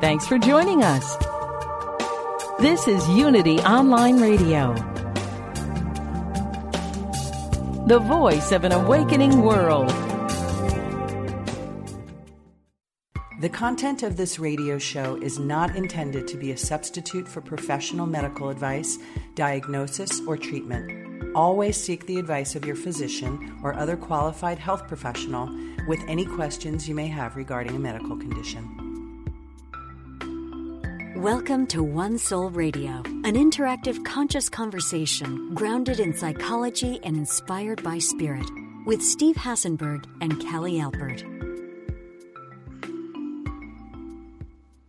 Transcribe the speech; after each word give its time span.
Thanks 0.00 0.26
for 0.26 0.38
joining 0.38 0.82
us. 0.82 1.14
This 2.58 2.88
is 2.88 3.06
Unity 3.10 3.58
Online 3.58 4.18
Radio, 4.18 4.72
the 7.86 7.98
voice 7.98 8.50
of 8.50 8.64
an 8.64 8.72
awakening 8.72 9.42
world. 9.42 9.90
The 13.42 13.50
content 13.52 14.02
of 14.02 14.16
this 14.16 14.38
radio 14.38 14.78
show 14.78 15.16
is 15.16 15.38
not 15.38 15.76
intended 15.76 16.26
to 16.28 16.38
be 16.38 16.52
a 16.52 16.56
substitute 16.56 17.28
for 17.28 17.42
professional 17.42 18.06
medical 18.06 18.48
advice, 18.48 18.96
diagnosis, 19.34 20.18
or 20.26 20.38
treatment. 20.38 21.36
Always 21.36 21.76
seek 21.76 22.06
the 22.06 22.18
advice 22.18 22.56
of 22.56 22.64
your 22.64 22.76
physician 22.76 23.60
or 23.62 23.74
other 23.74 23.98
qualified 23.98 24.58
health 24.58 24.88
professional 24.88 25.54
with 25.86 26.00
any 26.08 26.24
questions 26.24 26.88
you 26.88 26.94
may 26.94 27.08
have 27.08 27.36
regarding 27.36 27.76
a 27.76 27.78
medical 27.78 28.16
condition. 28.16 28.79
Welcome 31.20 31.66
to 31.66 31.82
One 31.82 32.16
Soul 32.16 32.48
Radio, 32.48 33.02
an 33.04 33.34
interactive 33.34 34.02
conscious 34.06 34.48
conversation 34.48 35.52
grounded 35.54 36.00
in 36.00 36.16
psychology 36.16 36.98
and 37.02 37.14
inspired 37.14 37.82
by 37.82 37.98
spirit, 37.98 38.46
with 38.86 39.02
Steve 39.02 39.36
Hassenberg 39.36 40.06
and 40.22 40.40
Callie 40.40 40.80
Alpert. 40.80 41.22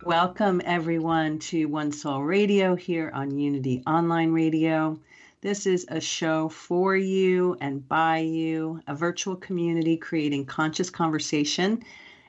Welcome, 0.06 0.62
everyone, 0.64 1.38
to 1.40 1.66
One 1.66 1.92
Soul 1.92 2.22
Radio 2.22 2.76
here 2.76 3.10
on 3.12 3.38
Unity 3.38 3.82
Online 3.86 4.32
Radio. 4.32 4.98
This 5.42 5.66
is 5.66 5.84
a 5.88 6.00
show 6.00 6.48
for 6.48 6.96
you 6.96 7.58
and 7.60 7.86
by 7.86 8.20
you, 8.20 8.80
a 8.86 8.94
virtual 8.94 9.36
community 9.36 9.98
creating 9.98 10.46
conscious 10.46 10.88
conversation 10.88 11.84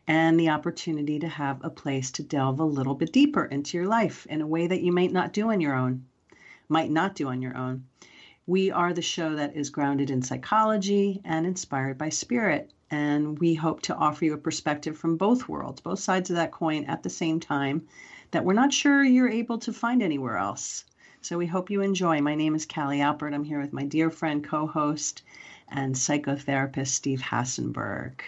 and 0.07 0.39
the 0.39 0.49
opportunity 0.49 1.19
to 1.19 1.27
have 1.27 1.63
a 1.63 1.69
place 1.69 2.11
to 2.11 2.23
delve 2.23 2.59
a 2.59 2.65
little 2.65 2.95
bit 2.95 3.13
deeper 3.13 3.45
into 3.45 3.77
your 3.77 3.87
life 3.87 4.25
in 4.29 4.41
a 4.41 4.47
way 4.47 4.67
that 4.67 4.81
you 4.81 4.91
might 4.91 5.11
not 5.11 5.33
do 5.33 5.51
on 5.51 5.61
your 5.61 5.75
own, 5.75 6.05
might 6.67 6.91
not 6.91 7.15
do 7.15 7.27
on 7.29 7.41
your 7.41 7.55
own. 7.55 7.85
We 8.45 8.71
are 8.71 8.91
the 8.91 9.01
show 9.01 9.35
that 9.35 9.55
is 9.55 9.69
grounded 9.69 10.09
in 10.09 10.21
psychology 10.21 11.21
and 11.23 11.45
inspired 11.45 11.97
by 11.97 12.09
spirit. 12.09 12.71
And 12.91 13.39
we 13.39 13.53
hope 13.53 13.81
to 13.83 13.95
offer 13.95 14.25
you 14.25 14.33
a 14.33 14.37
perspective 14.37 14.97
from 14.97 15.15
both 15.15 15.47
worlds, 15.47 15.79
both 15.79 15.99
sides 15.99 16.29
of 16.29 16.35
that 16.35 16.51
coin 16.51 16.83
at 16.85 17.03
the 17.03 17.09
same 17.09 17.39
time, 17.39 17.87
that 18.31 18.43
we're 18.43 18.53
not 18.53 18.73
sure 18.73 19.01
you're 19.03 19.29
able 19.29 19.59
to 19.59 19.71
find 19.71 20.03
anywhere 20.03 20.37
else. 20.37 20.83
So 21.21 21.37
we 21.37 21.47
hope 21.47 21.69
you 21.69 21.81
enjoy. 21.81 22.19
My 22.19 22.35
name 22.35 22.53
is 22.53 22.65
Callie 22.65 22.99
Alpert. 22.99 23.33
I'm 23.33 23.45
here 23.45 23.61
with 23.61 23.71
my 23.71 23.85
dear 23.85 24.09
friend, 24.09 24.43
co 24.43 24.67
host, 24.67 25.23
and 25.69 25.95
psychotherapist, 25.95 26.87
Steve 26.87 27.21
Hassenberg. 27.21 28.19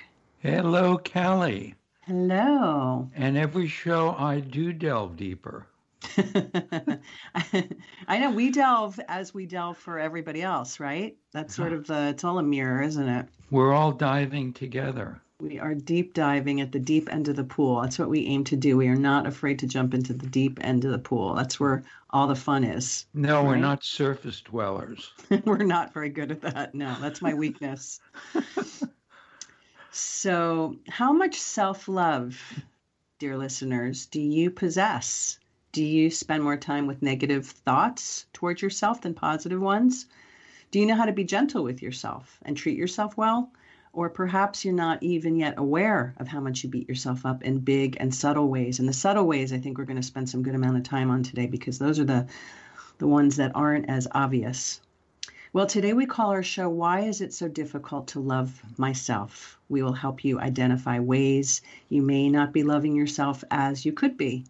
Hello, 0.45 0.99
Callie. 0.99 1.73
Hello. 2.01 3.09
And 3.15 3.35
every 3.35 3.67
show 3.67 4.15
I 4.15 4.41
do 4.41 4.73
delve 4.73 5.17
deeper. 5.17 5.65
I 8.07 8.19
know 8.19 8.29
we 8.29 8.51
delve 8.51 8.99
as 9.07 9.33
we 9.33 9.47
delve 9.47 9.75
for 9.75 9.97
everybody 9.97 10.43
else, 10.43 10.79
right? 10.79 11.17
That's 11.33 11.55
sort 11.55 11.69
uh-huh. 11.69 11.77
of 11.77 11.87
the, 11.87 12.09
it's 12.09 12.23
all 12.23 12.37
a 12.37 12.43
mirror, 12.43 12.83
isn't 12.83 13.09
it? 13.09 13.25
We're 13.49 13.73
all 13.73 13.91
diving 13.91 14.53
together. 14.53 15.19
We 15.39 15.57
are 15.57 15.73
deep 15.73 16.13
diving 16.13 16.61
at 16.61 16.71
the 16.71 16.79
deep 16.79 17.11
end 17.11 17.27
of 17.27 17.37
the 17.37 17.43
pool. 17.43 17.81
That's 17.81 17.97
what 17.97 18.09
we 18.09 18.27
aim 18.27 18.43
to 18.43 18.55
do. 18.55 18.77
We 18.77 18.87
are 18.87 18.95
not 18.95 19.25
afraid 19.25 19.57
to 19.59 19.67
jump 19.67 19.95
into 19.95 20.13
the 20.13 20.27
deep 20.27 20.59
end 20.61 20.85
of 20.85 20.91
the 20.91 20.99
pool. 20.99 21.33
That's 21.33 21.59
where 21.59 21.83
all 22.11 22.27
the 22.27 22.35
fun 22.35 22.63
is. 22.63 23.07
No, 23.15 23.37
right? 23.37 23.47
we're 23.47 23.55
not 23.55 23.83
surface 23.83 24.41
dwellers. 24.41 25.11
we're 25.43 25.57
not 25.57 25.91
very 25.91 26.09
good 26.09 26.31
at 26.31 26.41
that. 26.41 26.75
No, 26.75 26.95
that's 27.01 27.23
my 27.23 27.33
weakness. 27.33 27.99
So, 29.97 30.75
how 30.89 31.13
much 31.13 31.39
self 31.39 31.87
love, 31.87 32.37
dear 33.17 33.37
listeners, 33.37 34.07
do 34.07 34.19
you 34.19 34.51
possess? 34.51 35.39
Do 35.71 35.85
you 35.85 36.11
spend 36.11 36.43
more 36.43 36.57
time 36.57 36.85
with 36.85 37.01
negative 37.01 37.45
thoughts 37.47 38.25
towards 38.33 38.61
yourself 38.61 38.99
than 38.99 39.13
positive 39.13 39.61
ones? 39.61 40.07
Do 40.71 40.81
you 40.81 40.85
know 40.85 40.97
how 40.97 41.05
to 41.05 41.13
be 41.13 41.23
gentle 41.23 41.63
with 41.63 41.81
yourself 41.81 42.39
and 42.41 42.57
treat 42.57 42.77
yourself 42.77 43.15
well? 43.15 43.53
Or 43.93 44.09
perhaps 44.09 44.65
you're 44.65 44.73
not 44.73 45.01
even 45.01 45.37
yet 45.37 45.53
aware 45.55 46.13
of 46.17 46.27
how 46.27 46.41
much 46.41 46.65
you 46.65 46.69
beat 46.69 46.89
yourself 46.89 47.25
up 47.25 47.43
in 47.43 47.59
big 47.59 47.95
and 47.97 48.13
subtle 48.13 48.49
ways. 48.49 48.79
And 48.79 48.89
the 48.89 48.93
subtle 48.93 49.25
ways, 49.25 49.53
I 49.53 49.59
think 49.59 49.77
we're 49.77 49.85
going 49.85 49.95
to 49.95 50.03
spend 50.03 50.29
some 50.29 50.43
good 50.43 50.55
amount 50.55 50.75
of 50.75 50.83
time 50.83 51.09
on 51.09 51.23
today 51.23 51.47
because 51.47 51.79
those 51.79 52.01
are 52.01 52.05
the 52.05 52.27
the 52.97 53.07
ones 53.07 53.37
that 53.37 53.53
aren't 53.55 53.89
as 53.89 54.09
obvious. 54.11 54.81
Well, 55.55 55.67
today 55.67 55.93
we 55.93 56.05
call 56.05 56.31
our 56.31 56.43
show 56.43 56.67
Why 56.67 57.03
is 57.03 57.21
it 57.21 57.33
so 57.33 57.47
difficult 57.47 58.09
to 58.09 58.19
love 58.19 58.61
myself? 58.77 59.57
We 59.69 59.83
will 59.83 59.93
help 59.93 60.25
you 60.25 60.37
identify 60.37 60.99
ways 60.99 61.61
you 61.87 62.01
may 62.01 62.27
not 62.27 62.51
be 62.51 62.63
loving 62.63 62.93
yourself 62.93 63.41
as 63.49 63.85
you 63.85 63.93
could 63.93 64.17
be, 64.17 64.43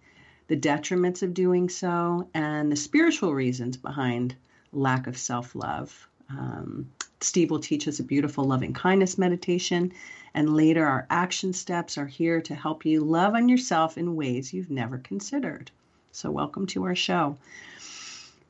the 0.47 0.57
detriments 0.57 1.21
of 1.21 1.35
doing 1.35 1.69
so, 1.69 2.27
and 2.33 2.71
the 2.71 2.75
spiritual 2.75 3.35
reasons 3.35 3.77
behind 3.77 4.33
lack 4.73 5.05
of 5.05 5.15
self 5.15 5.53
love. 5.53 6.07
Um, 6.31 6.89
Steve 7.21 7.51
will 7.51 7.59
teach 7.59 7.87
us 7.87 7.99
a 7.99 8.03
beautiful 8.03 8.43
loving 8.43 8.73
kindness 8.73 9.15
meditation, 9.15 9.91
and 10.33 10.55
later 10.55 10.87
our 10.87 11.05
action 11.11 11.53
steps 11.53 11.99
are 11.99 12.07
here 12.07 12.41
to 12.41 12.55
help 12.55 12.83
you 12.83 13.01
love 13.01 13.35
on 13.35 13.47
yourself 13.47 13.99
in 13.99 14.15
ways 14.15 14.51
you've 14.51 14.71
never 14.71 14.97
considered. 14.97 15.69
So, 16.13 16.31
welcome 16.31 16.65
to 16.65 16.85
our 16.85 16.95
show. 16.95 17.37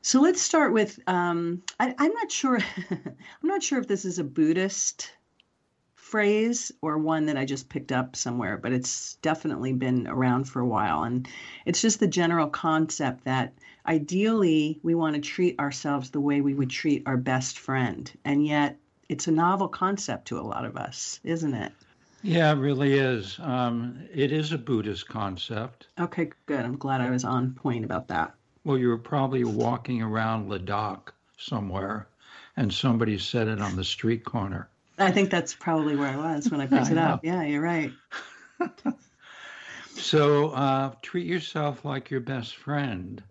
So 0.06 0.20
let's 0.20 0.40
start 0.40 0.72
with 0.72 1.00
um, 1.08 1.64
I, 1.80 1.92
I'm 1.98 2.12
not 2.12 2.30
sure 2.30 2.60
I'm 2.90 3.16
not 3.42 3.60
sure 3.60 3.80
if 3.80 3.88
this 3.88 4.04
is 4.04 4.20
a 4.20 4.24
Buddhist 4.24 5.10
phrase 5.96 6.70
or 6.80 6.96
one 6.96 7.26
that 7.26 7.36
I 7.36 7.44
just 7.44 7.68
picked 7.68 7.90
up 7.90 8.14
somewhere, 8.14 8.56
but 8.56 8.70
it's 8.70 9.14
definitely 9.14 9.72
been 9.72 10.06
around 10.06 10.44
for 10.44 10.60
a 10.60 10.66
while. 10.66 11.02
And 11.02 11.26
it's 11.64 11.82
just 11.82 11.98
the 11.98 12.06
general 12.06 12.46
concept 12.46 13.24
that 13.24 13.54
ideally 13.84 14.78
we 14.84 14.94
want 14.94 15.16
to 15.16 15.20
treat 15.20 15.58
ourselves 15.58 16.10
the 16.10 16.20
way 16.20 16.40
we 16.40 16.54
would 16.54 16.70
treat 16.70 17.02
our 17.04 17.16
best 17.16 17.58
friend. 17.58 18.08
And 18.24 18.46
yet 18.46 18.76
it's 19.08 19.26
a 19.26 19.32
novel 19.32 19.66
concept 19.66 20.28
to 20.28 20.38
a 20.38 20.46
lot 20.46 20.64
of 20.64 20.76
us, 20.76 21.18
isn't 21.24 21.54
it? 21.54 21.72
Yeah, 22.22 22.52
it 22.52 22.58
really 22.58 22.92
is. 22.92 23.40
Um, 23.42 24.06
it 24.14 24.30
is 24.30 24.52
a 24.52 24.58
Buddhist 24.58 25.08
concept. 25.08 25.88
Okay, 25.98 26.30
good. 26.46 26.64
I'm 26.64 26.78
glad 26.78 27.00
I 27.00 27.10
was 27.10 27.24
on 27.24 27.54
point 27.54 27.84
about 27.84 28.06
that. 28.06 28.36
Well, 28.66 28.78
you 28.78 28.88
were 28.88 28.98
probably 28.98 29.44
walking 29.44 30.02
around 30.02 30.50
Ladakh 30.50 31.12
somewhere, 31.38 32.08
and 32.56 32.74
somebody 32.74 33.16
said 33.16 33.46
it 33.46 33.60
on 33.60 33.76
the 33.76 33.84
street 33.84 34.24
corner. 34.24 34.68
I 34.98 35.12
think 35.12 35.30
that's 35.30 35.54
probably 35.54 35.94
where 35.94 36.08
I 36.08 36.16
was 36.16 36.50
when 36.50 36.60
I 36.60 36.66
picked 36.66 36.88
I 36.88 36.90
it 36.90 36.98
up. 36.98 37.24
Yeah, 37.24 37.44
you're 37.44 37.62
right. 37.62 37.92
so 39.94 40.48
uh, 40.48 40.90
treat 41.00 41.26
yourself 41.26 41.84
like 41.84 42.10
your 42.10 42.18
best 42.18 42.56
friend 42.56 43.22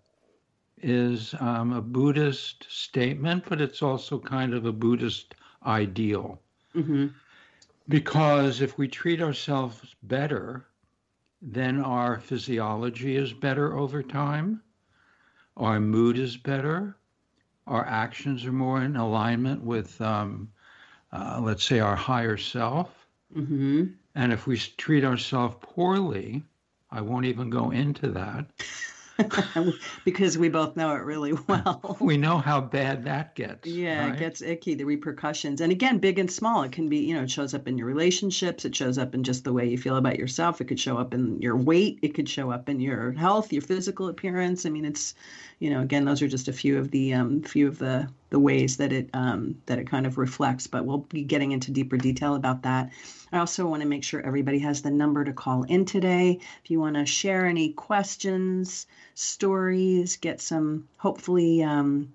is 0.80 1.34
um, 1.38 1.74
a 1.74 1.82
Buddhist 1.82 2.64
statement, 2.70 3.44
but 3.46 3.60
it's 3.60 3.82
also 3.82 4.18
kind 4.18 4.54
of 4.54 4.64
a 4.64 4.72
Buddhist 4.72 5.34
ideal. 5.66 6.40
Mm-hmm. 6.74 7.08
Because 7.86 8.62
if 8.62 8.78
we 8.78 8.88
treat 8.88 9.20
ourselves 9.20 9.96
better, 10.02 10.64
then 11.42 11.82
our 11.82 12.20
physiology 12.20 13.16
is 13.16 13.34
better 13.34 13.76
over 13.76 14.02
time 14.02 14.62
our 15.56 15.80
mood 15.80 16.18
is 16.18 16.36
better, 16.36 16.96
our 17.66 17.84
actions 17.86 18.44
are 18.44 18.52
more 18.52 18.82
in 18.82 18.96
alignment 18.96 19.62
with, 19.64 20.00
um, 20.00 20.50
uh, 21.12 21.40
let's 21.42 21.64
say, 21.64 21.80
our 21.80 21.96
higher 21.96 22.36
self. 22.36 23.06
Mm-hmm. 23.36 23.86
And 24.14 24.32
if 24.32 24.46
we 24.46 24.56
treat 24.56 25.04
ourselves 25.04 25.56
poorly, 25.60 26.42
I 26.90 27.00
won't 27.00 27.26
even 27.26 27.50
go 27.50 27.70
into 27.70 28.08
that. 28.12 28.46
because 30.04 30.36
we 30.36 30.48
both 30.48 30.76
know 30.76 30.94
it 30.94 31.02
really 31.02 31.32
well. 31.48 31.96
we 32.00 32.16
know 32.16 32.38
how 32.38 32.60
bad 32.60 33.04
that 33.04 33.34
gets. 33.34 33.66
Yeah, 33.66 34.06
right? 34.06 34.14
it 34.14 34.18
gets 34.18 34.42
icky, 34.42 34.74
the 34.74 34.84
repercussions. 34.84 35.60
And 35.60 35.72
again, 35.72 35.98
big 35.98 36.18
and 36.18 36.30
small. 36.30 36.62
It 36.62 36.72
can 36.72 36.88
be, 36.88 36.98
you 36.98 37.14
know, 37.14 37.22
it 37.22 37.30
shows 37.30 37.54
up 37.54 37.68
in 37.68 37.78
your 37.78 37.86
relationships, 37.86 38.64
it 38.64 38.74
shows 38.74 38.98
up 38.98 39.14
in 39.14 39.24
just 39.24 39.44
the 39.44 39.52
way 39.52 39.66
you 39.66 39.78
feel 39.78 39.96
about 39.96 40.18
yourself. 40.18 40.60
It 40.60 40.66
could 40.66 40.80
show 40.80 40.98
up 40.98 41.14
in 41.14 41.40
your 41.40 41.56
weight, 41.56 41.98
it 42.02 42.14
could 42.14 42.28
show 42.28 42.50
up 42.50 42.68
in 42.68 42.80
your 42.80 43.12
health, 43.12 43.52
your 43.52 43.62
physical 43.62 44.08
appearance. 44.08 44.66
I 44.66 44.70
mean, 44.70 44.84
it's, 44.84 45.14
you 45.58 45.70
know, 45.70 45.80
again, 45.80 46.04
those 46.04 46.22
are 46.22 46.28
just 46.28 46.48
a 46.48 46.52
few 46.52 46.78
of 46.78 46.90
the 46.90 47.14
um, 47.14 47.42
few 47.42 47.68
of 47.68 47.78
the 47.78 48.08
the 48.30 48.38
ways 48.38 48.78
that 48.78 48.92
it 48.92 49.10
um, 49.14 49.62
that 49.66 49.78
it 49.78 49.88
kind 49.88 50.06
of 50.06 50.18
reflects. 50.18 50.66
But 50.66 50.84
we'll 50.84 50.98
be 50.98 51.24
getting 51.24 51.52
into 51.52 51.70
deeper 51.70 51.96
detail 51.96 52.34
about 52.34 52.62
that. 52.62 52.90
I 53.32 53.38
also 53.38 53.66
want 53.66 53.82
to 53.82 53.88
make 53.88 54.04
sure 54.04 54.20
everybody 54.20 54.60
has 54.60 54.82
the 54.82 54.90
number 54.90 55.24
to 55.24 55.32
call 55.32 55.64
in 55.64 55.84
today. 55.84 56.40
If 56.62 56.70
you 56.70 56.80
want 56.80 56.96
to 56.96 57.06
share 57.06 57.46
any 57.46 57.72
questions, 57.72 58.86
stories, 59.14 60.16
get 60.16 60.40
some 60.40 60.88
hopefully 60.98 61.62
um, 61.62 62.12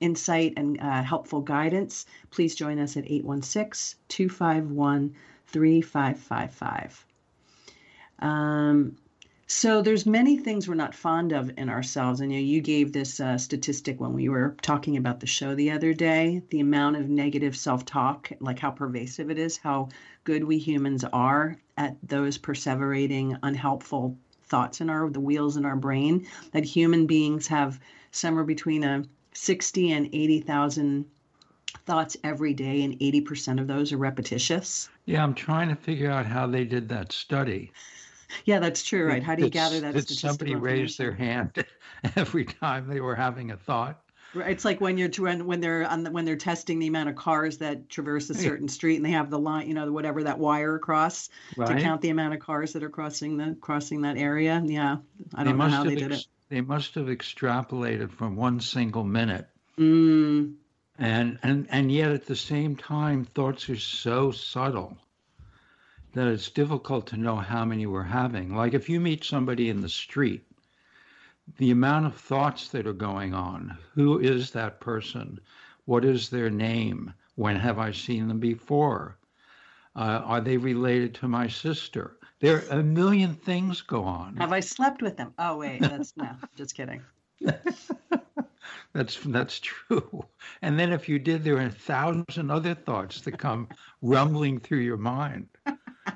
insight 0.00 0.54
and 0.56 0.80
uh, 0.80 1.02
helpful 1.02 1.40
guidance, 1.40 2.06
please 2.30 2.54
join 2.54 2.78
us 2.78 2.96
at 2.96 3.04
816 3.06 3.98
251 4.08 5.14
3555. 5.46 7.06
So 9.54 9.82
there's 9.82 10.06
many 10.06 10.38
things 10.38 10.66
we're 10.66 10.74
not 10.74 10.94
fond 10.94 11.32
of 11.32 11.52
in 11.58 11.68
ourselves. 11.68 12.20
And 12.20 12.32
you, 12.32 12.38
know, 12.38 12.44
you 12.44 12.62
gave 12.62 12.90
this 12.90 13.20
uh, 13.20 13.36
statistic 13.36 14.00
when 14.00 14.14
we 14.14 14.30
were 14.30 14.56
talking 14.62 14.96
about 14.96 15.20
the 15.20 15.26
show 15.26 15.54
the 15.54 15.70
other 15.70 15.92
day, 15.92 16.42
the 16.48 16.60
amount 16.60 16.96
of 16.96 17.10
negative 17.10 17.54
self-talk, 17.54 18.32
like 18.40 18.58
how 18.58 18.70
pervasive 18.70 19.30
it 19.30 19.38
is, 19.38 19.58
how 19.58 19.90
good 20.24 20.42
we 20.42 20.56
humans 20.56 21.04
are 21.04 21.58
at 21.76 21.96
those 22.02 22.38
perseverating 22.38 23.38
unhelpful 23.42 24.16
thoughts 24.44 24.80
in 24.80 24.88
our 24.88 25.10
the 25.10 25.20
wheels 25.20 25.58
in 25.58 25.66
our 25.66 25.76
brain 25.76 26.26
that 26.52 26.64
human 26.64 27.06
beings 27.06 27.46
have 27.46 27.78
somewhere 28.10 28.44
between 28.44 28.82
a 28.82 29.04
60 29.34 29.92
and 29.92 30.06
80,000 30.14 31.04
thoughts 31.84 32.16
every 32.24 32.54
day 32.54 32.82
and 32.84 32.98
80% 32.98 33.60
of 33.60 33.66
those 33.66 33.92
are 33.92 33.98
repetitious. 33.98 34.88
Yeah, 35.04 35.22
I'm 35.22 35.34
trying 35.34 35.68
to 35.68 35.76
figure 35.76 36.10
out 36.10 36.24
how 36.24 36.46
they 36.46 36.64
did 36.64 36.88
that 36.88 37.12
study. 37.12 37.70
Yeah, 38.44 38.58
that's 38.58 38.82
true, 38.82 39.06
right? 39.06 39.22
How 39.22 39.34
do 39.34 39.44
you 39.44 39.50
gather 39.50 39.80
that? 39.80 39.94
Did 39.94 40.08
somebody 40.08 40.54
raise 40.54 40.96
their 40.96 41.12
hand 41.12 41.64
every 42.16 42.44
time 42.44 42.88
they 42.88 43.00
were 43.00 43.14
having 43.14 43.50
a 43.50 43.56
thought? 43.56 44.02
It's 44.34 44.64
like 44.64 44.80
when 44.80 44.96
you're 44.96 45.10
when 45.18 45.46
when 45.46 45.60
they're 45.60 45.86
on 45.86 46.04
the, 46.04 46.10
when 46.10 46.24
they're 46.24 46.36
testing 46.36 46.78
the 46.78 46.86
amount 46.86 47.10
of 47.10 47.16
cars 47.16 47.58
that 47.58 47.90
traverse 47.90 48.30
a 48.30 48.34
certain 48.34 48.68
street 48.68 48.96
and 48.96 49.04
they 49.04 49.10
have 49.10 49.28
the 49.28 49.38
line, 49.38 49.68
you 49.68 49.74
know, 49.74 49.92
whatever 49.92 50.24
that 50.24 50.38
wire 50.38 50.74
across 50.74 51.28
right. 51.56 51.76
to 51.76 51.82
count 51.82 52.00
the 52.00 52.08
amount 52.08 52.32
of 52.32 52.40
cars 52.40 52.72
that 52.72 52.82
are 52.82 52.88
crossing 52.88 53.36
the 53.36 53.56
crossing 53.60 54.02
that 54.02 54.16
area. 54.16 54.62
Yeah, 54.64 54.98
I 55.34 55.44
don't 55.44 55.58
know 55.58 55.68
how 55.68 55.84
they 55.84 55.96
did 55.96 56.12
it. 56.12 56.26
They 56.48 56.62
must 56.62 56.94
have 56.94 57.06
extrapolated 57.06 58.10
from 58.10 58.36
one 58.36 58.60
single 58.60 59.04
minute. 59.04 59.48
Mm. 59.78 60.54
And 60.98 61.38
and 61.42 61.66
and 61.70 61.92
yet 61.92 62.12
at 62.12 62.26
the 62.26 62.36
same 62.36 62.76
time, 62.76 63.24
thoughts 63.24 63.68
are 63.68 63.76
so 63.76 64.30
subtle 64.30 64.96
that 66.12 66.28
it's 66.28 66.50
difficult 66.50 67.06
to 67.08 67.16
know 67.16 67.36
how 67.36 67.64
many 67.64 67.86
we're 67.86 68.02
having. 68.02 68.54
Like 68.54 68.74
if 68.74 68.88
you 68.88 69.00
meet 69.00 69.24
somebody 69.24 69.68
in 69.68 69.80
the 69.80 69.88
street 69.88 70.44
the 71.58 71.70
amount 71.70 72.06
of 72.06 72.14
thoughts 72.14 72.68
that 72.68 72.86
are 72.86 72.92
going 72.92 73.34
on. 73.34 73.76
Who 73.94 74.18
is 74.18 74.52
that 74.52 74.80
person? 74.80 75.40
What 75.84 76.04
is 76.04 76.30
their 76.30 76.50
name? 76.50 77.12
When 77.34 77.56
have 77.56 77.78
I 77.78 77.92
seen 77.92 78.28
them 78.28 78.38
before? 78.38 79.18
Uh, 79.96 80.22
are 80.24 80.40
they 80.40 80.56
related 80.56 81.14
to 81.16 81.28
my 81.28 81.48
sister? 81.48 82.16
There 82.40 82.56
are 82.56 82.78
a 82.78 82.82
million 82.82 83.34
things 83.34 83.80
go 83.80 84.04
on. 84.04 84.36
Have 84.36 84.52
I 84.52 84.60
slept 84.60 85.02
with 85.02 85.16
them? 85.16 85.34
Oh 85.38 85.58
wait, 85.58 85.80
that's 85.80 86.16
no, 86.16 86.30
just 86.56 86.74
kidding. 86.74 87.02
that's 88.92 89.18
that's 89.24 89.60
true. 89.60 90.24
And 90.62 90.78
then 90.78 90.92
if 90.92 91.08
you 91.08 91.18
did, 91.18 91.44
there 91.44 91.56
are 91.56 91.66
a 91.66 91.70
thousand 91.70 92.50
other 92.50 92.74
thoughts 92.74 93.20
that 93.22 93.38
come 93.38 93.68
rumbling 94.00 94.60
through 94.60 94.80
your 94.80 94.96
mind. 94.96 95.48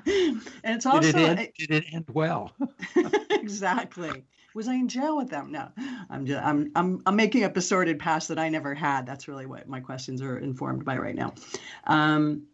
and 0.63 0.75
it's 0.75 0.85
also 0.85 1.11
did 1.11 1.15
it 1.15 1.39
end, 1.39 1.49
did 1.57 1.71
it 1.71 1.85
end 1.93 2.05
well? 2.13 2.53
exactly 3.31 4.23
was 4.57 4.67
I 4.67 4.73
in 4.73 4.87
jail 4.87 5.15
with 5.15 5.29
them? 5.29 5.51
No, 5.51 5.69
I'm 6.09 6.25
just 6.25 6.43
I'm 6.43 6.71
I'm 6.75 7.01
I'm 7.05 7.15
making 7.15 7.43
up 7.43 7.55
a 7.55 7.61
sordid 7.61 7.99
past 7.99 8.27
that 8.29 8.39
I 8.39 8.49
never 8.49 8.73
had. 8.73 9.05
That's 9.05 9.27
really 9.27 9.45
what 9.45 9.69
my 9.69 9.79
questions 9.79 10.19
are 10.21 10.39
informed 10.39 10.83
by 10.83 10.97
right 10.97 11.15
now. 11.15 11.33
Um, 11.85 12.47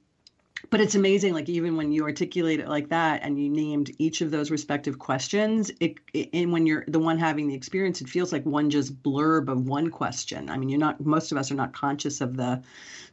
but 0.70 0.80
it's 0.82 0.96
amazing 0.96 1.34
like 1.34 1.50
even 1.50 1.78
when 1.78 1.92
you 1.92 2.04
articulate 2.04 2.60
it 2.60 2.68
like 2.68 2.90
that 2.90 3.22
and 3.24 3.40
you 3.40 3.50
named 3.50 3.92
each 3.98 4.22
of 4.22 4.32
those 4.32 4.50
respective 4.52 5.00
questions 5.00 5.72
it, 5.80 5.96
it, 6.14 6.30
and 6.34 6.52
when 6.52 6.66
you're 6.66 6.84
the 6.88 7.00
one 7.00 7.18
having 7.18 7.48
the 7.48 7.56
experience 7.56 8.02
it 8.02 8.10
feels 8.10 8.32
like 8.32 8.46
one 8.46 8.70
just 8.70 9.02
blurb 9.04 9.50
of 9.50 9.66
one 9.68 9.90
question. 9.90 10.50
I 10.50 10.58
mean 10.58 10.70
you're 10.70 10.80
not 10.80 11.00
most 11.06 11.32
of 11.32 11.38
us 11.38 11.52
are 11.52 11.56
not 11.56 11.74
conscious 11.74 12.22
of 12.22 12.38
the 12.38 12.62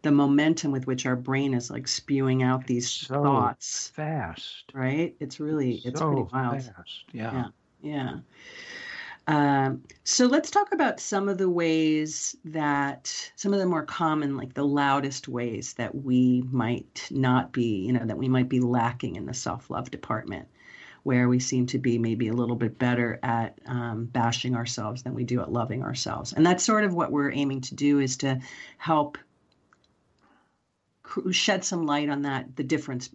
the 0.02 0.10
momentum 0.10 0.72
with 0.72 0.86
which 0.86 1.04
our 1.06 1.16
brain 1.16 1.52
is 1.54 1.70
like 1.70 1.86
spewing 1.86 2.42
out 2.42 2.66
these 2.66 2.90
so 2.90 3.22
thoughts. 3.22 3.88
fast. 3.88 4.64
Right? 4.72 5.14
It's 5.20 5.40
really 5.40 5.82
it's 5.84 5.98
so 5.98 6.08
pretty 6.08 6.28
wild. 6.32 6.62
fast. 6.62 7.04
Yeah. 7.12 7.32
Yeah, 7.32 7.48
yeah. 7.82 8.18
Um, 9.26 9.82
so 10.02 10.26
let's 10.26 10.50
talk 10.50 10.72
about 10.72 10.98
some 10.98 11.28
of 11.28 11.38
the 11.38 11.48
ways 11.48 12.34
that 12.46 13.30
some 13.36 13.52
of 13.52 13.60
the 13.60 13.66
more 13.66 13.84
common, 13.84 14.36
like 14.36 14.54
the 14.54 14.66
loudest 14.66 15.28
ways 15.28 15.74
that 15.74 15.94
we 15.94 16.42
might 16.50 17.06
not 17.10 17.52
be, 17.52 17.84
you 17.84 17.92
know, 17.92 18.04
that 18.04 18.18
we 18.18 18.28
might 18.28 18.48
be 18.48 18.60
lacking 18.60 19.16
in 19.16 19.26
the 19.26 19.34
self 19.34 19.70
love 19.70 19.90
department, 19.90 20.48
where 21.04 21.28
we 21.28 21.38
seem 21.38 21.66
to 21.66 21.78
be 21.78 21.98
maybe 21.98 22.28
a 22.28 22.32
little 22.32 22.56
bit 22.56 22.78
better 22.78 23.20
at 23.22 23.58
um, 23.66 24.06
bashing 24.06 24.56
ourselves 24.56 25.02
than 25.02 25.14
we 25.14 25.24
do 25.24 25.40
at 25.40 25.52
loving 25.52 25.82
ourselves. 25.82 26.32
And 26.32 26.44
that's 26.44 26.64
sort 26.64 26.84
of 26.84 26.94
what 26.94 27.12
we're 27.12 27.32
aiming 27.32 27.60
to 27.62 27.74
do 27.74 28.00
is 28.00 28.16
to 28.18 28.40
help 28.78 29.16
shed 31.30 31.64
some 31.64 31.86
light 31.86 32.08
on 32.08 32.22
that, 32.22 32.56
the 32.56 32.64
difference 32.64 33.10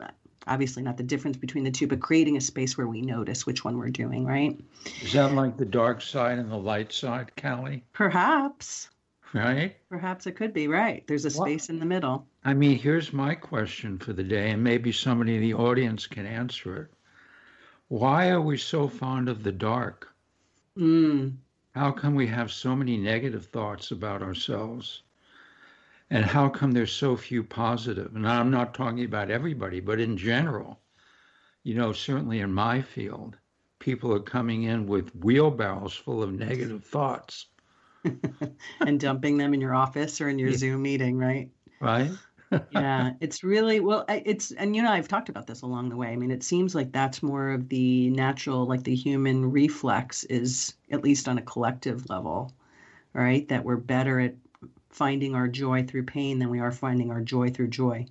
obviously 0.47 0.83
not 0.83 0.97
the 0.97 1.03
difference 1.03 1.37
between 1.37 1.63
the 1.63 1.71
two, 1.71 1.87
but 1.87 1.99
creating 1.99 2.37
a 2.37 2.41
space 2.41 2.77
where 2.77 2.87
we 2.87 3.01
notice 3.01 3.45
which 3.45 3.63
one 3.63 3.77
we're 3.77 3.89
doing, 3.89 4.25
right? 4.25 4.59
Is 5.01 5.13
that 5.13 5.33
like 5.33 5.57
the 5.57 5.65
dark 5.65 6.01
side 6.01 6.39
and 6.39 6.51
the 6.51 6.57
light 6.57 6.91
side, 6.91 7.31
Callie? 7.41 7.83
Perhaps. 7.93 8.89
Right? 9.33 9.75
Perhaps 9.89 10.27
it 10.27 10.33
could 10.33 10.53
be, 10.53 10.67
right. 10.67 11.03
There's 11.07 11.25
a 11.25 11.29
space 11.29 11.67
well, 11.67 11.75
in 11.75 11.79
the 11.79 11.85
middle. 11.85 12.27
I 12.45 12.53
mean, 12.53 12.77
here's 12.77 13.11
my 13.11 13.35
question 13.35 13.97
for 13.97 14.13
the 14.13 14.23
day, 14.23 14.51
and 14.51 14.63
maybe 14.63 14.91
somebody 14.91 15.35
in 15.35 15.41
the 15.41 15.53
audience 15.53 16.07
can 16.07 16.25
answer 16.25 16.83
it. 16.83 16.87
Why 17.89 18.29
are 18.29 18.41
we 18.41 18.57
so 18.57 18.87
fond 18.87 19.27
of 19.27 19.43
the 19.43 19.51
dark? 19.51 20.13
Mm. 20.77 21.35
How 21.73 21.91
come 21.91 22.15
we 22.15 22.27
have 22.27 22.51
so 22.51 22.75
many 22.75 22.97
negative 22.97 23.47
thoughts 23.47 23.91
about 23.91 24.21
ourselves? 24.21 25.01
And 26.09 26.23
how 26.23 26.49
come 26.49 26.71
there's 26.71 26.91
so 26.91 27.17
few 27.17 27.43
positive? 27.43 28.15
And 28.15 28.27
I'm 28.27 28.51
not 28.51 28.73
talking 28.73 29.03
about 29.03 29.31
everybody, 29.31 29.79
but 29.79 29.99
in 29.99 30.17
general, 30.17 30.79
you 31.63 31.73
know, 31.73 31.93
certainly 31.93 32.41
in 32.41 32.53
my 32.53 32.81
field, 32.81 33.37
people 33.79 34.13
are 34.13 34.19
coming 34.19 34.63
in 34.63 34.85
with 34.85 35.15
wheelbarrows 35.15 35.93
full 35.93 36.21
of 36.21 36.31
negative 36.31 36.85
thoughts. 36.85 37.47
and 38.81 38.99
dumping 38.99 39.37
them 39.37 39.53
in 39.55 39.61
your 39.61 39.73
office 39.73 40.21
or 40.21 40.29
in 40.29 40.37
your 40.37 40.49
yeah. 40.49 40.57
Zoom 40.57 40.83
meeting, 40.83 41.17
right? 41.17 41.49
Right. 41.79 42.11
yeah, 42.71 43.13
it's 43.19 43.43
really 43.43 43.79
well. 43.79 44.05
It's 44.07 44.51
and 44.51 44.75
you 44.75 44.83
know 44.83 44.91
I've 44.91 45.07
talked 45.07 45.29
about 45.29 45.47
this 45.47 45.63
along 45.63 45.89
the 45.89 45.95
way. 45.95 46.09
I 46.09 46.15
mean, 46.15 46.29
it 46.29 46.43
seems 46.43 46.75
like 46.75 46.91
that's 46.91 47.23
more 47.23 47.49
of 47.49 47.69
the 47.69 48.09
natural, 48.11 48.65
like 48.67 48.83
the 48.83 48.95
human 48.95 49.51
reflex 49.51 50.23
is 50.25 50.75
at 50.91 51.03
least 51.03 51.27
on 51.27 51.39
a 51.39 51.41
collective 51.41 52.07
level, 52.09 52.53
right? 53.13 53.47
That 53.47 53.63
we're 53.63 53.77
better 53.77 54.19
at 54.19 54.35
finding 54.95 55.35
our 55.35 55.47
joy 55.47 55.83
through 55.83 56.03
pain 56.03 56.39
than 56.39 56.49
we 56.49 56.59
are 56.59 56.71
finding 56.71 57.11
our 57.11 57.21
joy 57.21 57.49
through 57.49 57.67
joy. 57.67 58.05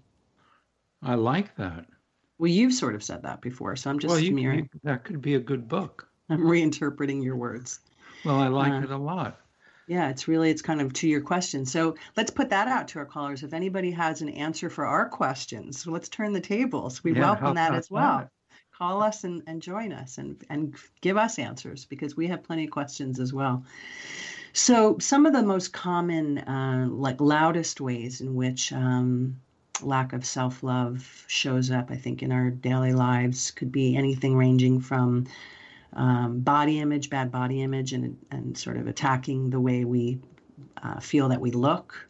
I 1.02 1.14
like 1.14 1.56
that. 1.56 1.86
Well, 2.38 2.50
you've 2.50 2.74
sort 2.74 2.94
of 2.94 3.02
said 3.02 3.22
that 3.22 3.40
before, 3.40 3.74
so 3.76 3.88
I'm 3.88 3.98
just 3.98 4.10
well, 4.10 4.20
you, 4.20 4.36
you, 4.36 4.68
that 4.82 5.04
could 5.04 5.22
be 5.22 5.34
a 5.34 5.40
good 5.40 5.66
book. 5.66 6.08
I'm 6.28 6.42
reinterpreting 6.42 7.24
your 7.24 7.36
words. 7.36 7.80
Well, 8.24 8.36
I 8.36 8.48
like 8.48 8.72
uh, 8.72 8.84
it 8.84 8.90
a 8.90 8.98
lot. 8.98 9.40
Yeah, 9.86 10.10
it's 10.10 10.28
really 10.28 10.50
it's 10.50 10.62
kind 10.62 10.80
of 10.80 10.92
to 10.94 11.08
your 11.08 11.20
question. 11.20 11.64
So 11.64 11.96
let's 12.16 12.30
put 12.30 12.50
that 12.50 12.68
out 12.68 12.88
to 12.88 12.98
our 12.98 13.06
callers. 13.06 13.42
If 13.42 13.54
anybody 13.54 13.90
has 13.92 14.20
an 14.20 14.30
answer 14.30 14.68
for 14.68 14.86
our 14.86 15.08
questions, 15.08 15.86
let's 15.86 16.08
turn 16.08 16.32
the 16.32 16.40
tables. 16.40 17.02
We 17.02 17.14
yeah, 17.14 17.20
welcome 17.20 17.54
that 17.54 17.74
as 17.74 17.90
well. 17.90 18.18
That? 18.18 18.30
Call 18.76 19.02
us 19.02 19.24
and, 19.24 19.42
and 19.46 19.62
join 19.62 19.92
us 19.92 20.18
and, 20.18 20.42
and 20.50 20.74
give 21.00 21.16
us 21.16 21.38
answers 21.38 21.84
because 21.84 22.16
we 22.16 22.26
have 22.26 22.42
plenty 22.42 22.64
of 22.64 22.70
questions 22.70 23.20
as 23.20 23.32
well. 23.32 23.64
So, 24.56 24.98
some 25.00 25.26
of 25.26 25.32
the 25.32 25.42
most 25.42 25.72
common, 25.72 26.38
uh, 26.38 26.86
like 26.88 27.20
loudest 27.20 27.80
ways 27.80 28.20
in 28.20 28.36
which 28.36 28.72
um, 28.72 29.40
lack 29.82 30.12
of 30.12 30.24
self 30.24 30.62
love 30.62 31.24
shows 31.26 31.72
up, 31.72 31.90
I 31.90 31.96
think, 31.96 32.22
in 32.22 32.30
our 32.30 32.50
daily 32.50 32.92
lives 32.92 33.50
could 33.50 33.72
be 33.72 33.96
anything 33.96 34.36
ranging 34.36 34.80
from 34.80 35.26
um, 35.92 36.38
body 36.38 36.78
image, 36.78 37.10
bad 37.10 37.32
body 37.32 37.62
image, 37.62 37.92
and, 37.92 38.16
and 38.30 38.56
sort 38.56 38.76
of 38.76 38.86
attacking 38.86 39.50
the 39.50 39.58
way 39.58 39.84
we 39.84 40.20
uh, 40.80 41.00
feel 41.00 41.28
that 41.30 41.40
we 41.40 41.50
look, 41.50 42.08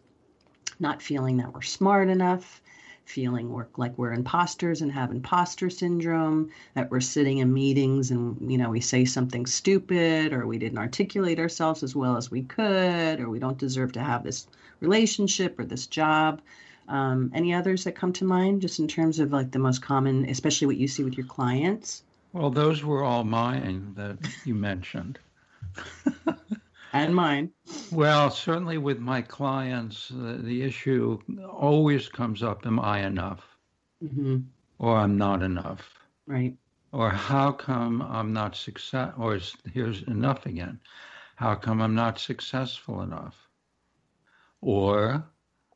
not 0.79 1.01
feeling 1.01 1.39
that 1.39 1.55
we're 1.55 1.63
smart 1.63 2.11
enough, 2.11 2.61
feeling 3.04 3.52
we're, 3.52 3.66
like 3.76 3.96
we're 3.99 4.12
imposters 4.12 4.82
and 4.82 4.90
have 4.92 5.11
imposter 5.11 5.70
syndrome, 5.70 6.50
that 6.75 6.90
we're 6.90 7.00
sitting 7.00 7.38
in 7.38 7.52
meetings 7.52 8.11
and, 8.11 8.50
you 8.50 8.58
know, 8.58 8.70
we 8.70 8.80
say 8.80 9.04
something 9.04 9.46
stupid 9.46 10.32
or 10.32 10.46
we 10.46 10.58
didn't 10.58 10.78
articulate 10.78 11.38
ourselves 11.38 11.82
as 11.82 11.94
well 11.94 12.16
as 12.16 12.30
we 12.30 12.42
could 12.42 13.20
or 13.20 13.28
we 13.28 13.38
don't 13.38 13.58
deserve 13.58 13.92
to 13.92 14.00
have 14.00 14.25
this 14.25 14.46
relationship 14.80 15.58
or 15.58 15.64
this 15.64 15.87
job. 15.87 16.40
Um, 16.88 17.30
any 17.34 17.54
others 17.54 17.84
that 17.84 17.92
come 17.92 18.12
to 18.14 18.25
mind 18.25 18.61
just 18.61 18.78
in 18.78 18.88
terms 18.88 19.18
of 19.18 19.32
like 19.32 19.50
the 19.50 19.58
most 19.58 19.80
common, 19.80 20.28
especially 20.28 20.66
what 20.66 20.76
you 20.76 20.88
see 20.88 21.04
with 21.04 21.16
your 21.16 21.26
clients? 21.26 22.02
Well, 22.32 22.50
those 22.50 22.82
were 22.84 23.04
all 23.04 23.25
mine 23.25 23.94
that 23.96 24.18
you 24.44 24.54
mentioned. 24.54 25.18
and 26.95 27.15
mine. 27.15 27.51
Well, 27.91 28.31
certainly 28.31 28.79
with 28.79 28.99
my 28.99 29.21
clients, 29.21 30.09
the, 30.09 30.39
the 30.43 30.63
issue 30.63 31.19
always 31.51 32.09
comes 32.09 32.43
up 32.43 32.67
Am 32.67 32.79
I 32.79 33.01
enough? 33.01 33.45
Mm-hmm. 34.03 34.39
Or 34.79 34.97
I'm 34.97 35.19
not 35.19 35.43
enough. 35.43 35.83
Right. 36.27 36.57
Or 36.93 37.11
how 37.11 37.53
come 37.53 38.01
I'm 38.03 38.33
not 38.33 38.57
success? 38.57 39.13
Or 39.19 39.39
here's 39.73 40.03
enough 40.05 40.47
again. 40.47 40.79
How 41.37 41.57
come 41.57 41.83
I'm 41.83 41.95
not 41.95 42.19
successful 42.21 43.03
enough? 43.03 43.37
Or 44.61 45.25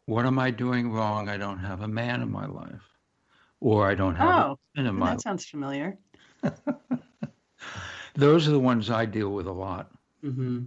what 0.07 0.25
am 0.25 0.39
I 0.39 0.51
doing 0.51 0.93
wrong? 0.93 1.29
I 1.29 1.37
don't 1.37 1.59
have 1.59 1.83
a 1.83 1.89
man 1.89 2.23
in 2.23 2.31
my 2.31 2.47
life. 2.47 2.83
Or 3.61 3.91
I 3.91 3.97
don't 3.97 4.15
have 4.15 4.47
oh, 4.47 4.53
a 4.53 4.81
man 4.81 4.87
in 4.87 4.95
my 4.95 5.07
life. 5.07 5.17
That 5.17 5.23
sounds 5.23 5.45
familiar. 5.45 5.99
Those 8.15 8.47
are 8.47 8.53
the 8.53 8.61
ones 8.61 8.89
I 8.89 9.05
deal 9.05 9.31
with 9.31 9.47
a 9.47 9.53
lot. 9.53 9.91
Mm-hmm. 10.25 10.67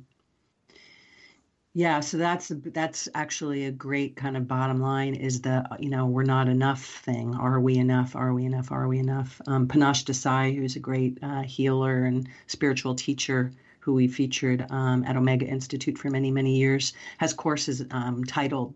Yeah, 1.73 2.01
so 2.01 2.17
that's 2.17 2.49
that's 2.49 3.07
actually 3.15 3.65
a 3.65 3.71
great 3.71 4.17
kind 4.17 4.35
of 4.35 4.45
bottom 4.45 4.81
line 4.81 5.15
is 5.15 5.41
the 5.41 5.65
you 5.79 5.89
know 5.89 6.05
we're 6.05 6.23
not 6.23 6.49
enough 6.49 6.83
thing. 6.83 7.33
Are 7.35 7.61
we 7.61 7.77
enough? 7.77 8.13
Are 8.13 8.33
we 8.33 8.43
enough? 8.43 8.73
Are 8.73 8.89
we 8.89 8.99
enough? 8.99 9.39
Um, 9.47 9.69
Panache 9.69 10.03
Desai, 10.03 10.53
who's 10.53 10.75
a 10.75 10.79
great 10.79 11.17
uh, 11.23 11.43
healer 11.43 12.03
and 12.03 12.27
spiritual 12.47 12.95
teacher, 12.95 13.53
who 13.79 13.93
we 13.93 14.09
featured 14.09 14.69
um, 14.69 15.05
at 15.05 15.15
Omega 15.15 15.45
Institute 15.45 15.97
for 15.97 16.09
many 16.09 16.29
many 16.29 16.57
years, 16.57 16.91
has 17.19 17.31
courses 17.33 17.85
um, 17.91 18.25
titled 18.25 18.73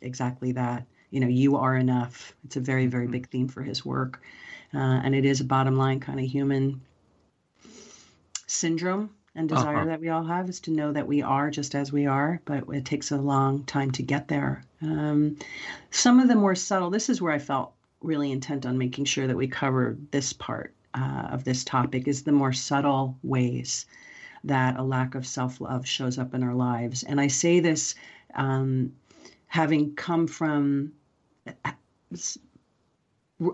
exactly 0.00 0.52
that. 0.52 0.86
You 1.10 1.20
know, 1.20 1.28
you 1.28 1.56
are 1.56 1.76
enough. 1.76 2.34
It's 2.46 2.56
a 2.56 2.60
very 2.60 2.86
very 2.86 3.04
mm-hmm. 3.04 3.12
big 3.12 3.28
theme 3.28 3.48
for 3.48 3.62
his 3.62 3.84
work, 3.84 4.22
uh, 4.72 4.78
and 4.78 5.14
it 5.14 5.26
is 5.26 5.42
a 5.42 5.44
bottom 5.44 5.76
line 5.76 6.00
kind 6.00 6.18
of 6.18 6.24
human 6.24 6.80
syndrome 8.46 9.10
and 9.38 9.48
desire 9.48 9.76
uh-huh. 9.76 9.84
that 9.84 10.00
we 10.00 10.08
all 10.08 10.24
have 10.24 10.48
is 10.48 10.58
to 10.58 10.72
know 10.72 10.92
that 10.92 11.06
we 11.06 11.22
are 11.22 11.48
just 11.48 11.76
as 11.76 11.92
we 11.92 12.06
are, 12.06 12.40
but 12.44 12.64
it 12.72 12.84
takes 12.84 13.12
a 13.12 13.16
long 13.16 13.62
time 13.64 13.92
to 13.92 14.02
get 14.02 14.26
there. 14.26 14.64
Um, 14.82 15.36
some 15.92 16.18
of 16.18 16.26
the 16.26 16.34
more 16.34 16.56
subtle, 16.56 16.90
this 16.90 17.08
is 17.08 17.22
where 17.22 17.32
I 17.32 17.38
felt 17.38 17.72
really 18.02 18.32
intent 18.32 18.66
on 18.66 18.76
making 18.76 19.04
sure 19.04 19.28
that 19.28 19.36
we 19.36 19.46
cover 19.46 19.96
this 20.10 20.32
part 20.32 20.74
uh, 20.92 21.28
of 21.30 21.44
this 21.44 21.62
topic, 21.62 22.08
is 22.08 22.24
the 22.24 22.32
more 22.32 22.52
subtle 22.52 23.16
ways 23.22 23.86
that 24.42 24.76
a 24.76 24.82
lack 24.82 25.14
of 25.14 25.24
self 25.24 25.60
love 25.60 25.86
shows 25.86 26.18
up 26.18 26.34
in 26.34 26.42
our 26.42 26.54
lives. 26.54 27.04
And 27.04 27.20
I 27.20 27.28
say 27.28 27.60
this 27.60 27.94
um, 28.34 28.92
having 29.46 29.94
come 29.94 30.26
from 30.26 30.92
uh, 31.64 31.70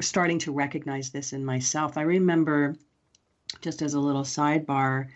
starting 0.00 0.38
to 0.38 0.52
recognize 0.52 1.10
this 1.10 1.34
in 1.34 1.44
myself. 1.44 1.98
I 1.98 2.02
remember, 2.02 2.74
just 3.60 3.82
as 3.82 3.92
a 3.92 4.00
little 4.00 4.24
sidebar, 4.24 5.08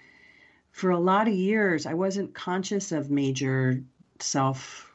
for 0.79 0.91
a 0.91 0.99
lot 0.99 1.27
of 1.27 1.35
years, 1.35 1.87
I 1.87 1.95
wasn't 1.95 2.35
conscious 2.35 2.93
of 2.93 3.11
major 3.11 3.83
self 4.21 4.89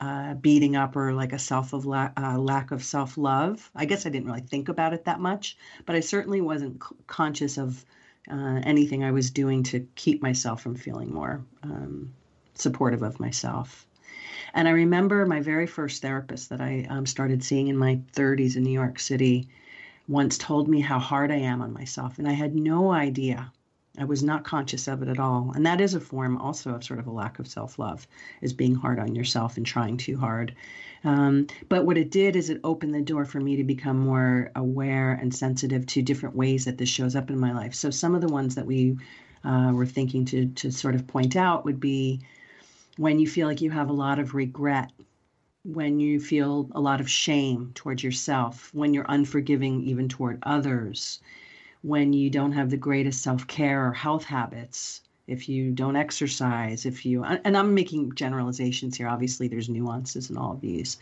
uh, 0.00 0.34
beating 0.34 0.74
up 0.74 0.96
or 0.96 1.14
like 1.14 1.32
a 1.32 1.38
self 1.38 1.72
of 1.72 1.86
la- 1.86 2.10
uh, 2.16 2.36
lack 2.38 2.72
of 2.72 2.82
self 2.82 3.16
love. 3.16 3.70
I 3.76 3.84
guess 3.84 4.04
I 4.04 4.08
didn't 4.08 4.26
really 4.26 4.40
think 4.40 4.68
about 4.68 4.94
it 4.94 5.04
that 5.04 5.20
much, 5.20 5.56
but 5.86 5.94
I 5.94 6.00
certainly 6.00 6.40
wasn't 6.40 6.82
c- 6.82 6.96
conscious 7.06 7.56
of 7.56 7.84
uh, 8.28 8.62
anything 8.64 9.04
I 9.04 9.12
was 9.12 9.30
doing 9.30 9.62
to 9.64 9.86
keep 9.94 10.22
myself 10.22 10.60
from 10.60 10.74
feeling 10.74 11.14
more 11.14 11.44
um, 11.62 12.12
supportive 12.54 13.02
of 13.02 13.20
myself. 13.20 13.86
And 14.54 14.66
I 14.66 14.72
remember 14.72 15.24
my 15.24 15.40
very 15.40 15.68
first 15.68 16.02
therapist 16.02 16.48
that 16.48 16.60
I 16.60 16.84
um, 16.90 17.06
started 17.06 17.44
seeing 17.44 17.68
in 17.68 17.76
my 17.76 18.00
30s 18.16 18.56
in 18.56 18.64
New 18.64 18.72
York 18.72 18.98
City 18.98 19.46
once 20.08 20.36
told 20.36 20.66
me 20.68 20.80
how 20.80 20.98
hard 20.98 21.30
I 21.30 21.36
am 21.36 21.62
on 21.62 21.72
myself, 21.72 22.18
and 22.18 22.26
I 22.26 22.32
had 22.32 22.56
no 22.56 22.90
idea 22.90 23.52
I 23.98 24.04
was 24.04 24.22
not 24.22 24.44
conscious 24.44 24.88
of 24.88 25.02
it 25.02 25.08
at 25.08 25.18
all. 25.18 25.52
And 25.54 25.66
that 25.66 25.80
is 25.80 25.94
a 25.94 26.00
form 26.00 26.38
also 26.38 26.74
of 26.74 26.84
sort 26.84 26.98
of 26.98 27.06
a 27.06 27.12
lack 27.12 27.38
of 27.38 27.46
self 27.46 27.78
love, 27.78 28.06
is 28.40 28.52
being 28.52 28.74
hard 28.74 28.98
on 28.98 29.14
yourself 29.14 29.56
and 29.56 29.66
trying 29.66 29.96
too 29.96 30.16
hard. 30.16 30.54
Um, 31.04 31.46
but 31.68 31.84
what 31.84 31.98
it 31.98 32.10
did 32.10 32.36
is 32.36 32.48
it 32.48 32.60
opened 32.64 32.94
the 32.94 33.02
door 33.02 33.24
for 33.24 33.40
me 33.40 33.56
to 33.56 33.64
become 33.64 33.98
more 33.98 34.50
aware 34.56 35.12
and 35.12 35.34
sensitive 35.34 35.84
to 35.86 36.02
different 36.02 36.36
ways 36.36 36.64
that 36.64 36.78
this 36.78 36.88
shows 36.88 37.16
up 37.16 37.30
in 37.30 37.38
my 37.38 37.52
life. 37.52 37.74
So 37.74 37.90
some 37.90 38.14
of 38.14 38.20
the 38.20 38.28
ones 38.28 38.54
that 38.54 38.66
we 38.66 38.96
uh, 39.44 39.72
were 39.74 39.86
thinking 39.86 40.24
to, 40.26 40.46
to 40.46 40.70
sort 40.70 40.94
of 40.94 41.06
point 41.06 41.36
out 41.36 41.64
would 41.64 41.80
be 41.80 42.20
when 42.96 43.18
you 43.18 43.26
feel 43.26 43.48
like 43.48 43.60
you 43.60 43.70
have 43.70 43.90
a 43.90 43.94
lot 43.94 44.18
of 44.18 44.34
regret 44.34 44.92
when 45.64 46.00
you 46.00 46.18
feel 46.18 46.68
a 46.72 46.80
lot 46.80 47.00
of 47.00 47.08
shame 47.08 47.70
towards 47.74 48.02
yourself, 48.02 48.70
when 48.74 48.94
you're 48.94 49.06
unforgiving 49.08 49.82
even 49.82 50.08
toward 50.08 50.38
others, 50.42 51.20
when 51.82 52.12
you 52.12 52.30
don't 52.30 52.52
have 52.52 52.70
the 52.70 52.76
greatest 52.76 53.22
self 53.22 53.46
care 53.46 53.86
or 53.86 53.92
health 53.92 54.24
habits, 54.24 55.02
if 55.26 55.48
you 55.48 55.70
don't 55.70 55.96
exercise, 55.96 56.86
if 56.86 57.04
you, 57.06 57.24
and 57.24 57.56
I'm 57.56 57.74
making 57.74 58.14
generalizations 58.14 58.96
here, 58.96 59.08
obviously 59.08 59.48
there's 59.48 59.68
nuances 59.68 60.30
in 60.30 60.36
all 60.36 60.52
of 60.52 60.60
these. 60.60 60.98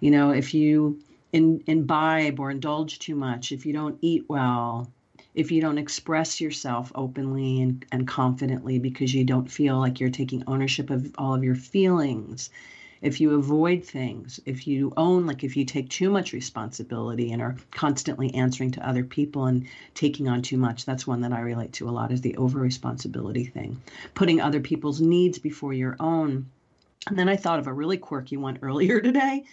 You 0.00 0.10
know, 0.10 0.30
if 0.30 0.54
you 0.54 1.00
in, 1.32 1.62
imbibe 1.66 2.40
or 2.40 2.50
indulge 2.50 2.98
too 2.98 3.14
much, 3.14 3.52
if 3.52 3.66
you 3.66 3.72
don't 3.72 3.98
eat 4.00 4.24
well, 4.28 4.90
if 5.34 5.52
you 5.52 5.60
don't 5.60 5.78
express 5.78 6.40
yourself 6.40 6.90
openly 6.94 7.60
and, 7.60 7.84
and 7.92 8.08
confidently 8.08 8.78
because 8.78 9.14
you 9.14 9.24
don't 9.24 9.50
feel 9.50 9.78
like 9.78 10.00
you're 10.00 10.10
taking 10.10 10.42
ownership 10.46 10.90
of 10.90 11.14
all 11.18 11.34
of 11.34 11.44
your 11.44 11.54
feelings, 11.54 12.50
if 13.02 13.20
you 13.20 13.34
avoid 13.34 13.82
things, 13.82 14.40
if 14.44 14.66
you 14.66 14.92
own, 14.96 15.26
like 15.26 15.42
if 15.42 15.56
you 15.56 15.64
take 15.64 15.88
too 15.88 16.10
much 16.10 16.32
responsibility 16.32 17.32
and 17.32 17.40
are 17.40 17.56
constantly 17.70 18.34
answering 18.34 18.70
to 18.72 18.86
other 18.86 19.04
people 19.04 19.46
and 19.46 19.66
taking 19.94 20.28
on 20.28 20.42
too 20.42 20.58
much, 20.58 20.84
that's 20.84 21.06
one 21.06 21.22
that 21.22 21.32
I 21.32 21.40
relate 21.40 21.72
to 21.74 21.88
a 21.88 21.90
lot 21.90 22.12
is 22.12 22.20
the 22.20 22.36
over 22.36 22.58
responsibility 22.58 23.46
thing. 23.46 23.80
Putting 24.14 24.40
other 24.40 24.60
people's 24.60 25.00
needs 25.00 25.38
before 25.38 25.72
your 25.72 25.96
own. 25.98 26.50
And 27.06 27.18
then 27.18 27.30
I 27.30 27.36
thought 27.36 27.58
of 27.58 27.66
a 27.66 27.72
really 27.72 27.96
quirky 27.96 28.36
one 28.36 28.58
earlier 28.62 29.00
today, 29.00 29.44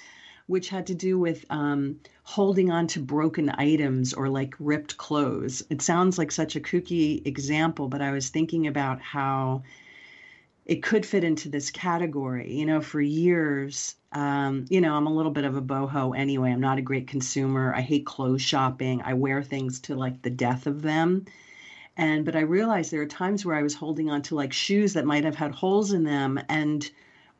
which 0.47 0.67
had 0.67 0.87
to 0.87 0.95
do 0.95 1.17
with 1.17 1.45
um, 1.49 2.01
holding 2.23 2.69
on 2.69 2.87
to 2.87 2.99
broken 2.99 3.49
items 3.51 4.13
or 4.13 4.27
like 4.27 4.55
ripped 4.59 4.97
clothes. 4.97 5.63
It 5.69 5.81
sounds 5.81 6.17
like 6.17 6.33
such 6.33 6.57
a 6.57 6.61
kooky 6.61 7.25
example, 7.25 7.87
but 7.87 8.01
I 8.01 8.11
was 8.11 8.27
thinking 8.27 8.67
about 8.67 8.99
how 8.99 9.63
it 10.67 10.83
could 10.83 11.05
fit 11.05 11.23
into 11.23 11.47
this 11.47 11.71
category. 11.71 12.53
You 12.53 12.65
know, 12.65 12.81
for 12.81 12.99
years, 12.99 13.95
um, 14.11 14.65
you 14.69 14.81
know, 14.81 14.93
I'm 14.95 15.07
a 15.07 15.13
little 15.13 15.31
bit 15.31 15.45
of 15.45 15.55
a 15.55 15.61
boho 15.61 16.15
anyway. 16.15 16.51
I'm 16.51 16.59
not 16.59 16.77
a 16.77 16.81
great 16.81 17.07
consumer. 17.07 17.73
I 17.73 17.79
hate 17.79 18.05
clothes 18.05 18.41
shopping. 18.41 19.01
I 19.01 19.13
wear 19.13 19.41
things 19.41 19.79
to 19.81 19.95
like 19.95 20.21
the 20.21 20.29
death 20.29 20.67
of 20.67 20.81
them. 20.81 21.25
And, 21.95 22.25
but 22.25 22.35
I 22.35 22.41
realized 22.41 22.91
there 22.91 23.01
are 23.01 23.07
times 23.07 23.45
where 23.45 23.55
I 23.55 23.63
was 23.63 23.75
holding 23.75 24.09
on 24.09 24.21
to 24.23 24.35
like 24.35 24.51
shoes 24.51 24.93
that 24.93 25.05
might 25.05 25.23
have 25.23 25.37
had 25.37 25.51
holes 25.51 25.93
in 25.93 26.03
them. 26.03 26.37
And 26.49 26.87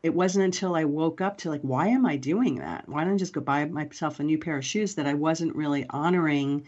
it 0.03 0.13
wasn't 0.13 0.45
until 0.45 0.75
I 0.75 0.85
woke 0.85 1.19
up 1.19 1.37
to 1.39 1.49
like, 1.49 1.61
why 1.61 1.87
am 1.87 2.05
I 2.05 2.15
doing 2.15 2.55
that? 2.55 2.87
Why 2.87 3.03
don't 3.03 3.15
I 3.15 3.17
just 3.17 3.33
go 3.33 3.41
buy 3.41 3.65
myself 3.65 4.21
a 4.21 4.23
new 4.23 4.37
pair 4.37 4.57
of 4.57 4.65
shoes 4.65 4.95
that 4.95 5.05
I 5.05 5.15
wasn't 5.15 5.53
really 5.53 5.85
honoring 5.89 6.63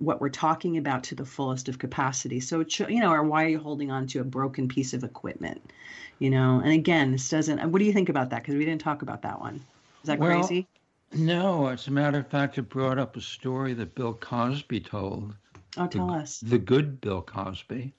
what 0.00 0.20
we're 0.20 0.30
talking 0.30 0.78
about 0.78 1.04
to 1.04 1.14
the 1.14 1.24
fullest 1.24 1.68
of 1.68 1.78
capacity. 1.78 2.40
So, 2.40 2.64
you 2.88 3.00
know, 3.00 3.12
or 3.12 3.22
why 3.22 3.44
are 3.44 3.48
you 3.48 3.58
holding 3.58 3.90
on 3.90 4.06
to 4.08 4.20
a 4.20 4.24
broken 4.24 4.66
piece 4.66 4.94
of 4.94 5.04
equipment? 5.04 5.60
You 6.18 6.30
know, 6.30 6.60
and 6.62 6.72
again, 6.72 7.12
this 7.12 7.28
doesn't. 7.28 7.70
What 7.70 7.78
do 7.78 7.84
you 7.84 7.92
think 7.92 8.08
about 8.08 8.30
that? 8.30 8.42
Because 8.42 8.56
we 8.56 8.64
didn't 8.64 8.80
talk 8.80 9.02
about 9.02 9.22
that 9.22 9.40
one. 9.40 9.56
Is 10.02 10.06
that 10.06 10.18
well, 10.18 10.40
crazy? 10.40 10.66
No, 11.12 11.68
as 11.68 11.86
a 11.86 11.90
matter 11.90 12.18
of 12.18 12.28
fact, 12.28 12.56
it 12.58 12.68
brought 12.68 12.98
up 12.98 13.16
a 13.16 13.20
story 13.20 13.74
that 13.74 13.94
Bill 13.94 14.14
Cosby 14.14 14.80
told. 14.80 15.34
Oh, 15.76 15.86
tell 15.86 16.08
the, 16.08 16.14
us. 16.14 16.40
The 16.40 16.58
good 16.58 17.00
Bill 17.00 17.22
Cosby, 17.22 17.92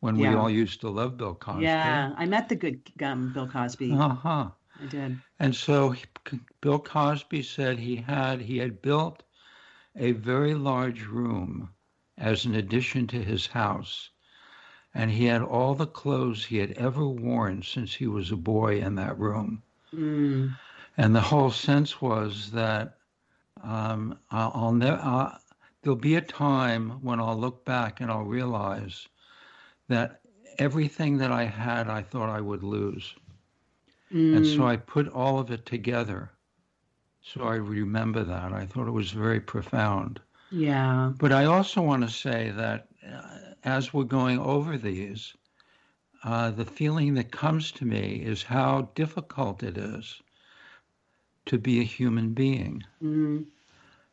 when 0.00 0.16
yeah. 0.16 0.30
we 0.30 0.36
all 0.36 0.50
used 0.50 0.80
to 0.82 0.90
love 0.90 1.16
Bill 1.16 1.34
Cosby. 1.34 1.64
Yeah, 1.64 2.12
I 2.16 2.26
met 2.26 2.48
the 2.48 2.56
good 2.56 2.80
um, 3.02 3.32
Bill 3.32 3.48
Cosby. 3.48 3.92
Uh 3.92 4.08
huh. 4.08 4.48
I 4.82 4.86
did. 4.86 5.18
And 5.38 5.54
so 5.54 5.94
Bill 6.60 6.78
Cosby 6.78 7.42
said 7.42 7.78
he 7.78 7.96
had 7.96 8.40
he 8.40 8.58
had 8.58 8.82
built 8.82 9.22
a 9.96 10.12
very 10.12 10.54
large 10.54 11.04
room 11.04 11.70
as 12.18 12.44
an 12.44 12.54
addition 12.54 13.06
to 13.08 13.22
his 13.22 13.46
house. 13.46 14.10
And 14.94 15.10
he 15.10 15.24
had 15.26 15.42
all 15.42 15.74
the 15.74 15.86
clothes 15.86 16.44
he 16.44 16.58
had 16.58 16.72
ever 16.72 17.06
worn 17.06 17.62
since 17.62 17.94
he 17.94 18.06
was 18.06 18.30
a 18.30 18.36
boy 18.36 18.80
in 18.80 18.96
that 18.96 19.18
room. 19.18 19.62
Mm. 19.94 20.56
And 20.96 21.14
the 21.14 21.20
whole 21.20 21.50
sense 21.50 22.00
was 22.00 22.50
that 22.50 22.98
um, 23.62 24.18
I'll, 24.30 24.52
I'll 24.54 24.72
never, 24.72 25.00
uh, 25.02 25.38
there'll 25.82 25.96
be 25.96 26.16
a 26.16 26.20
time 26.20 27.02
when 27.02 27.20
I'll 27.20 27.38
look 27.38 27.64
back 27.64 28.00
and 28.00 28.10
I'll 28.10 28.24
realize 28.24 29.06
that 29.88 30.20
everything 30.58 31.18
that 31.18 31.32
I 31.32 31.44
had, 31.44 31.88
I 31.88 32.02
thought 32.02 32.28
I 32.28 32.40
would 32.40 32.62
lose. 32.62 33.14
Mm. 34.12 34.36
And 34.36 34.46
so 34.46 34.58
mm. 34.58 34.66
I 34.66 34.76
put 34.76 35.08
all 35.08 35.38
of 35.38 35.50
it 35.50 35.66
together 35.66 36.30
so 37.22 37.42
I 37.42 37.56
remember 37.56 38.24
that. 38.24 38.52
I 38.52 38.66
thought 38.66 38.88
it 38.88 38.92
was 38.92 39.10
very 39.10 39.40
profound. 39.40 40.20
Yeah. 40.50 41.12
But 41.18 41.32
I 41.32 41.44
also 41.44 41.82
want 41.82 42.02
to 42.02 42.10
say 42.10 42.50
that 42.50 42.88
uh, 43.06 43.20
as 43.64 43.92
we're 43.92 44.04
going 44.04 44.38
over 44.38 44.76
these, 44.76 45.34
uh, 46.24 46.50
the 46.50 46.64
feeling 46.64 47.14
that 47.14 47.30
comes 47.30 47.72
to 47.72 47.84
me 47.84 48.22
is 48.24 48.42
how 48.42 48.90
difficult 48.94 49.62
it 49.62 49.78
is 49.78 50.20
to 51.46 51.58
be 51.58 51.80
a 51.80 51.84
human 51.84 52.32
being. 52.32 52.82
Mm-hmm. 53.02 53.42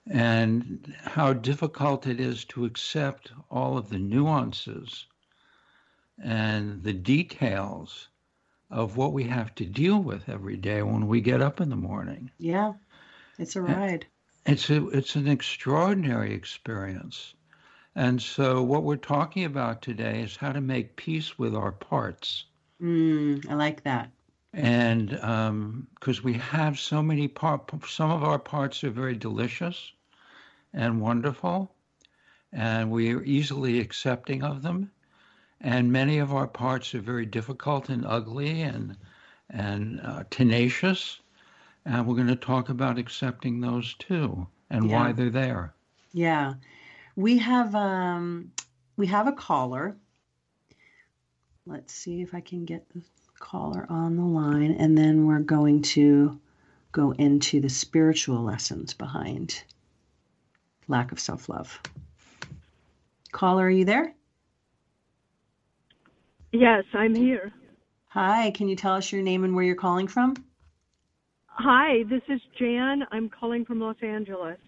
And 0.10 0.96
how 1.04 1.34
difficult 1.34 2.08
it 2.08 2.22
is 2.22 2.46
to 2.46 2.64
accept 2.64 3.32
all 3.52 3.78
of 3.78 3.90
the 3.90 4.00
nuances 4.00 5.06
and 6.24 6.82
the 6.84 6.94
details 6.94 8.08
of 8.70 8.96
what 8.96 9.14
we 9.14 9.24
have 9.26 9.54
to 9.56 9.66
deal 9.66 10.00
with 10.00 10.30
every 10.30 10.58
day 10.58 10.82
when 10.82 11.08
we 11.08 11.20
get 11.20 11.42
up 11.42 11.60
in 11.60 11.70
the 11.70 11.76
morning. 11.76 12.32
Yeah. 12.38 12.74
It's 13.38 13.56
a 13.56 13.62
ride. 13.62 14.06
It's 14.46 14.70
a, 14.70 14.88
it's 14.90 15.16
an 15.16 15.28
extraordinary 15.28 16.34
experience. 16.34 17.34
And 17.96 18.22
so 18.22 18.64
what 18.64 18.84
we're 18.84 18.96
talking 18.96 19.44
about 19.44 19.82
today 19.82 20.22
is 20.22 20.36
how 20.36 20.52
to 20.52 20.62
make 20.62 20.96
peace 20.96 21.38
with 21.38 21.56
our 21.56 21.72
parts. 21.72 22.46
Mm, 22.82 23.50
I 23.50 23.56
like 23.56 23.84
that. 23.84 24.12
And 24.54 25.10
because 25.10 26.20
um, 26.20 26.24
we 26.24 26.34
have 26.34 26.80
so 26.80 27.04
many 27.04 27.28
parts, 27.28 27.92
some 27.92 28.12
of 28.12 28.24
our 28.24 28.40
parts 28.40 28.84
are 28.84 28.90
very 28.90 29.16
delicious 29.16 29.92
and 30.74 31.02
wonderful, 31.02 31.72
and 32.54 32.90
we 32.90 33.14
are 33.14 33.24
easily 33.24 33.80
accepting 33.80 34.44
of 34.44 34.62
them. 34.62 34.92
And 35.60 35.92
many 35.92 36.20
of 36.20 36.34
our 36.34 36.48
parts 36.48 36.94
are 36.96 37.02
very 37.02 37.26
difficult 37.26 37.90
and 37.90 38.06
ugly 38.06 38.62
and 38.62 38.96
and 39.50 40.00
uh, 40.02 40.24
tenacious. 40.30 41.20
And 41.88 42.06
we're 42.06 42.16
going 42.16 42.28
to 42.28 42.36
talk 42.36 42.68
about 42.68 43.00
accepting 43.00 43.62
those 43.62 43.94
too 43.94 44.46
and 44.70 44.90
Yeah. 44.90 45.00
why 45.00 45.12
they're 45.14 45.30
there. 45.30 45.74
Yeah. 46.12 46.56
We 47.16 47.38
have 47.38 47.74
um 47.76 48.52
we 48.98 49.08
have 49.08 49.26
a 49.26 49.32
caller. 49.32 49.96
Let's 51.66 51.94
see 51.94 52.22
if 52.22 52.34
I 52.34 52.42
can 52.42 52.66
get 52.66 52.90
the 52.90 53.02
caller 53.40 53.86
on 53.90 54.18
the 54.18 54.26
line 54.26 54.72
and 54.74 54.98
then 54.98 55.26
we're 55.28 55.40
going 55.40 55.82
to 55.84 56.38
go 56.92 57.12
into 57.12 57.62
the 57.62 57.70
spiritual 57.70 58.42
lessons 58.42 58.94
behind 58.94 59.64
lack 60.90 61.14
of 61.14 61.20
self-love. 61.22 61.80
Caller, 63.32 63.66
are 63.66 63.70
you 63.70 63.86
there? 63.86 64.14
Yes, 66.52 66.84
I'm 66.94 67.16
here. 67.16 67.54
Hi, 68.08 68.52
can 68.52 68.68
you 68.68 68.76
tell 68.76 68.96
us 68.96 69.12
your 69.12 69.22
name 69.22 69.44
and 69.46 69.56
where 69.56 69.64
you're 69.64 69.76
calling 69.76 70.08
from? 70.08 70.36
Hi, 71.60 72.04
this 72.04 72.22
is 72.30 72.40
Jan. 72.60 73.04
I'm 73.12 73.30
calling 73.30 73.66
from 73.66 73.80
Los 73.80 73.96
Angeles. 74.04 74.60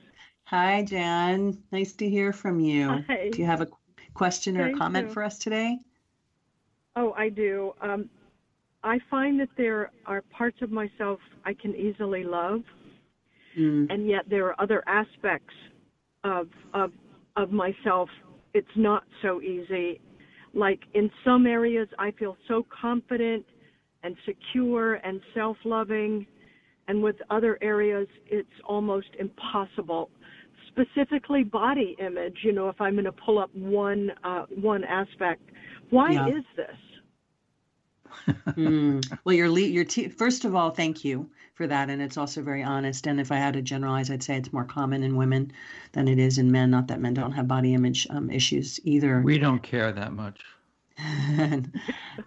Hi, 0.45 0.83
Jan. 0.83 1.57
Nice 1.71 1.93
to 1.93 2.09
hear 2.09 2.33
from 2.33 2.59
you. 2.59 3.03
Hi. 3.07 3.29
Do 3.31 3.37
you 3.37 3.45
have 3.45 3.61
a 3.61 3.67
question 4.15 4.57
or 4.57 4.67
a 4.67 4.73
comment 4.75 5.07
you. 5.07 5.13
for 5.13 5.23
us 5.23 5.37
today? 5.37 5.77
Oh, 6.95 7.13
I 7.13 7.29
do. 7.29 7.73
Um, 7.81 8.09
I 8.83 8.99
find 9.09 9.39
that 9.39 9.49
there 9.57 9.91
are 10.07 10.23
parts 10.35 10.57
of 10.61 10.71
myself 10.71 11.19
I 11.45 11.53
can 11.53 11.75
easily 11.75 12.23
love, 12.23 12.63
Mm, 13.57 13.87
and 13.89 14.07
yet 14.07 14.25
there 14.29 14.45
are 14.45 14.61
other 14.61 14.83
aspects 14.87 15.53
of 16.23 16.49
of 16.73 16.91
of 17.35 17.51
myself 17.51 18.09
it's 18.53 18.67
not 18.75 19.03
so 19.21 19.41
easy. 19.41 19.99
Like 20.53 20.81
in 20.93 21.09
some 21.23 21.45
areas, 21.47 21.87
I 21.97 22.11
feel 22.11 22.37
so 22.47 22.65
confident 22.81 23.45
and 24.03 24.15
secure 24.25 24.95
and 24.95 25.19
self-loving, 25.33 26.25
and 26.89 27.01
with 27.01 27.15
other 27.29 27.57
areas, 27.61 28.07
it's 28.25 28.49
almost 28.65 29.07
impossible. 29.19 30.09
Specifically, 30.67 31.43
body 31.43 31.95
image. 31.99 32.39
You 32.43 32.51
know, 32.51 32.67
if 32.69 32.81
I'm 32.81 32.93
going 32.93 33.05
to 33.05 33.11
pull 33.11 33.39
up 33.39 33.53
one 33.55 34.11
uh, 34.23 34.45
one 34.49 34.83
aspect, 34.83 35.41
why 35.91 36.11
Yeah. 36.11 36.27
is 36.27 36.43
this? 36.57 36.75
Mm. 38.57 39.17
Well, 39.23 39.35
your 39.35 39.49
le- 39.49 39.61
your 39.61 39.85
te- 39.85 40.09
first 40.09 40.43
of 40.45 40.55
all, 40.55 40.71
thank 40.71 41.05
you 41.05 41.29
for 41.53 41.67
that, 41.67 41.89
and 41.89 42.01
it's 42.01 42.17
also 42.17 42.41
very 42.41 42.63
honest. 42.63 43.07
And 43.07 43.19
if 43.19 43.31
I 43.31 43.35
had 43.37 43.53
to 43.53 43.61
generalize, 43.61 44.09
I'd 44.11 44.23
say 44.23 44.35
it's 44.35 44.51
more 44.51 44.65
common 44.65 45.03
in 45.03 45.15
women 45.15 45.51
than 45.93 46.07
it 46.07 46.19
is 46.19 46.37
in 46.37 46.51
men. 46.51 46.71
Not 46.71 46.87
that 46.87 46.99
men 46.99 47.13
don't 47.13 47.31
have 47.33 47.47
body 47.47 47.73
image 47.73 48.07
um, 48.09 48.29
issues 48.31 48.79
either. 48.83 49.21
We 49.21 49.37
don't 49.37 49.61
care 49.63 49.91
that 49.91 50.13
much. 50.13 50.41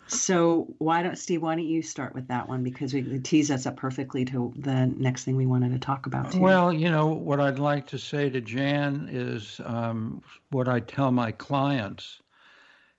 So 0.07 0.75
why 0.79 1.03
don't 1.03 1.17
Steve? 1.17 1.43
Why 1.43 1.55
don't 1.55 1.65
you 1.67 1.83
start 1.83 2.15
with 2.15 2.29
that 2.29 2.49
one 2.49 2.63
because 2.63 2.95
we 2.95 3.01
it 3.01 3.25
tease 3.25 3.51
us 3.51 3.67
up 3.67 3.77
perfectly 3.77 4.25
to 4.27 4.53
the 4.57 4.87
next 4.87 5.25
thing 5.25 5.37
we 5.37 5.47
wanted 5.47 5.73
to 5.73 5.79
talk 5.79 6.07
about. 6.07 6.33
Too. 6.33 6.41
Well, 6.41 6.73
you 6.73 6.91
know, 6.91 7.09
what 7.09 7.41
I'd 7.41 7.59
like 7.59 7.87
to 7.89 7.99
say 7.99 8.31
to 8.31 8.41
Jan 8.41 9.09
is 9.11 9.61
um, 9.65 10.23
what 10.51 10.69
I 10.69 10.81
tell 10.81 11.11
my 11.11 11.33
clients, 11.33 12.21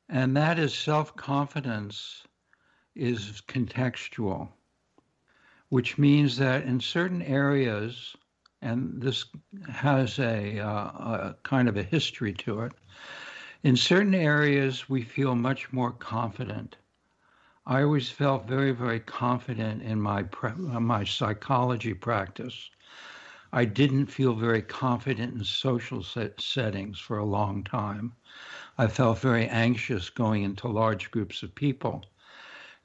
and 0.09 0.35
that 0.37 0.59
is 0.59 0.73
self 0.73 1.15
confidence 1.15 2.23
is 2.95 3.41
contextual, 3.47 4.49
which 5.69 5.97
means 5.97 6.37
that 6.37 6.63
in 6.63 6.79
certain 6.79 7.21
areas, 7.21 8.15
and 8.61 9.01
this 9.01 9.25
has 9.69 10.19
a, 10.19 10.59
uh, 10.59 10.67
a 10.67 11.35
kind 11.43 11.67
of 11.67 11.77
a 11.77 11.83
history 11.83 12.33
to 12.33 12.61
it, 12.61 12.73
in 13.63 13.77
certain 13.77 14.13
areas 14.13 14.89
we 14.89 15.01
feel 15.01 15.35
much 15.35 15.73
more 15.73 15.91
confident. 15.91 16.77
I 17.65 17.83
always 17.83 18.09
felt 18.09 18.47
very, 18.47 18.71
very 18.73 18.99
confident 18.99 19.81
in 19.83 20.01
my 20.01 20.25
uh, 20.43 20.79
my 20.81 21.05
psychology 21.05 21.93
practice. 21.93 22.69
I 23.53 23.65
didn't 23.65 24.07
feel 24.07 24.33
very 24.35 24.61
confident 24.61 25.33
in 25.35 25.45
social 25.45 26.03
set- 26.03 26.41
settings 26.41 26.99
for 26.99 27.17
a 27.17 27.25
long 27.25 27.63
time. 27.63 28.13
I 28.77 28.87
felt 28.87 29.19
very 29.19 29.47
anxious 29.47 30.09
going 30.09 30.43
into 30.43 30.67
large 30.67 31.11
groups 31.11 31.43
of 31.43 31.55
people. 31.55 32.03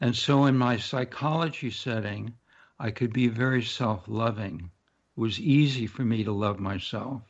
And 0.00 0.14
so, 0.14 0.44
in 0.44 0.58
my 0.58 0.76
psychology 0.76 1.70
setting, 1.70 2.34
I 2.78 2.90
could 2.92 3.12
be 3.12 3.28
very 3.28 3.64
self 3.64 4.06
loving. 4.08 4.70
It 5.16 5.20
was 5.20 5.40
easy 5.40 5.86
for 5.86 6.04
me 6.04 6.22
to 6.24 6.32
love 6.32 6.60
myself. 6.60 7.22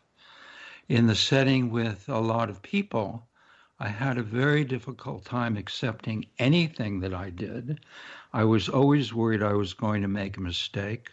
In 0.89 1.07
the 1.07 1.15
setting 1.15 1.71
with 1.71 2.09
a 2.09 2.19
lot 2.19 2.51
of 2.51 2.63
people, 2.63 3.28
I 3.81 3.89
had 3.89 4.19
a 4.19 4.23
very 4.23 4.65
difficult 4.65 5.25
time 5.25 5.57
accepting 5.57 6.27
anything 6.39 7.01
that 7.01 7.15
I 7.15 7.31
did. 7.31 7.81
I 8.33 8.45
was 8.45 8.69
always 8.69 9.15
worried 9.15 9.43
I 9.43 9.53
was 9.53 9.75
going 9.75 10.03
to 10.03 10.09
make 10.09 10.37
a 10.37 10.41
mistake. 10.41 11.11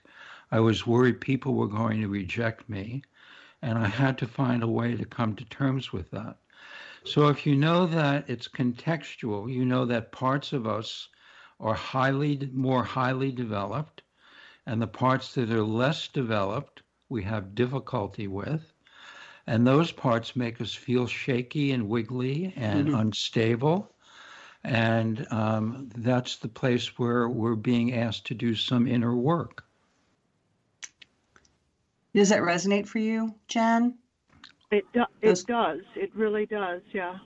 I 0.51 0.59
was 0.59 0.87
worried 0.87 1.21
people 1.21 1.53
were 1.53 1.67
going 1.67 2.01
to 2.01 2.07
reject 2.07 2.67
me. 2.67 3.03
And 3.61 3.77
I 3.77 3.87
had 3.87 4.17
to 4.19 4.27
find 4.27 4.63
a 4.63 4.67
way 4.67 4.95
to 4.95 5.05
come 5.05 5.35
to 5.35 5.45
terms 5.45 5.93
with 5.93 6.11
that. 6.11 6.37
So 7.03 7.27
if 7.27 7.45
you 7.45 7.55
know 7.55 7.85
that 7.85 8.29
it's 8.29 8.47
contextual, 8.47 9.53
you 9.53 9.63
know 9.63 9.85
that 9.85 10.11
parts 10.11 10.51
of 10.51 10.65
us 10.65 11.09
are 11.59 11.75
highly 11.75 12.49
more 12.51 12.83
highly 12.83 13.31
developed 13.31 14.01
and 14.65 14.81
the 14.81 14.87
parts 14.87 15.33
that 15.35 15.51
are 15.51 15.63
less 15.63 16.07
developed 16.07 16.81
we 17.07 17.23
have 17.23 17.55
difficulty 17.55 18.27
with 18.27 18.73
and 19.47 19.65
those 19.65 19.91
parts 19.91 20.35
make 20.35 20.59
us 20.61 20.73
feel 20.73 21.05
shaky 21.07 21.71
and 21.71 21.87
wiggly 21.87 22.53
and 22.55 22.87
Mhm. 22.89 22.99
unstable 22.99 23.91
and 24.63 25.27
um, 25.31 25.89
that's 25.95 26.37
the 26.37 26.47
place 26.47 26.97
where 26.97 27.29
we're 27.29 27.53
being 27.55 27.93
asked 27.93 28.25
to 28.25 28.33
do 28.33 28.55
some 28.55 28.87
inner 28.87 29.15
work 29.15 29.63
Does 32.13 32.29
that 32.29 32.41
resonate 32.41 32.87
for 32.87 32.99
you, 32.99 33.35
Jan? 33.49 33.93
It 34.71 34.85
do, 34.93 35.03
Those- 35.21 35.41
it 35.41 35.47
does. 35.47 35.81
It 35.95 36.15
really 36.15 36.45
does. 36.45 36.81
Yeah. 36.93 37.19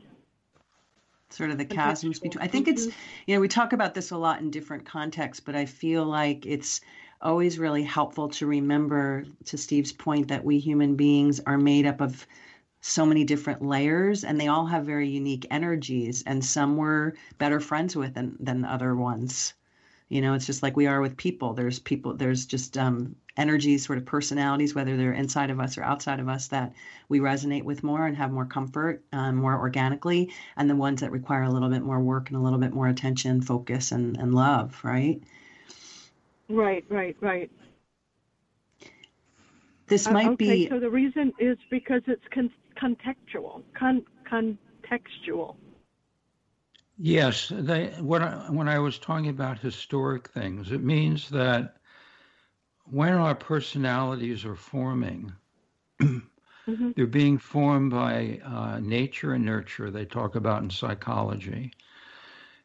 Sort 1.30 1.52
of 1.52 1.60
the 1.60 1.66
chasms 1.66 2.20
between. 2.20 2.42
I 2.44 2.48
think 2.48 2.68
it's 2.68 2.88
you 3.28 3.36
know 3.36 3.40
we 3.40 3.48
talk 3.48 3.72
about 3.72 3.94
this 3.94 4.10
a 4.10 4.18
lot 4.18 4.40
in 4.42 4.50
different 4.50 4.86
contexts, 4.86 5.40
but 5.46 5.56
I 5.56 5.66
feel 5.68 6.06
like 6.06 6.48
it's 6.48 6.82
always 7.22 7.60
really 7.60 7.84
helpful 7.84 8.30
to 8.30 8.48
remember, 8.48 9.26
to 9.46 9.58
Steve's 9.58 9.92
point, 9.92 10.30
that 10.30 10.44
we 10.46 10.60
human 10.60 10.96
beings 10.96 11.40
are 11.46 11.58
made 11.58 11.86
up 11.86 12.02
of 12.02 12.26
so 12.82 13.06
many 13.06 13.26
different 13.26 13.62
layers 13.62 14.24
and 14.24 14.40
they 14.40 14.48
all 14.48 14.66
have 14.66 14.86
very 14.86 15.10
unique 15.10 15.46
energies 15.52 16.24
and 16.26 16.44
some 16.44 16.78
we're 16.78 17.14
better 17.38 17.60
friends 17.60 17.96
with 17.96 18.14
than, 18.14 18.38
than 18.40 18.64
other 18.64 18.96
ones. 18.96 19.54
You 20.08 20.22
know 20.22 20.34
it's 20.34 20.48
just 20.48 20.64
like 20.64 20.76
we 20.76 20.88
are 20.88 21.02
with 21.02 21.18
people. 21.18 21.54
There's 21.54 21.78
people 21.78 22.16
there's 22.16 22.48
just 22.48 22.78
um, 22.78 23.16
energies 23.38 23.86
sort 23.86 24.00
of 24.00 24.06
personalities 24.06 24.74
whether 24.74 24.98
they're 24.98 25.14
inside 25.14 25.52
of 25.52 25.60
us 25.60 25.78
or 25.78 25.84
outside 25.84 26.20
of 26.20 26.28
us 26.28 26.48
that 26.48 26.74
we 27.08 27.20
resonate 27.20 27.64
with 27.64 27.84
more 27.84 28.06
and 28.06 28.18
have 28.18 28.32
more 28.32 28.46
comfort 28.46 29.04
um, 29.14 29.36
more 29.36 29.58
organically 29.58 30.32
and 30.58 30.70
the 30.70 30.76
ones 30.76 31.02
that 31.02 31.12
require 31.12 31.44
a 31.44 31.52
little 31.52 31.70
bit 31.70 31.84
more 31.84 32.00
work 32.00 32.30
and 32.30 32.38
a 32.38 32.42
little 32.42 32.60
bit 32.60 32.74
more 32.74 32.88
attention 32.88 33.42
focus 33.42 33.92
and, 33.92 34.18
and 34.18 34.34
love 34.34 34.80
right 34.84 35.22
Right. 36.50 36.86
Right. 36.90 37.16
Right. 37.22 37.52
this 39.88 40.10
Uh, 40.10 40.12
might 40.12 40.38
okay, 40.38 40.62
be 40.62 40.70
so 40.70 40.80
the 40.80 40.90
reason 40.90 41.34
is 41.40 41.58
because 41.70 42.02
it's 42.08 42.24
con- 42.34 42.52
contextual, 42.82 43.64
con- 43.78 44.06
contextual. 44.32 45.56
Yes, 46.98 47.50
they, 47.50 47.88
what 48.00 48.22
I, 48.22 48.50
when 48.52 48.68
I 48.70 48.80
was 48.80 49.00
talking 49.00 49.30
about 49.30 49.60
historic 49.60 50.28
things, 50.30 50.72
it 50.72 50.84
means 50.84 51.30
that 51.30 51.78
when 52.86 53.14
our 53.14 53.36
personalities 53.36 54.46
are 54.46 54.56
forming, 54.56 55.34
Mhm. 56.68 56.96
they're 56.96 57.08
being 57.08 57.38
formed 57.38 57.92
by 57.92 58.40
uh, 58.44 58.80
nature 58.80 59.34
and 59.34 59.46
nurture. 59.46 59.90
They 59.92 60.06
talk 60.06 60.36
about 60.36 60.64
in 60.64 60.70
psychology, 60.70 61.72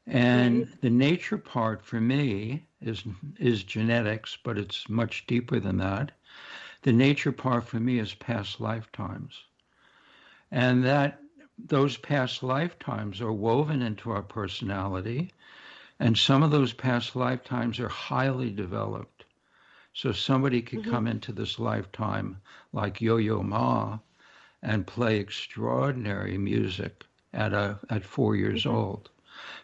and 0.06 0.68
the 0.80 0.90
nature 0.90 1.38
part 1.38 1.82
for 1.82 2.00
me 2.00 2.66
is 2.80 3.04
is 3.38 3.62
genetics, 3.64 4.36
but 4.36 4.58
it's 4.58 4.88
much 4.88 5.26
deeper 5.26 5.58
than 5.60 5.78
that. 5.78 6.12
The 6.82 6.92
nature 6.92 7.32
part 7.32 7.64
for 7.64 7.80
me 7.80 7.98
is 7.98 8.14
past 8.14 8.60
lifetimes, 8.60 9.44
and 10.50 10.84
that 10.84 11.22
those 11.58 11.96
past 11.96 12.42
lifetimes 12.42 13.20
are 13.20 13.32
woven 13.32 13.82
into 13.82 14.10
our 14.10 14.22
personality, 14.22 15.32
and 15.98 16.16
some 16.16 16.42
of 16.42 16.50
those 16.50 16.72
past 16.72 17.14
lifetimes 17.16 17.78
are 17.80 17.88
highly 17.88 18.50
developed. 18.50 19.24
So 19.92 20.12
somebody 20.12 20.62
could 20.62 20.82
Mhm. 20.82 20.82
come 20.82 21.06
into 21.06 21.32
this 21.32 21.58
lifetime 21.58 22.38
like 22.72 23.00
Yo-Yo 23.00 23.42
Ma 23.42 23.98
and 24.62 24.86
play 24.86 25.18
extraordinary 25.18 26.38
music 26.38 27.04
at 27.32 27.52
a 27.52 27.78
at 27.90 28.04
four 28.04 28.34
years 28.36 28.64
Mhm. 28.64 28.66
old, 28.66 29.10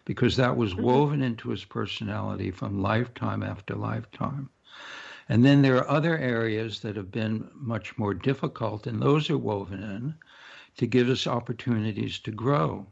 because 0.05 0.35
that 0.35 0.57
was 0.57 0.73
Mhm. 0.73 0.83
woven 0.83 1.21
into 1.21 1.49
his 1.49 1.65
personality 1.65 2.51
from 2.51 2.81
lifetime 2.81 3.43
after 3.43 3.75
lifetime. 3.75 4.49
And 5.29 5.45
then 5.45 5.61
there 5.61 5.77
are 5.77 5.89
other 5.89 6.17
areas 6.17 6.81
that 6.81 6.95
have 6.95 7.11
been 7.11 7.49
much 7.53 7.97
more 7.97 8.13
difficult, 8.13 8.87
and 8.87 9.01
those 9.01 9.29
are 9.29 9.37
woven 9.37 9.81
in 9.83 10.15
to 10.77 10.87
give 10.87 11.09
us 11.09 11.27
opportunities 11.27 12.19
to 12.19 12.31
grow. 12.31 12.87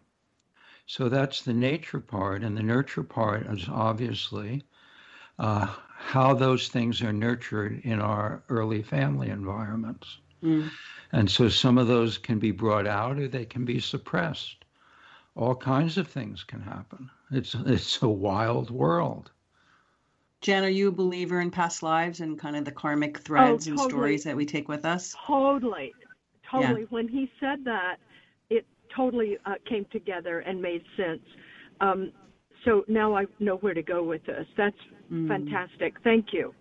So 0.85 1.09
that's 1.09 1.41
the 1.43 1.53
nature 1.53 1.99
part, 1.99 2.43
and 2.43 2.57
the 2.57 2.63
nurture 2.63 3.03
part 3.03 3.45
is 3.47 3.67
obviously 3.69 4.63
uh, 5.37 5.67
how 5.97 6.33
those 6.33 6.69
things 6.69 7.01
are 7.01 7.13
nurtured 7.13 7.81
in 7.83 7.99
our 7.99 8.43
early 8.49 8.81
family 8.81 9.29
environments. 9.29 10.17
Mm. 10.43 10.69
And 11.11 11.29
so 11.29 11.49
some 11.49 11.77
of 11.77 11.87
those 11.87 12.17
can 12.17 12.39
be 12.39 12.51
brought 12.51 12.87
out 12.87 13.19
or 13.19 13.27
they 13.27 13.45
can 13.45 13.65
be 13.65 13.79
suppressed. 13.79 14.58
All 15.39 15.55
kinds 15.55 15.97
of 15.97 16.09
things 16.09 16.43
can 16.43 16.59
happen. 16.59 17.09
It's 17.31 17.55
it's 17.65 18.01
a 18.01 18.09
wild 18.09 18.69
world. 18.71 19.31
Jen, 20.41 20.65
are 20.65 20.69
you 20.69 20.89
a 20.89 20.91
believer 20.91 21.39
in 21.39 21.49
past 21.49 21.81
lives 21.81 22.19
and 22.19 22.37
kind 22.37 22.57
of 22.57 22.65
the 22.65 22.73
karmic 22.73 23.19
threads 23.19 23.65
oh, 23.65 23.71
totally. 23.71 23.83
and 23.83 23.91
stories 23.91 24.23
that 24.25 24.35
we 24.35 24.45
take 24.45 24.67
with 24.67 24.83
us? 24.83 25.15
Totally. 25.25 25.93
Totally. 26.51 26.81
Yeah. 26.81 26.87
When 26.89 27.07
he 27.07 27.31
said 27.39 27.63
that, 27.63 27.97
it 28.49 28.65
totally 28.93 29.37
uh, 29.45 29.53
came 29.65 29.85
together 29.93 30.39
and 30.39 30.61
made 30.61 30.83
sense. 30.97 31.21
Um, 31.79 32.11
so 32.65 32.83
now 32.89 33.15
I 33.15 33.25
know 33.39 33.55
where 33.57 33.73
to 33.73 33.81
go 33.81 34.03
with 34.03 34.25
this. 34.25 34.45
That's 34.57 34.75
mm. 35.09 35.29
fantastic. 35.29 35.95
Thank 36.03 36.33
you. 36.33 36.53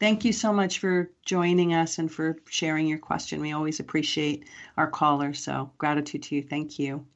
Thank 0.00 0.24
you 0.24 0.32
so 0.32 0.52
much 0.52 0.80
for 0.80 1.12
joining 1.24 1.74
us 1.74 1.98
and 1.98 2.10
for 2.10 2.36
sharing 2.48 2.88
your 2.88 2.98
question. 2.98 3.40
We 3.40 3.52
always 3.52 3.78
appreciate 3.78 4.48
our 4.76 4.90
callers. 4.90 5.44
So, 5.44 5.70
gratitude 5.78 6.24
to 6.24 6.34
you. 6.34 6.42
Thank 6.42 6.80
you. 6.80 7.06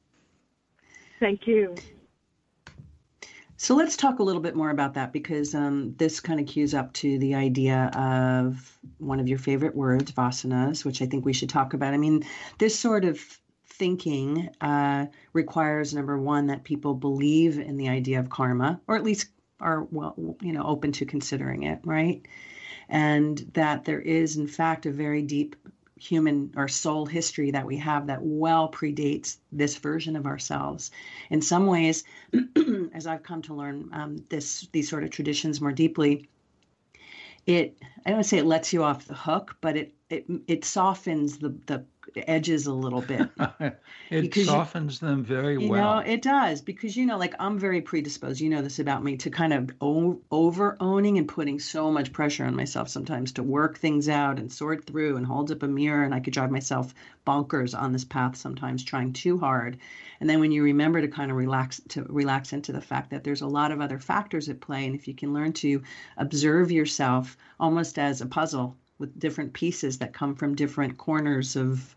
Thank 1.21 1.45
you. 1.45 1.75
So, 3.55 3.75
let's 3.75 3.95
talk 3.95 4.17
a 4.17 4.23
little 4.23 4.41
bit 4.41 4.55
more 4.55 4.71
about 4.71 4.95
that 4.95 5.13
because 5.13 5.53
um, 5.53 5.93
this 5.97 6.19
kind 6.19 6.39
of 6.39 6.47
cues 6.47 6.73
up 6.73 6.91
to 6.93 7.19
the 7.19 7.35
idea 7.35 7.91
of 7.93 8.79
one 8.97 9.19
of 9.19 9.29
your 9.29 9.37
favorite 9.37 9.75
words, 9.75 10.11
vasanas, 10.11 10.83
which 10.83 10.99
I 10.99 11.05
think 11.05 11.23
we 11.23 11.33
should 11.33 11.49
talk 11.49 11.75
about. 11.75 11.93
I 11.93 11.97
mean, 11.97 12.25
this 12.57 12.77
sort 12.77 13.05
of 13.05 13.19
thinking 13.67 14.49
uh, 14.61 15.05
requires 15.31 15.93
number 15.93 16.19
one 16.19 16.47
that 16.47 16.63
people 16.63 16.95
believe 16.95 17.59
in 17.59 17.77
the 17.77 17.89
idea 17.89 18.19
of 18.19 18.31
karma, 18.31 18.81
or 18.87 18.95
at 18.95 19.03
least 19.03 19.27
are 19.59 19.83
well, 19.91 20.15
you 20.41 20.53
know, 20.53 20.63
open 20.63 20.91
to 20.93 21.05
considering 21.05 21.63
it, 21.63 21.81
right? 21.83 22.25
and 22.91 23.49
that 23.53 23.85
there 23.85 24.01
is, 24.01 24.35
in 24.35 24.47
fact, 24.47 24.85
a 24.85 24.91
very 24.91 25.21
deep 25.21 25.55
human 26.01 26.51
or 26.57 26.67
soul 26.67 27.05
history 27.05 27.51
that 27.51 27.65
we 27.65 27.77
have 27.77 28.07
that 28.07 28.19
well 28.21 28.71
predates 28.71 29.37
this 29.51 29.77
version 29.77 30.15
of 30.15 30.25
ourselves. 30.25 30.89
In 31.29 31.43
some 31.43 31.67
ways, 31.67 32.03
as 32.93 33.05
I've 33.05 33.21
come 33.21 33.43
to 33.43 33.53
learn 33.53 33.89
um, 33.93 34.25
this 34.29 34.67
these 34.71 34.89
sort 34.89 35.03
of 35.03 35.11
traditions 35.11 35.61
more 35.61 35.71
deeply, 35.71 36.27
it 37.45 37.77
I 38.03 38.09
don't 38.09 38.23
say 38.23 38.39
it 38.39 38.47
lets 38.47 38.73
you 38.73 38.83
off 38.83 39.05
the 39.05 39.13
hook, 39.13 39.57
but 39.61 39.77
it 39.77 39.93
it 40.09 40.25
it 40.47 40.65
softens 40.65 41.37
the 41.37 41.49
the 41.67 41.85
edges 42.15 42.67
a 42.67 42.73
little 42.73 43.01
bit. 43.01 43.29
it 44.09 44.33
softens 44.33 45.01
you, 45.01 45.07
them 45.07 45.23
very 45.23 45.53
you 45.53 45.69
well. 45.69 45.99
You 45.99 46.07
know, 46.07 46.13
it 46.13 46.21
does 46.21 46.61
because 46.61 46.95
you 46.95 47.05
know, 47.05 47.17
like 47.17 47.35
I'm 47.39 47.59
very 47.59 47.81
predisposed. 47.81 48.41
You 48.41 48.49
know 48.49 48.61
this 48.61 48.79
about 48.79 49.03
me 49.03 49.17
to 49.17 49.29
kind 49.29 49.53
of 49.53 49.71
o- 49.81 50.19
over 50.31 50.77
owning 50.79 51.17
and 51.17 51.27
putting 51.27 51.59
so 51.59 51.91
much 51.91 52.11
pressure 52.11 52.45
on 52.45 52.55
myself 52.55 52.89
sometimes 52.89 53.31
to 53.33 53.43
work 53.43 53.77
things 53.77 54.09
out 54.09 54.39
and 54.39 54.51
sort 54.51 54.85
through 54.85 55.17
and 55.17 55.25
hold 55.25 55.51
up 55.51 55.63
a 55.63 55.67
mirror, 55.67 56.03
and 56.03 56.13
I 56.13 56.19
could 56.19 56.33
drive 56.33 56.51
myself 56.51 56.93
bonkers 57.25 57.79
on 57.79 57.93
this 57.93 58.05
path 58.05 58.35
sometimes, 58.35 58.83
trying 58.83 59.13
too 59.13 59.37
hard. 59.37 59.77
And 60.19 60.29
then 60.29 60.39
when 60.39 60.51
you 60.51 60.63
remember 60.63 61.01
to 61.01 61.07
kind 61.07 61.31
of 61.31 61.37
relax 61.37 61.81
to 61.89 62.03
relax 62.03 62.53
into 62.53 62.71
the 62.71 62.81
fact 62.81 63.09
that 63.11 63.23
there's 63.23 63.41
a 63.41 63.47
lot 63.47 63.71
of 63.71 63.81
other 63.81 63.99
factors 63.99 64.49
at 64.49 64.61
play, 64.61 64.85
and 64.85 64.95
if 64.95 65.07
you 65.07 65.13
can 65.13 65.33
learn 65.33 65.53
to 65.53 65.81
observe 66.17 66.71
yourself 66.71 67.37
almost 67.59 67.97
as 67.97 68.21
a 68.21 68.25
puzzle 68.25 68.75
with 69.01 69.19
different 69.19 69.51
pieces 69.51 69.97
that 69.97 70.13
come 70.13 70.35
from 70.35 70.55
different 70.55 70.97
corners 70.97 71.57
of 71.57 71.95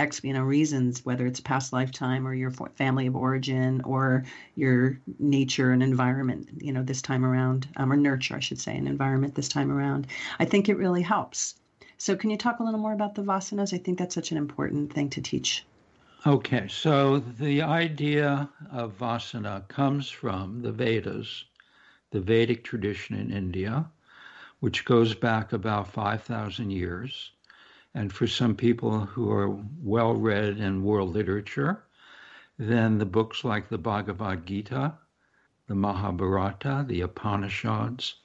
X, 0.00 0.20
you 0.24 0.32
know, 0.32 0.42
reasons, 0.42 1.04
whether 1.04 1.26
it's 1.26 1.40
past 1.40 1.72
lifetime 1.72 2.26
or 2.26 2.34
your 2.34 2.50
family 2.50 3.06
of 3.06 3.14
origin 3.14 3.80
or 3.82 4.24
your 4.56 4.98
nature 5.18 5.70
and 5.70 5.82
environment, 5.82 6.48
you 6.58 6.72
know, 6.72 6.82
this 6.82 7.00
time 7.00 7.24
around, 7.24 7.68
um, 7.76 7.92
or 7.92 7.96
nurture, 7.96 8.36
I 8.36 8.40
should 8.40 8.58
say, 8.58 8.76
an 8.76 8.86
environment 8.86 9.34
this 9.34 9.48
time 9.48 9.70
around. 9.70 10.08
I 10.40 10.46
think 10.46 10.68
it 10.68 10.76
really 10.76 11.02
helps. 11.02 11.54
So, 11.98 12.16
can 12.16 12.30
you 12.30 12.36
talk 12.36 12.58
a 12.58 12.64
little 12.64 12.80
more 12.80 12.92
about 12.92 13.14
the 13.14 13.22
vasanas? 13.22 13.72
I 13.72 13.78
think 13.78 13.98
that's 13.98 14.14
such 14.14 14.32
an 14.32 14.36
important 14.36 14.92
thing 14.92 15.08
to 15.10 15.20
teach. 15.20 15.64
Okay, 16.26 16.66
so 16.68 17.20
the 17.20 17.62
idea 17.62 18.50
of 18.72 18.98
vasana 18.98 19.66
comes 19.68 20.10
from 20.10 20.60
the 20.60 20.72
Vedas, 20.72 21.44
the 22.10 22.20
Vedic 22.20 22.64
tradition 22.64 23.14
in 23.14 23.30
India 23.30 23.90
which 24.60 24.84
goes 24.84 25.14
back 25.14 25.52
about 25.52 25.92
5,000 25.92 26.70
years. 26.70 27.32
And 27.94 28.12
for 28.12 28.26
some 28.26 28.54
people 28.54 29.00
who 29.00 29.30
are 29.30 29.58
well 29.82 30.14
read 30.14 30.58
in 30.58 30.84
world 30.84 31.14
literature, 31.14 31.82
then 32.58 32.98
the 32.98 33.06
books 33.06 33.44
like 33.44 33.68
the 33.68 33.78
Bhagavad 33.78 34.46
Gita, 34.46 34.94
the 35.66 35.74
Mahabharata, 35.74 36.84
the 36.86 37.02
Upanishads 37.02 38.16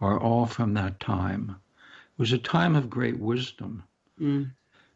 are 0.00 0.18
all 0.18 0.46
from 0.46 0.74
that 0.74 1.00
time. 1.00 1.56
It 1.78 2.18
was 2.18 2.32
a 2.32 2.38
time 2.38 2.76
of 2.76 2.90
great 2.90 3.18
wisdom. 3.18 3.84
Mm. 4.20 4.52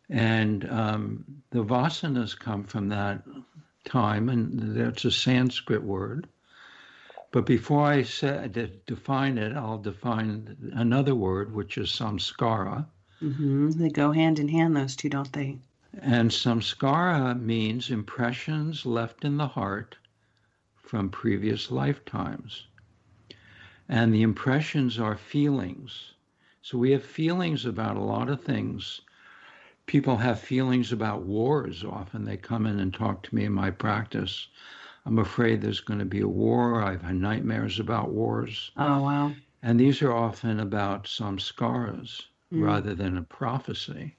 And 0.09 0.71
um, 0.71 1.25
the 1.51 1.65
vasanas 1.65 2.39
come 2.39 2.65
from 2.65 2.89
that 2.89 3.23
time, 3.85 4.29
and 4.29 4.77
that's 4.77 5.05
a 5.05 5.11
Sanskrit 5.11 5.83
word. 5.83 6.29
But 7.37 7.45
before 7.45 7.85
I 7.85 8.03
say, 8.03 8.49
define 8.87 9.37
it, 9.37 9.55
I'll 9.55 9.77
define 9.77 10.57
another 10.73 11.15
word, 11.15 11.53
which 11.53 11.77
is 11.77 11.91
samskara. 11.91 12.87
Mm-hmm. 13.21 13.73
They 13.73 13.91
go 13.91 14.13
hand 14.13 14.39
in 14.39 14.49
hand, 14.49 14.75
those 14.75 14.97
two, 14.97 15.11
don't 15.11 15.31
they? 15.35 15.59
And 16.01 16.31
samskara 16.31 17.39
means 17.39 17.91
impressions 17.91 18.87
left 18.87 19.23
in 19.23 19.37
the 19.37 19.49
heart 19.49 19.99
from 20.77 21.11
previous 21.11 21.71
lifetimes. 21.71 22.69
And 23.87 24.15
the 24.15 24.23
impressions 24.23 24.99
are 24.99 25.19
feelings. 25.19 26.15
So 26.63 26.79
we 26.79 26.93
have 26.93 27.05
feelings 27.05 27.67
about 27.67 27.99
a 27.99 28.03
lot 28.15 28.31
of 28.31 28.43
things. 28.43 29.03
People 29.85 30.17
have 30.17 30.41
feelings 30.41 30.91
about 30.91 31.25
wars 31.25 31.85
often. 31.85 32.25
They 32.25 32.39
come 32.39 32.65
in 32.65 32.81
and 32.81 32.95
talk 32.95 33.25
to 33.25 33.35
me 33.35 33.45
in 33.45 33.53
my 33.53 33.71
practice 33.71 34.49
I'm 35.07 35.21
afraid 35.21 35.63
there's 35.63 35.81
going 35.81 36.01
to 36.01 36.05
be 36.05 36.21
a 36.21 36.29
war. 36.29 36.83
I've 36.83 37.03
had 37.03 37.15
nightmares 37.15 37.79
about 37.79 38.11
wars. 38.11 38.73
Oh, 38.77 39.03
wow. 39.03 39.33
And 39.63 39.79
these 39.79 40.03
are 40.03 40.13
often 40.13 40.59
about 40.59 41.05
samskaras 41.05 42.23
mm. 42.53 42.65
rather 42.65 42.93
than 42.93 43.17
a 43.17 43.23
prophecy. 43.23 44.17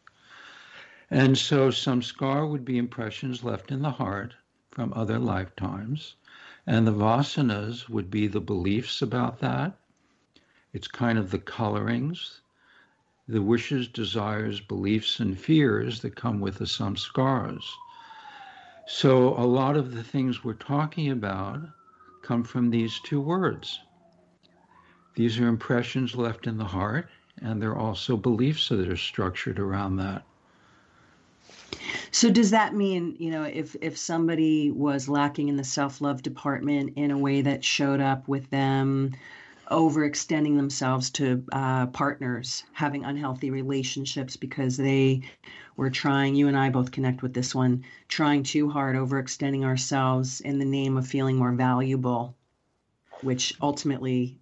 And 1.11 1.37
so 1.37 1.71
samskara 1.71 2.49
would 2.49 2.63
be 2.63 2.77
impressions 2.77 3.43
left 3.43 3.69
in 3.69 3.81
the 3.81 3.91
heart 3.91 4.33
from 4.71 4.93
other 4.93 5.19
lifetimes. 5.19 6.15
And 6.65 6.87
the 6.87 6.93
vasanas 6.93 7.89
would 7.89 8.09
be 8.09 8.27
the 8.27 8.39
beliefs 8.39 9.01
about 9.01 9.39
that. 9.39 9.77
It's 10.71 10.87
kind 10.87 11.19
of 11.19 11.31
the 11.31 11.39
colorings, 11.39 12.39
the 13.27 13.41
wishes, 13.41 13.89
desires, 13.89 14.61
beliefs, 14.61 15.19
and 15.19 15.37
fears 15.37 15.99
that 16.01 16.15
come 16.15 16.39
with 16.39 16.59
the 16.59 16.65
samskaras. 16.65 17.65
So 18.89 19.33
a 19.37 19.43
lot 19.45 19.75
of 19.75 19.93
the 19.93 20.03
things 20.03 20.45
we're 20.45 20.53
talking 20.53 21.11
about 21.11 21.59
come 22.21 22.43
from 22.43 22.69
these 22.69 22.99
two 23.01 23.19
words. 23.19 23.81
These 25.13 25.39
are 25.39 25.47
impressions 25.47 26.15
left 26.15 26.47
in 26.47 26.57
the 26.57 26.65
heart, 26.65 27.09
and 27.41 27.61
they're 27.61 27.77
also 27.77 28.15
beliefs 28.15 28.69
that 28.69 28.87
are 28.87 28.95
structured 28.95 29.59
around 29.59 29.97
that. 29.97 30.23
So 32.11 32.31
does 32.31 32.51
that 32.51 32.75
mean, 32.75 33.17
you 33.19 33.29
know, 33.29 33.43
if 33.43 33.75
if 33.81 33.97
somebody 33.97 34.71
was 34.71 35.09
lacking 35.09 35.49
in 35.49 35.57
the 35.57 35.65
self-love 35.65 36.23
department 36.23 36.93
in 36.95 37.11
a 37.11 37.17
way 37.17 37.41
that 37.41 37.65
showed 37.65 37.99
up 37.99 38.27
with 38.29 38.49
them 38.51 39.11
overextending 39.69 40.55
themselves 40.55 41.09
to 41.09 41.43
uh, 41.51 41.87
partners, 41.87 42.63
having 42.71 43.03
unhealthy 43.03 43.51
relationships 43.51 44.37
because 44.37 44.77
they 44.77 45.23
were 45.77 45.89
trying, 45.89 46.35
you 46.35 46.49
and 46.49 46.57
I 46.57 46.69
both 46.69 46.91
connect 46.91 47.21
with 47.21 47.33
this 47.33 47.55
one, 47.55 47.85
trying 48.09 48.43
too 48.43 48.69
hard, 48.69 48.97
overextending 48.97 49.63
ourselves 49.63 50.41
in 50.41 50.59
the 50.59 50.65
name 50.65 50.97
of 50.97 51.07
feeling 51.07 51.37
more 51.37 51.53
valuable, 51.53 52.35
which 53.21 53.55
ultimately 53.61 54.39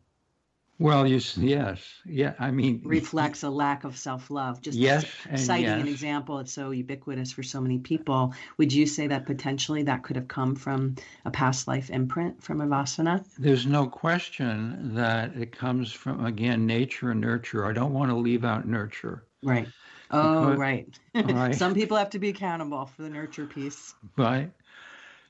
well, 0.78 1.08
you, 1.08 1.22
yes, 1.38 1.80
yeah. 2.06 2.34
I 2.38 2.52
mean, 2.52 2.82
reflects 2.84 3.44
a 3.44 3.50
lack 3.50 3.86
of 3.86 3.96
self-love. 3.96 4.62
Just 4.62 4.78
yes, 4.78 5.06
citing 5.36 5.64
yes. 5.64 5.82
an 5.82 5.88
example, 5.88 6.40
it's 6.40 6.52
so 6.52 6.72
ubiquitous 6.72 7.32
for 7.32 7.44
so 7.44 7.62
many 7.62 7.80
people. 7.80 8.34
Would 8.58 8.74
you 8.74 8.86
say 8.86 9.08
that 9.08 9.26
potentially 9.26 9.84
that 9.84 10.04
could 10.04 10.18
have 10.18 10.28
come 10.28 10.54
from 10.54 10.96
a 11.24 11.32
past 11.32 11.70
life 11.70 11.90
imprint 11.90 12.44
from 12.44 12.60
a 12.60 12.68
vasana? 12.68 13.24
There's 13.40 13.66
no 13.66 13.88
question 13.88 14.96
that 14.96 15.34
it 15.38 15.58
comes 15.58 15.94
from 15.94 16.26
again 16.26 16.66
nature 16.66 17.12
and 17.12 17.22
nurture. 17.22 17.66
I 17.66 17.72
don't 17.72 17.94
want 17.94 18.12
to 18.12 18.18
leave 18.18 18.44
out 18.44 18.68
nurture. 18.68 19.24
Right. 19.42 19.70
Oh, 20.12 20.52
because, 20.52 20.60
right. 20.60 21.00
right. 21.16 21.56
Some 21.56 21.74
people 21.74 21.98
have 21.98 22.10
to 22.12 22.20
be 22.20 22.30
accountable 22.30 22.86
for 22.86 23.02
the 23.04 23.10
nurture 23.10 23.46
piece. 23.46 23.96
Right. 24.18 24.52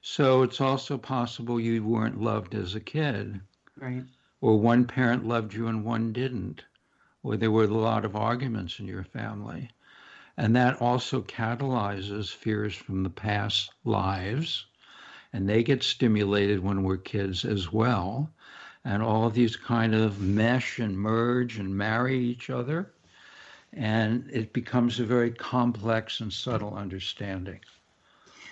So 0.02 0.44
it's 0.44 0.62
also 0.62 0.98
possible 0.98 1.60
you 1.60 1.84
weren't 1.84 2.22
loved 2.22 2.54
as 2.54 2.76
a 2.76 2.80
kid. 2.80 3.42
Right 3.80 4.04
or 4.46 4.60
one 4.60 4.86
parent 4.86 5.26
loved 5.26 5.56
you 5.56 5.66
and 5.68 5.84
one 5.84 6.14
didn't, 6.14 6.64
or 7.24 7.36
there 7.36 7.50
were 7.50 7.64
a 7.64 7.68
lot 7.68 8.06
of 8.06 8.16
arguments 8.16 8.80
in 8.80 8.86
your 8.86 9.04
family. 9.04 9.70
And 10.38 10.56
that 10.56 10.80
also 10.80 11.24
catalyzes 11.24 12.32
fears 12.32 12.76
from 12.76 13.02
the 13.02 13.10
past 13.10 13.72
lives, 13.86 14.68
and 15.34 15.50
they 15.50 15.64
get 15.64 15.82
stimulated 15.82 16.60
when 16.60 16.84
we're 16.84 16.98
kids 16.98 17.44
as 17.44 17.72
well. 17.72 18.30
and 18.88 19.02
all 19.02 19.26
of 19.26 19.34
these 19.34 19.56
kind 19.56 19.96
of 19.96 20.22
mesh 20.22 20.78
and 20.78 20.96
merge 20.96 21.58
and 21.58 21.76
marry 21.76 22.20
each 22.20 22.52
other. 22.52 22.94
And 23.76 24.30
it 24.32 24.54
becomes 24.54 25.00
a 25.00 25.06
very 25.06 25.32
complex 25.32 26.22
and 26.22 26.32
subtle 26.32 26.74
understanding. 26.76 27.60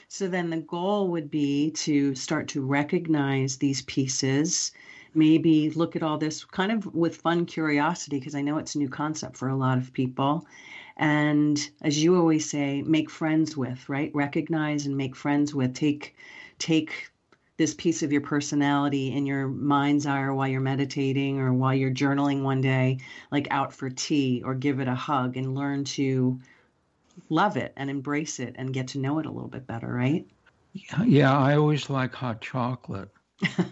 So 0.10 0.28
then 0.28 0.50
the 0.50 0.58
goal 0.58 1.08
would 1.08 1.32
be 1.32 1.72
to 1.72 2.14
start 2.14 2.48
to 2.50 2.62
recognize 2.62 3.58
these 3.58 3.82
pieces, 3.84 4.72
maybe 5.16 5.70
look 5.72 5.96
at 5.96 6.04
all 6.04 6.18
this 6.18 6.44
kind 6.44 6.72
of 6.72 6.94
with 6.94 7.18
fun 7.18 7.46
curiosity, 7.46 8.20
because 8.20 8.36
I 8.36 8.42
know 8.42 8.58
it's 8.58 8.76
a 8.76 8.80
new 8.80 8.90
concept 8.90 9.38
for 9.38 9.48
a 9.48 9.56
lot 9.56 9.78
of 9.78 9.94
people. 9.94 10.46
And 10.98 11.58
as 11.82 12.04
you 12.04 12.16
always 12.16 12.48
say, 12.50 12.84
make 12.84 13.10
friends 13.10 13.58
with, 13.58 13.90
right? 13.90 14.12
Recognize 14.14 14.86
and 14.86 14.96
make 14.96 15.16
friends 15.16 15.56
with. 15.56 15.74
Take 15.74 16.16
take 16.60 17.10
this 17.58 17.74
piece 17.74 18.02
of 18.02 18.12
your 18.12 18.22
personality 18.22 19.14
in 19.14 19.26
your 19.26 19.48
mind's 19.48 20.06
eye 20.06 20.22
or 20.22 20.34
while 20.34 20.48
you're 20.48 20.62
meditating 20.62 21.40
or 21.40 21.54
while 21.54 21.74
you're 21.74 21.92
journaling 21.92 22.42
one 22.42 22.62
day, 22.62 23.00
like 23.32 23.48
out 23.52 23.74
for 23.74 23.90
tea 23.90 24.42
or 24.44 24.56
give 24.56 24.80
it 24.80 24.88
a 24.88 24.96
hug 24.96 25.38
and 25.38 25.56
learn 25.56 25.84
to 25.84 26.40
love 27.30 27.58
it 27.58 27.74
and 27.78 27.90
embrace 27.90 28.40
it 28.40 28.56
and 28.58 28.74
get 28.74 28.90
to 28.90 29.00
know 29.00 29.20
it 29.20 29.26
a 29.26 29.32
little 29.32 29.50
bit 29.50 29.68
better, 29.68 29.88
right? 29.88 30.26
Yeah, 31.06 31.38
I 31.38 31.56
always 31.56 31.90
like 31.90 32.16
hot 32.16 32.42
chocolate. 32.42 33.10
so, 33.44 33.68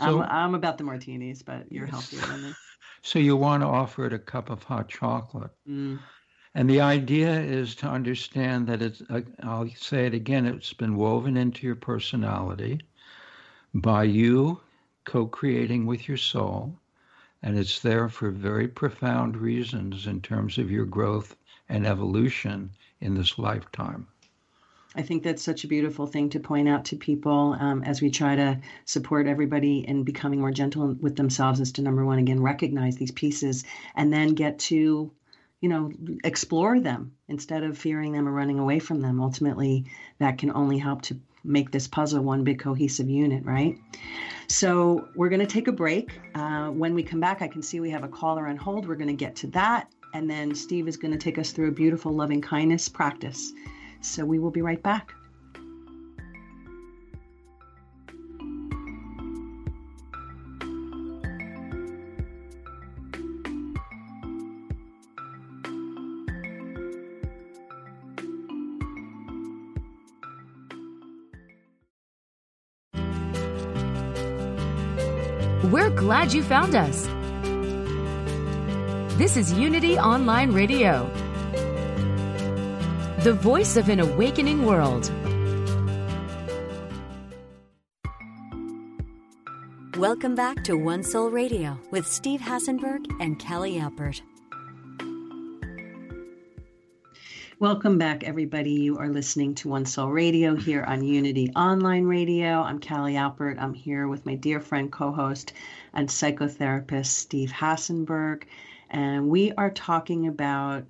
I'm, 0.00 0.22
I'm 0.22 0.54
about 0.54 0.78
the 0.78 0.84
martinis, 0.84 1.42
but 1.42 1.70
you're 1.70 1.86
healthier 1.86 2.20
than 2.20 2.42
me. 2.42 2.54
So 3.00 3.20
you 3.20 3.36
want 3.36 3.62
to 3.62 3.66
offer 3.66 4.06
it 4.06 4.12
a 4.12 4.18
cup 4.18 4.50
of 4.50 4.64
hot 4.64 4.88
chocolate. 4.88 5.52
Mm. 5.68 6.00
And 6.58 6.68
the 6.68 6.80
idea 6.80 7.40
is 7.40 7.76
to 7.76 7.86
understand 7.86 8.66
that 8.66 8.82
it's, 8.82 9.00
uh, 9.08 9.20
I'll 9.44 9.68
say 9.76 10.06
it 10.06 10.14
again, 10.14 10.44
it's 10.44 10.72
been 10.72 10.96
woven 10.96 11.36
into 11.36 11.64
your 11.64 11.76
personality 11.76 12.80
by 13.72 14.02
you 14.02 14.58
co 15.04 15.26
creating 15.26 15.86
with 15.86 16.08
your 16.08 16.16
soul. 16.16 16.74
And 17.44 17.56
it's 17.56 17.78
there 17.78 18.08
for 18.08 18.32
very 18.32 18.66
profound 18.66 19.36
reasons 19.36 20.08
in 20.08 20.20
terms 20.20 20.58
of 20.58 20.68
your 20.68 20.84
growth 20.84 21.36
and 21.68 21.86
evolution 21.86 22.70
in 23.00 23.14
this 23.14 23.38
lifetime. 23.38 24.08
I 24.96 25.02
think 25.02 25.22
that's 25.22 25.44
such 25.44 25.62
a 25.62 25.68
beautiful 25.68 26.08
thing 26.08 26.28
to 26.30 26.40
point 26.40 26.68
out 26.68 26.86
to 26.86 26.96
people 26.96 27.56
um, 27.60 27.84
as 27.84 28.02
we 28.02 28.10
try 28.10 28.34
to 28.34 28.60
support 28.84 29.28
everybody 29.28 29.86
in 29.86 30.02
becoming 30.02 30.40
more 30.40 30.50
gentle 30.50 30.96
with 31.00 31.14
themselves 31.14 31.60
is 31.60 31.70
to 31.74 31.82
number 31.82 32.04
one, 32.04 32.18
again, 32.18 32.42
recognize 32.42 32.96
these 32.96 33.12
pieces 33.12 33.62
and 33.94 34.12
then 34.12 34.34
get 34.34 34.58
to 34.58 35.12
you 35.60 35.68
know, 35.68 35.90
explore 36.24 36.80
them 36.80 37.12
instead 37.28 37.64
of 37.64 37.76
fearing 37.76 38.12
them 38.12 38.28
or 38.28 38.32
running 38.32 38.58
away 38.58 38.78
from 38.78 39.00
them. 39.00 39.20
Ultimately, 39.20 39.86
that 40.18 40.38
can 40.38 40.52
only 40.52 40.78
help 40.78 41.02
to 41.02 41.20
make 41.44 41.70
this 41.70 41.88
puzzle 41.88 42.22
one 42.22 42.44
big 42.44 42.58
cohesive 42.58 43.08
unit, 43.08 43.44
right? 43.44 43.76
So 44.48 45.08
we're 45.14 45.28
going 45.28 45.40
to 45.40 45.46
take 45.46 45.68
a 45.68 45.72
break. 45.72 46.20
Uh, 46.34 46.68
when 46.68 46.94
we 46.94 47.02
come 47.02 47.20
back, 47.20 47.42
I 47.42 47.48
can 47.48 47.62
see 47.62 47.80
we 47.80 47.90
have 47.90 48.04
a 48.04 48.08
caller 48.08 48.46
on 48.46 48.56
hold. 48.56 48.86
We're 48.86 48.96
going 48.96 49.08
to 49.08 49.14
get 49.14 49.36
to 49.36 49.46
that. 49.48 49.92
And 50.14 50.28
then 50.28 50.54
Steve 50.54 50.88
is 50.88 50.96
going 50.96 51.12
to 51.12 51.18
take 51.18 51.38
us 51.38 51.52
through 51.52 51.68
a 51.68 51.72
beautiful 51.72 52.12
loving 52.12 52.40
kindness 52.40 52.88
practice. 52.88 53.52
So 54.00 54.24
we 54.24 54.38
will 54.38 54.50
be 54.50 54.62
right 54.62 54.82
back. 54.82 55.12
Glad 75.98 76.32
you 76.32 76.44
found 76.44 76.76
us. 76.76 77.06
This 79.18 79.36
is 79.36 79.52
Unity 79.52 79.98
Online 79.98 80.52
Radio, 80.52 81.10
the 83.24 83.32
voice 83.32 83.76
of 83.76 83.88
an 83.88 83.98
awakening 83.98 84.64
world. 84.64 85.10
Welcome 89.96 90.36
back 90.36 90.62
to 90.64 90.76
One 90.76 91.02
Soul 91.02 91.30
Radio 91.30 91.76
with 91.90 92.06
Steve 92.06 92.42
Hassenberg 92.42 93.04
and 93.18 93.44
Callie 93.44 93.80
Alpert. 93.80 94.22
Welcome 97.60 97.98
back, 97.98 98.22
everybody. 98.22 98.70
You 98.70 98.98
are 98.98 99.08
listening 99.08 99.56
to 99.56 99.68
One 99.68 99.84
Soul 99.84 100.10
Radio 100.10 100.54
here 100.54 100.84
on 100.84 101.02
Unity 101.02 101.50
Online 101.56 102.04
Radio. 102.04 102.62
I'm 102.62 102.78
Callie 102.78 103.14
Alpert. 103.14 103.60
I'm 103.60 103.74
here 103.74 104.06
with 104.06 104.24
my 104.24 104.36
dear 104.36 104.60
friend, 104.60 104.92
co 104.92 105.10
host, 105.10 105.54
and 105.92 106.08
psychotherapist, 106.08 107.06
Steve 107.06 107.50
Hassenberg. 107.50 108.44
And 108.90 109.28
we 109.28 109.50
are 109.54 109.72
talking 109.72 110.28
about 110.28 110.84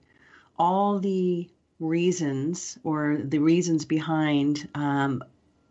all 0.58 0.98
the 0.98 1.48
reasons 1.80 2.78
or 2.84 3.16
the 3.24 3.38
reasons 3.38 3.86
behind 3.86 4.68
um, 4.74 5.24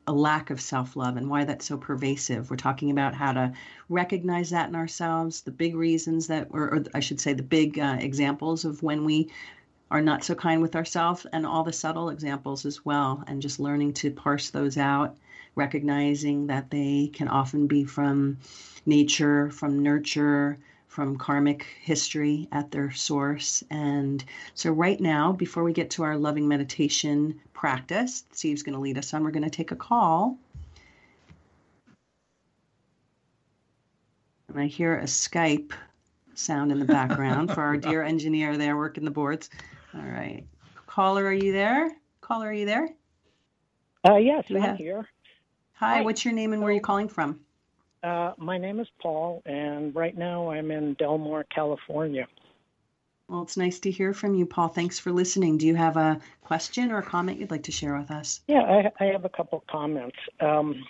a 0.08 0.14
lack 0.14 0.50
of 0.50 0.60
self 0.60 0.96
love 0.96 1.16
and 1.16 1.30
why 1.30 1.44
that's 1.44 1.68
so 1.68 1.78
pervasive. 1.78 2.50
We're 2.50 2.56
talking 2.56 2.90
about 2.90 3.14
how 3.14 3.34
to 3.34 3.54
recognize 3.88 4.50
that 4.50 4.70
in 4.70 4.76
ourselves, 4.76 5.42
the 5.42 5.52
big 5.52 5.76
reasons 5.76 6.26
that, 6.28 6.48
or, 6.50 6.74
or 6.74 6.84
I 6.96 7.02
should 7.02 7.22
say, 7.22 7.34
the 7.34 7.44
big 7.44 7.78
uh, 7.78 7.98
examples 8.00 8.66
of 8.66 8.82
when 8.82 9.06
we 9.06 9.30
are 9.90 10.02
not 10.02 10.24
so 10.24 10.36
kind 10.36 10.62
with 10.62 10.76
ourselves 10.76 11.26
and 11.32 11.46
all 11.46 11.64
the 11.64 11.74
subtle 11.74 12.10
examples 12.10 12.66
as 12.66 12.84
well 12.86 13.24
and 13.28 13.42
just 13.42 13.60
learning 13.60 13.94
to 13.94 14.12
parse 14.12 14.50
those 14.50 14.78
out 14.78 15.16
recognizing 15.56 16.48
that 16.48 16.70
they 16.70 17.10
can 17.14 17.28
often 17.28 17.68
be 17.68 17.84
from 17.84 18.38
nature 18.86 19.50
from 19.50 19.84
nurture 19.84 20.58
from 20.88 21.18
karmic 21.18 21.64
history 21.82 22.48
at 22.52 22.72
their 22.72 22.92
source. 22.92 23.64
And 23.70 24.24
so 24.56 24.72
right 24.72 25.00
now 25.00 25.32
before 25.32 25.64
we 25.64 25.74
get 25.74 25.92
to 25.92 26.04
our 26.04 26.18
loving 26.18 26.48
meditation 26.48 27.40
practice 27.54 28.24
steve's 28.32 28.64
going 28.64 28.76
to 28.76 28.80
lead 28.80 28.98
us 28.98 29.14
on 29.14 29.24
we're 29.24 29.32
going 29.32 29.44
to 29.44 29.50
take 29.50 29.72
a 29.72 29.76
call. 29.76 30.38
And 34.48 34.60
i 34.60 34.68
hear 34.68 34.98
a 34.98 35.04
skype 35.04 35.72
sound 36.36 36.72
in 36.72 36.80
the 36.80 36.86
background 36.86 37.52
for 37.52 37.62
our 37.62 37.78
dear 37.88 38.04
engineer 38.04 38.58
there 38.58 38.78
working 38.78 39.06
the 39.06 39.12
boards 39.12 39.50
all 39.94 40.02
right. 40.02 40.46
Caller, 40.86 41.26
are 41.26 41.34
you 41.34 41.52
there? 41.52 41.92
Caller, 42.22 42.48
are 42.48 42.54
you 42.54 42.66
there? 42.66 42.90
Uh, 44.08 44.16
yes, 44.16 44.46
I'm 44.50 44.62
have... 44.62 44.78
here. 44.78 45.08
Hi, 45.74 45.98
Hi, 45.98 46.02
what's 46.02 46.26
your 46.26 46.34
name 46.34 46.54
and 46.54 46.62
where 46.62 46.72
are 46.72 46.76
you 46.76 46.82
calling 46.82 47.08
from? 47.08 47.40
Uh, 48.04 48.34
my 48.38 48.58
name 48.58 48.80
is 48.80 48.88
Paul, 49.02 49.42
and 49.46 49.94
right 49.94 50.18
now 50.18 50.50
I'm 50.50 50.72
in 50.72 50.94
Del 50.96 51.18
Mar, 51.18 51.44
California. 51.44 52.28
Well, 53.28 53.42
it's 53.42 53.58
nice 53.58 53.80
to 53.82 53.92
hear 53.92 54.14
from 54.14 54.36
you, 54.36 54.46
Paul. 54.46 54.70
Thanks 54.70 55.00
for 55.00 55.12
listening. 55.12 55.58
Do 55.58 55.68
you 55.68 55.76
have 55.76 55.98
a 55.98 56.20
question 56.42 56.92
or 56.92 57.00
a 57.00 57.04
comment 57.04 57.40
you'd 57.40 57.52
like 57.52 57.64
to 57.64 57.72
share 57.72 57.98
with 57.98 58.10
us? 58.10 58.40
Yeah, 58.48 58.62
I, 58.62 59.04
I 59.04 59.08
have 59.08 59.26
a 59.26 59.30
couple 59.30 59.64
comments. 59.70 60.16
Um, 60.40 60.86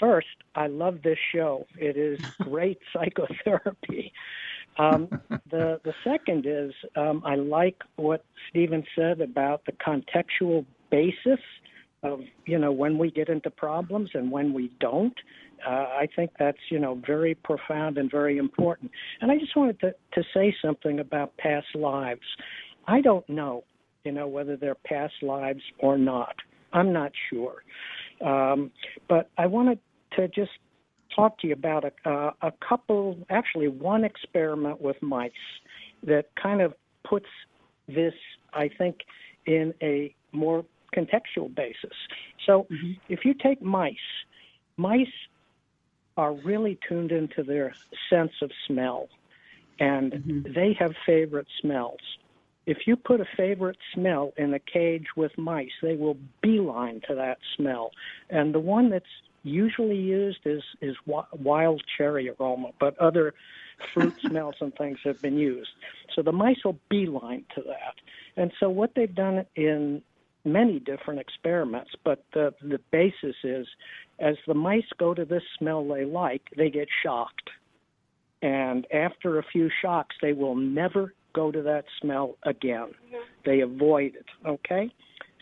first, 0.00 0.28
I 0.54 0.68
love 0.68 1.02
this 1.02 1.18
show. 1.32 1.66
It 1.76 1.96
is 1.96 2.18
great 2.40 2.78
psychotherapy. 2.92 4.12
Um, 4.78 5.08
the 5.50 5.80
the 5.84 5.94
second 6.04 6.46
is 6.46 6.72
um, 6.96 7.22
I 7.24 7.36
like 7.36 7.76
what 7.96 8.24
Stephen 8.48 8.84
said 8.96 9.20
about 9.20 9.64
the 9.66 9.72
contextual 9.72 10.64
basis 10.90 11.40
of 12.02 12.20
you 12.46 12.58
know 12.58 12.72
when 12.72 12.98
we 12.98 13.10
get 13.10 13.28
into 13.28 13.50
problems 13.50 14.10
and 14.14 14.30
when 14.30 14.52
we 14.52 14.70
don't. 14.80 15.14
Uh, 15.66 15.70
I 15.70 16.08
think 16.16 16.32
that's 16.38 16.58
you 16.70 16.78
know 16.78 17.00
very 17.06 17.34
profound 17.34 17.98
and 17.98 18.10
very 18.10 18.38
important. 18.38 18.90
And 19.20 19.30
I 19.30 19.38
just 19.38 19.56
wanted 19.56 19.80
to 19.80 19.94
to 20.14 20.22
say 20.34 20.54
something 20.62 21.00
about 21.00 21.36
past 21.36 21.74
lives. 21.74 22.20
I 22.86 23.00
don't 23.00 23.28
know, 23.28 23.64
you 24.04 24.10
know, 24.10 24.26
whether 24.26 24.56
they're 24.56 24.74
past 24.74 25.14
lives 25.22 25.62
or 25.78 25.96
not. 25.96 26.34
I'm 26.72 26.92
not 26.92 27.12
sure. 27.30 27.62
Um, 28.24 28.70
but 29.08 29.30
I 29.38 29.46
wanted 29.46 29.78
to 30.16 30.28
just 30.28 30.50
talk 31.14 31.38
to 31.40 31.46
you 31.46 31.52
about 31.52 31.84
a, 31.84 32.08
uh, 32.08 32.32
a 32.42 32.52
couple, 32.66 33.18
actually, 33.30 33.68
one 33.68 34.04
experiment 34.04 34.80
with 34.80 35.00
mice 35.02 35.32
that 36.04 36.26
kind 36.34 36.60
of 36.60 36.74
puts 37.04 37.26
this, 37.88 38.14
I 38.52 38.68
think, 38.68 38.98
in 39.46 39.74
a 39.82 40.14
more 40.32 40.64
contextual 40.94 41.54
basis. 41.54 41.96
So 42.46 42.66
mm-hmm. 42.70 42.92
if 43.08 43.24
you 43.24 43.34
take 43.34 43.62
mice, 43.62 43.96
mice 44.76 45.06
are 46.16 46.32
really 46.32 46.78
tuned 46.86 47.12
into 47.12 47.42
their 47.42 47.74
sense 48.10 48.32
of 48.42 48.50
smell, 48.66 49.08
and 49.78 50.12
mm-hmm. 50.12 50.52
they 50.52 50.76
have 50.78 50.92
favorite 51.06 51.46
smells. 51.60 52.00
If 52.66 52.86
you 52.86 52.96
put 52.96 53.20
a 53.20 53.26
favorite 53.36 53.78
smell 53.92 54.32
in 54.36 54.54
a 54.54 54.58
cage 54.58 55.06
with 55.16 55.36
mice, 55.36 55.72
they 55.82 55.96
will 55.96 56.16
beeline 56.42 57.00
to 57.08 57.14
that 57.16 57.38
smell. 57.56 57.90
And 58.30 58.54
the 58.54 58.60
one 58.60 58.90
that's 58.90 59.04
usually 59.42 59.96
used 59.96 60.40
is 60.44 60.62
is 60.80 60.96
wild 61.06 61.82
cherry 61.96 62.30
aroma, 62.30 62.70
but 62.78 62.98
other 62.98 63.34
fruit 63.92 64.14
smells 64.26 64.56
and 64.60 64.74
things 64.74 64.98
have 65.04 65.20
been 65.20 65.36
used. 65.36 65.70
So 66.14 66.22
the 66.22 66.32
mice 66.32 66.64
will 66.64 66.78
beeline 66.88 67.44
to 67.54 67.62
that. 67.62 67.94
And 68.36 68.52
so 68.60 68.68
what 68.68 68.94
they've 68.94 69.14
done 69.14 69.46
in 69.56 70.02
many 70.44 70.78
different 70.78 71.20
experiments, 71.20 71.90
but 72.04 72.24
the, 72.32 72.54
the 72.62 72.80
basis 72.90 73.36
is 73.44 73.66
as 74.18 74.36
the 74.46 74.54
mice 74.54 74.86
go 74.98 75.14
to 75.14 75.24
this 75.24 75.42
smell 75.58 75.86
they 75.86 76.04
like, 76.04 76.42
they 76.56 76.70
get 76.70 76.88
shocked. 77.02 77.50
And 78.40 78.86
after 78.92 79.38
a 79.38 79.42
few 79.44 79.70
shocks, 79.80 80.16
they 80.20 80.32
will 80.32 80.56
never 80.56 81.14
go 81.32 81.52
to 81.52 81.62
that 81.62 81.84
smell 82.00 82.36
again. 82.42 82.88
They 83.44 83.60
avoid 83.60 84.16
it, 84.16 84.26
okay? 84.46 84.92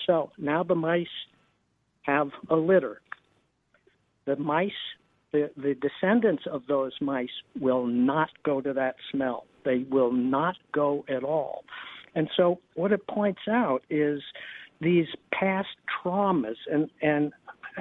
So 0.06 0.30
now 0.38 0.62
the 0.62 0.74
mice 0.74 1.06
have 2.02 2.30
a 2.48 2.56
litter. 2.56 3.00
The 4.30 4.36
mice, 4.36 4.70
the, 5.32 5.50
the 5.56 5.74
descendants 5.74 6.44
of 6.48 6.62
those 6.68 6.92
mice 7.00 7.42
will 7.58 7.84
not 7.84 8.30
go 8.44 8.60
to 8.60 8.72
that 8.72 8.94
smell. 9.10 9.44
They 9.64 9.84
will 9.90 10.12
not 10.12 10.54
go 10.70 11.04
at 11.08 11.24
all. 11.24 11.64
And 12.14 12.30
so 12.36 12.60
what 12.74 12.92
it 12.92 13.08
points 13.08 13.40
out 13.50 13.82
is 13.90 14.22
these 14.80 15.08
past 15.32 15.70
traumas 16.04 16.54
and, 16.72 16.90
and 17.02 17.32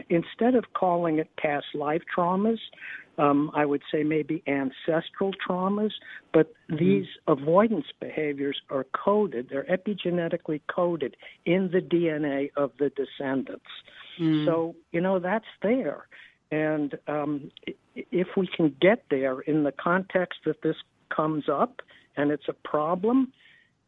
instead 0.09 0.55
of 0.55 0.73
calling 0.73 1.19
it 1.19 1.29
past 1.37 1.67
life 1.75 2.01
traumas, 2.17 2.57
um, 3.19 3.51
I 3.53 3.63
would 3.63 3.83
say 3.91 4.01
maybe 4.01 4.41
ancestral 4.47 5.33
traumas, 5.47 5.91
but 6.33 6.47
mm-hmm. 6.47 6.77
these 6.77 7.05
avoidance 7.27 7.85
behaviors 7.99 8.59
are 8.71 8.87
coded, 9.05 9.49
they're 9.51 9.65
epigenetically 9.65 10.61
coded 10.73 11.15
in 11.45 11.69
the 11.71 11.81
DNA 11.81 12.49
of 12.57 12.71
the 12.79 12.89
descendants. 12.89 13.65
Mm. 14.19 14.45
So, 14.45 14.75
you 14.91 15.01
know, 15.01 15.19
that's 15.19 15.45
there. 15.61 16.07
And 16.51 16.97
um, 17.07 17.51
if 17.95 18.27
we 18.35 18.47
can 18.47 18.75
get 18.81 19.03
there 19.09 19.41
in 19.41 19.63
the 19.63 19.71
context 19.71 20.39
that 20.45 20.61
this 20.61 20.75
comes 21.09 21.47
up 21.47 21.81
and 22.17 22.31
it's 22.31 22.47
a 22.47 22.53
problem, 22.53 23.31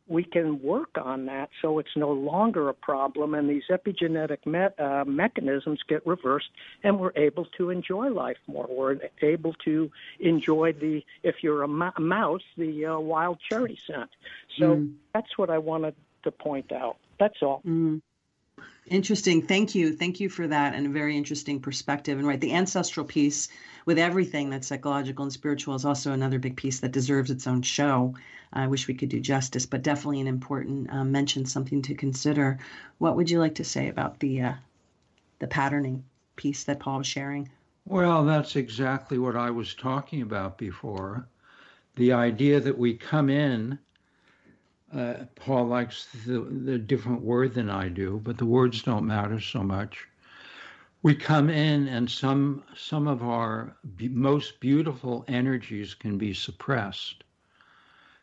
we 0.08 0.24
can 0.24 0.62
work 0.62 0.98
on 1.02 1.26
that 1.26 1.50
so 1.62 1.80
it's 1.80 1.96
no 1.96 2.12
longer 2.12 2.68
a 2.70 2.74
problem 2.74 3.34
and 3.34 3.50
these 3.50 3.64
epigenetic 3.70 4.46
me- 4.46 4.84
uh, 4.84 5.06
mechanisms 5.06 5.80
get 5.88 6.06
reversed 6.06 6.50
and 6.84 7.00
we're 7.00 7.14
able 7.16 7.46
to 7.58 7.70
enjoy 7.70 8.10
life 8.10 8.38
more. 8.46 8.68
We're 8.70 8.98
able 9.22 9.54
to 9.66 9.90
enjoy 10.20 10.74
the, 10.74 11.04
if 11.24 11.36
you're 11.42 11.64
a, 11.64 11.68
ma- 11.68 11.98
mouse, 11.98 12.44
the 12.58 12.88
uh, 12.88 13.00
wild 13.00 13.40
cherry 13.48 13.80
scent. 13.88 14.10
So 14.58 14.76
mm. 14.76 14.94
that's 15.14 15.38
what 15.38 15.50
I 15.50 15.60
wanted 15.60 15.96
to 16.24 16.32
point 16.32 16.72
out. 16.72 16.98
That's 17.18 17.42
all. 17.42 17.62
Mm. 17.66 18.02
Interesting. 18.92 19.42
Thank 19.42 19.74
you. 19.74 19.94
Thank 19.94 20.20
you 20.20 20.28
for 20.28 20.50
that 20.50 20.76
and 20.76 20.86
a 20.86 20.90
very 20.90 21.16
interesting 21.16 21.62
perspective. 21.62 22.20
And 22.20 22.28
right, 22.28 22.42
the 22.42 22.52
ancestral 22.52 23.06
piece 23.06 23.48
with 23.86 23.98
everything 23.98 24.50
that's 24.50 24.68
psychological 24.68 25.24
and 25.24 25.32
spiritual 25.32 25.76
is 25.76 25.86
also 25.86 26.12
another 26.12 26.40
big 26.40 26.58
piece 26.58 26.82
that 26.82 26.92
deserves 26.92 27.32
its 27.32 27.48
own 27.48 27.62
show. 27.62 28.14
I 28.52 28.68
wish 28.68 28.90
we 28.90 28.94
could 28.94 29.08
do 29.08 29.22
justice, 29.22 29.66
but 29.66 29.82
definitely 29.82 30.20
an 30.20 30.28
important 30.28 30.92
uh, 30.92 31.06
mention, 31.06 31.46
something 31.46 31.82
to 31.84 31.96
consider. 31.96 32.60
What 32.98 33.16
would 33.16 33.30
you 33.30 33.40
like 33.40 33.56
to 33.56 33.64
say 33.64 33.88
about 33.88 34.20
the 34.20 34.42
uh, 34.42 34.54
the 35.40 35.48
patterning 35.48 36.04
piece 36.36 36.66
that 36.66 36.82
Paul 36.82 36.98
was 36.98 37.08
sharing? 37.08 37.50
Well, 37.86 38.26
that's 38.26 38.58
exactly 38.58 39.18
what 39.18 39.38
I 39.38 39.52
was 39.52 39.74
talking 39.74 40.22
about 40.22 40.58
before. 40.58 41.30
The 41.96 42.12
idea 42.12 42.60
that 42.60 42.78
we 42.78 42.96
come 42.96 43.30
in 43.30 43.80
uh, 44.94 45.14
Paul 45.36 45.68
likes 45.68 46.08
the, 46.26 46.42
the 46.42 46.78
different 46.78 47.22
word 47.22 47.54
than 47.54 47.70
I 47.70 47.88
do, 47.88 48.20
but 48.24 48.38
the 48.38 48.46
words 48.46 48.82
don't 48.84 49.08
matter 49.08 49.40
so 49.40 49.64
much. 49.64 50.08
We 51.04 51.16
come 51.16 51.50
in, 51.50 51.88
and 51.88 52.10
some 52.10 52.64
some 52.76 53.08
of 53.08 53.24
our 53.24 53.76
most 54.00 54.60
beautiful 54.60 55.26
energies 55.28 55.94
can 55.96 56.18
be 56.18 56.34
suppressed. 56.34 57.24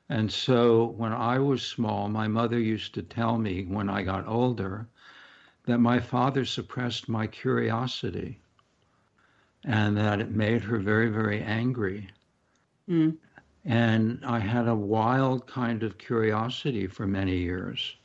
And 0.09 0.31
so, 0.31 0.85
when 0.97 1.13
I 1.13 1.39
was 1.39 1.63
small, 1.63 2.09
my 2.09 2.29
mother 2.29 2.59
used 2.59 2.95
to 2.95 3.03
tell 3.03 3.37
me 3.37 3.65
when 3.65 3.91
I 3.91 4.03
got 4.03 4.29
older 4.29 4.87
that 5.67 5.79
my 5.79 5.99
father 6.01 6.45
suppressed 6.45 7.09
my 7.09 7.27
curiosity, 7.27 8.39
and 9.65 9.97
that 9.97 10.21
it 10.21 10.31
made 10.31 10.63
her 10.63 10.79
very, 10.79 11.09
very 11.09 11.43
angry. 11.43 12.09
Mm. 12.89 13.17
And 13.65 14.25
I 14.25 14.39
had 14.39 14.69
a 14.69 14.75
wild 14.75 15.47
kind 15.47 15.83
of 15.83 15.99
curiosity 15.99 16.87
for 16.87 17.07
many 17.07 17.39
years. 17.39 17.97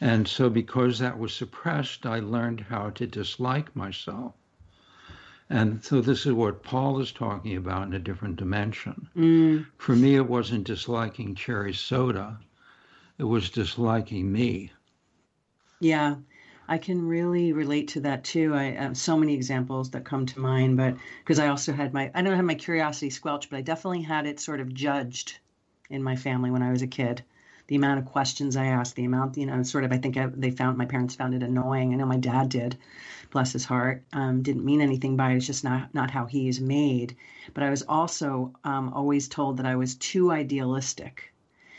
And 0.00 0.28
so, 0.28 0.50
because 0.50 0.98
that 0.98 1.18
was 1.18 1.32
suppressed, 1.32 2.04
I 2.04 2.18
learned 2.18 2.60
how 2.60 2.90
to 2.90 3.06
dislike 3.06 3.74
myself. 3.74 4.34
And 5.48 5.82
so, 5.84 6.00
this 6.00 6.26
is 6.26 6.32
what 6.32 6.62
Paul 6.62 7.00
is 7.00 7.12
talking 7.12 7.56
about 7.56 7.86
in 7.86 7.94
a 7.94 7.98
different 7.98 8.36
dimension. 8.36 9.08
Mm. 9.16 9.66
For 9.78 9.96
me, 9.96 10.16
it 10.16 10.28
wasn't 10.28 10.66
disliking 10.66 11.34
cherry 11.34 11.74
soda, 11.74 12.38
it 13.18 13.24
was 13.24 13.50
disliking 13.50 14.30
me. 14.32 14.72
Yeah. 15.80 16.16
I 16.66 16.78
can 16.78 17.06
really 17.06 17.52
relate 17.52 17.88
to 17.88 18.00
that 18.00 18.24
too. 18.24 18.54
I 18.54 18.70
have 18.70 18.96
so 18.96 19.18
many 19.18 19.34
examples 19.34 19.90
that 19.90 20.04
come 20.04 20.24
to 20.24 20.40
mind, 20.40 20.78
but 20.78 20.96
because 21.18 21.38
I 21.38 21.48
also 21.48 21.74
had 21.74 21.92
my, 21.92 22.10
I 22.14 22.22
don't 22.22 22.36
have 22.36 22.44
my 22.44 22.54
curiosity 22.54 23.10
squelched, 23.10 23.50
but 23.50 23.58
I 23.58 23.60
definitely 23.60 24.02
had 24.02 24.26
it 24.26 24.40
sort 24.40 24.60
of 24.60 24.72
judged 24.72 25.38
in 25.90 26.02
my 26.02 26.16
family 26.16 26.50
when 26.50 26.62
I 26.62 26.70
was 26.70 26.80
a 26.80 26.86
kid. 26.86 27.22
The 27.66 27.76
amount 27.76 27.98
of 27.98 28.06
questions 28.06 28.56
I 28.56 28.66
asked, 28.66 28.96
the 28.96 29.04
amount, 29.04 29.36
you 29.36 29.44
know, 29.44 29.62
sort 29.62 29.84
of, 29.84 29.92
I 29.92 29.98
think 29.98 30.16
I, 30.16 30.26
they 30.26 30.50
found, 30.50 30.78
my 30.78 30.86
parents 30.86 31.14
found 31.14 31.34
it 31.34 31.42
annoying. 31.42 31.92
I 31.92 31.96
know 31.96 32.06
my 32.06 32.16
dad 32.16 32.48
did, 32.48 32.76
bless 33.30 33.52
his 33.52 33.66
heart. 33.66 34.02
Um, 34.12 34.42
didn't 34.42 34.64
mean 34.64 34.80
anything 34.80 35.16
by 35.16 35.32
it. 35.32 35.36
It's 35.36 35.46
just 35.46 35.64
not, 35.64 35.92
not 35.94 36.10
how 36.10 36.24
he 36.24 36.48
is 36.48 36.60
made. 36.60 37.14
But 37.52 37.62
I 37.62 37.70
was 37.70 37.82
also 37.82 38.54
um, 38.64 38.90
always 38.94 39.28
told 39.28 39.58
that 39.58 39.66
I 39.66 39.76
was 39.76 39.96
too 39.96 40.30
idealistic 40.30 41.33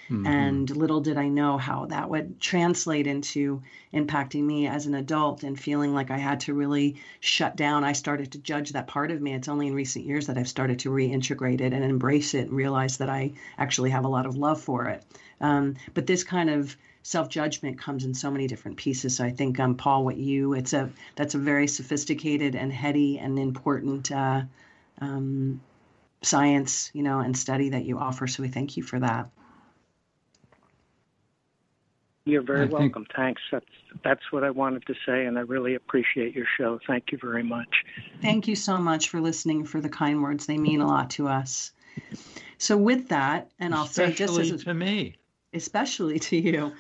Mm-hmm. 0.10 0.28
And 0.28 0.70
little 0.76 1.02
did 1.02 1.18
I 1.18 1.28
know 1.30 1.58
how 1.58 1.86
that 1.88 2.10
would 2.10 2.40
translate 2.40 3.08
into 3.08 3.64
impacting 3.94 4.44
me 4.44 4.68
as 4.68 4.86
an 4.86 4.94
adult 4.94 5.44
and 5.44 5.60
feeling 5.60 5.94
like 5.94 6.12
I 6.12 6.18
had 6.18 6.42
to 6.42 6.54
really 6.54 6.98
shut 7.20 7.56
down. 7.56 7.84
I 7.84 7.94
started 7.94 8.34
to 8.34 8.38
judge 8.38 8.72
that 8.72 8.88
part 8.88 9.10
of 9.12 9.22
me. 9.22 9.34
It's 9.34 9.48
only 9.48 9.68
in 9.68 9.74
recent 9.74 10.06
years 10.06 10.28
that 10.28 10.38
I've 10.38 10.48
started 10.48 10.80
to 10.80 10.90
reintegrate 10.90 11.62
it 11.62 11.74
and 11.74 11.84
embrace 11.84 12.34
it 12.36 12.48
and 12.48 12.52
realize 12.52 12.98
that 12.98 13.10
I 13.10 13.34
actually 13.58 13.90
have 13.90 14.06
a 14.06 14.10
lot 14.10 14.26
of 14.28 14.38
love 14.38 14.62
for 14.62 14.86
it. 14.90 15.04
Um, 15.42 15.76
but 15.94 16.06
this 16.06 16.24
kind 16.24 16.50
of 16.50 16.78
self 17.02 17.30
judgment 17.30 17.80
comes 17.80 18.06
in 18.06 18.14
so 18.14 18.32
many 18.32 18.48
different 18.48 18.78
pieces. 18.78 19.18
So 19.18 19.26
I 19.26 19.32
think, 19.32 19.60
um, 19.60 19.76
Paul, 19.76 20.06
what 20.06 20.18
you 20.18 20.54
it's 20.54 20.74
a 20.74 20.90
that's 21.16 21.36
a 21.36 21.40
very 21.40 21.68
sophisticated 21.68 22.56
and 22.56 22.72
heady 22.72 23.18
and 23.20 23.40
important 23.40 24.12
uh, 24.12 24.44
um, 25.02 25.62
science, 26.22 26.92
you 26.94 27.04
know, 27.04 27.20
and 27.20 27.38
study 27.38 27.70
that 27.70 27.86
you 27.86 28.00
offer. 28.00 28.28
So 28.28 28.44
we 28.44 28.50
thank 28.50 28.78
you 28.78 28.84
for 28.84 29.00
that. 29.00 29.30
You're 32.26 32.42
very 32.42 32.62
I 32.62 32.66
welcome. 32.66 33.06
Think... 33.06 33.16
Thanks. 33.16 33.42
That's 33.52 33.66
that's 34.04 34.32
what 34.32 34.44
I 34.44 34.50
wanted 34.50 34.86
to 34.88 34.96
say, 35.06 35.26
and 35.26 35.38
I 35.38 35.42
really 35.42 35.76
appreciate 35.76 36.36
your 36.36 36.48
show. 36.58 36.80
Thank 36.88 37.12
you 37.12 37.20
very 37.22 37.44
much. 37.44 37.84
Thank 38.22 38.48
you 38.48 38.56
so 38.56 38.78
much 38.78 39.10
for 39.10 39.22
listening, 39.22 39.64
for 39.64 39.80
the 39.80 39.90
kind 39.90 40.24
words. 40.24 40.48
They 40.48 40.58
mean 40.58 40.82
a 40.82 40.88
lot 40.88 41.12
to 41.12 41.28
us. 41.28 41.72
So 42.58 42.76
with 42.78 43.10
that, 43.10 43.52
and 43.60 43.76
I'll 43.76 43.86
especially 43.86 44.14
say 44.14 44.18
just 44.18 44.40
as 44.40 44.52
a, 44.52 44.58
to 44.66 44.74
me, 44.74 45.16
especially 45.54 46.20
to 46.20 46.36
you. 46.36 46.72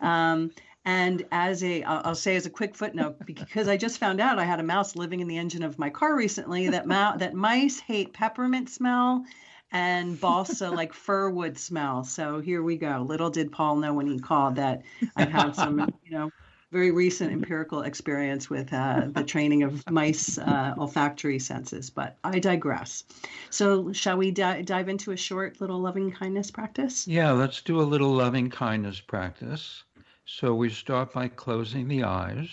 Um, 0.00 0.52
and 0.84 1.26
as 1.32 1.62
a, 1.62 1.82
I'll 1.82 2.14
say 2.14 2.36
as 2.36 2.46
a 2.46 2.50
quick 2.50 2.74
footnote, 2.74 3.16
because 3.24 3.68
I 3.68 3.76
just 3.76 3.98
found 3.98 4.20
out 4.20 4.38
I 4.38 4.44
had 4.44 4.60
a 4.60 4.64
mouse 4.64 4.96
living 4.96 5.20
in 5.20 5.28
the 5.28 5.36
engine 5.36 5.62
of 5.62 5.78
my 5.78 5.90
car 5.90 6.16
recently. 6.16 6.68
That 6.68 6.86
ma- 6.86 7.16
that 7.16 7.34
mice 7.34 7.80
hate 7.80 8.12
peppermint 8.12 8.70
smell 8.70 9.24
and 9.72 10.20
balsa 10.20 10.70
like 10.70 10.92
fir 10.92 11.30
wood 11.30 11.58
smell. 11.58 12.04
So 12.04 12.40
here 12.40 12.62
we 12.62 12.76
go. 12.76 13.04
Little 13.08 13.30
did 13.30 13.50
Paul 13.50 13.76
know 13.76 13.92
when 13.92 14.06
he 14.06 14.20
called 14.20 14.56
that 14.56 14.82
I 15.16 15.24
had 15.24 15.56
some, 15.56 15.92
you 16.04 16.12
know, 16.12 16.30
very 16.72 16.90
recent 16.90 17.32
empirical 17.32 17.82
experience 17.82 18.48
with 18.48 18.72
uh, 18.72 19.08
the 19.12 19.22
training 19.22 19.62
of 19.62 19.88
mice 19.90 20.38
uh, 20.38 20.74
olfactory 20.78 21.38
senses, 21.38 21.90
but 21.90 22.16
I 22.24 22.38
digress. 22.38 23.04
So, 23.50 23.92
shall 23.92 24.16
we 24.16 24.30
di- 24.30 24.62
dive 24.62 24.88
into 24.88 25.12
a 25.12 25.16
short 25.16 25.60
little 25.60 25.78
loving 25.78 26.10
kindness 26.10 26.50
practice? 26.50 27.06
Yeah, 27.06 27.32
let's 27.32 27.60
do 27.60 27.78
a 27.78 27.82
little 27.82 28.10
loving 28.10 28.48
kindness 28.48 29.02
practice. 29.02 29.84
So, 30.24 30.54
we 30.54 30.70
start 30.70 31.12
by 31.12 31.28
closing 31.28 31.88
the 31.88 32.04
eyes, 32.04 32.48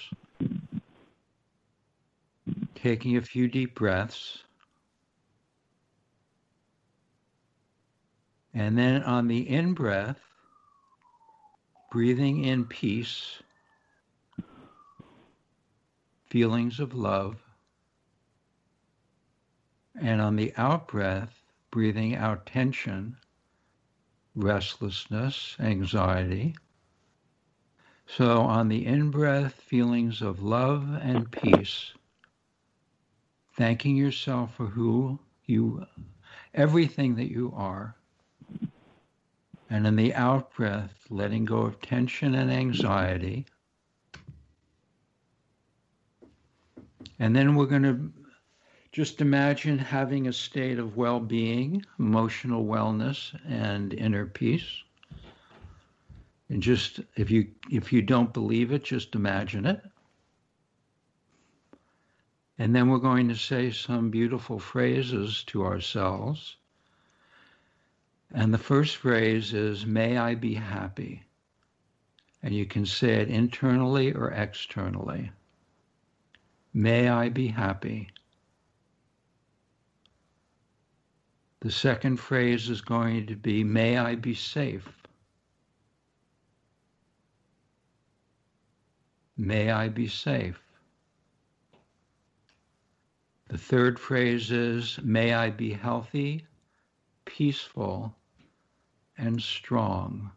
taking 2.76 3.16
a 3.16 3.22
few 3.22 3.48
deep 3.48 3.74
breaths. 3.76 4.44
And 8.54 8.78
then 8.78 9.04
on 9.04 9.28
the 9.28 9.48
in 9.48 9.74
breath, 9.74 10.20
breathing 11.92 12.44
in 12.44 12.66
peace, 12.66 13.42
feelings 16.28 16.80
of 16.80 16.94
love. 16.94 17.38
And 20.00 20.22
on 20.22 20.36
the 20.36 20.54
out 20.56 20.88
breath, 20.88 21.44
breathing 21.72 22.16
out 22.16 22.46
tension, 22.46 23.18
restlessness, 24.36 25.56
anxiety. 25.60 26.56
So 28.08 28.42
on 28.42 28.70
the 28.70 28.86
in 28.86 29.12
breath, 29.12 29.54
feelings 29.54 30.22
of 30.22 30.42
love 30.42 30.88
and 31.02 31.32
peace, 31.32 31.92
thanking 33.56 33.96
yourself 33.96 34.56
for 34.56 34.66
who 34.66 35.20
you, 35.46 35.86
everything 36.54 37.16
that 37.16 37.30
you 37.30 37.54
are. 37.56 37.96
And 39.70 39.86
in 39.86 39.96
the 39.96 40.14
out 40.16 40.54
breath, 40.54 41.06
letting 41.10 41.46
go 41.46 41.60
of 41.60 41.80
tension 41.82 42.36
and 42.36 42.52
anxiety. 42.52 43.46
And 47.20 47.36
then 47.36 47.56
we're 47.56 47.66
going 47.66 47.84
to 47.84 48.12
just 48.92 49.22
imagine 49.22 49.78
having 49.78 50.28
a 50.28 50.34
state 50.34 50.80
of 50.80 50.98
well 50.98 51.20
being, 51.20 51.86
emotional 52.00 52.66
wellness, 52.66 53.38
and 53.48 53.94
inner 53.94 54.26
peace. 54.26 54.84
And 56.50 56.64
just 56.64 57.00
if 57.16 57.30
you 57.30 57.48
if 57.70 57.94
you 57.94 58.02
don't 58.02 58.34
believe 58.34 58.72
it, 58.72 58.84
just 58.84 59.14
imagine 59.14 59.66
it. 59.68 59.82
And 62.58 62.76
then 62.76 62.90
we're 62.90 62.98
going 62.98 63.30
to 63.30 63.36
say 63.36 63.72
some 63.72 64.10
beautiful 64.10 64.60
phrases 64.60 65.44
to 65.46 65.64
ourselves. 65.64 66.58
And 68.34 68.54
the 68.54 68.60
first 68.60 68.98
phrase 68.98 69.54
is, 69.54 69.86
May 69.86 70.18
I 70.18 70.36
be 70.36 70.54
happy. 70.54 71.24
And 72.44 72.54
you 72.54 72.66
can 72.66 72.86
say 72.86 73.16
it 73.16 73.30
internally 73.30 74.14
or 74.14 74.30
externally. 74.32 75.32
May 76.74 77.10
I 77.10 77.30
be 77.30 77.48
happy. 77.48 78.10
The 81.62 81.72
second 81.72 82.18
phrase 82.18 82.70
is 82.70 82.82
going 82.82 83.26
to 83.28 83.36
be, 83.36 83.64
May 83.64 83.98
I 83.98 84.16
be 84.16 84.36
safe. 84.36 84.88
May 89.36 89.72
I 89.72 89.90
be 89.90 90.08
safe. 90.08 90.62
The 93.48 93.58
third 93.58 94.00
phrase 94.00 94.52
is, 94.52 95.00
May 95.02 95.34
I 95.34 95.50
be 95.50 95.74
healthy, 95.74 96.46
peaceful, 97.26 98.16
and 99.20 99.42
strong. 99.42 100.32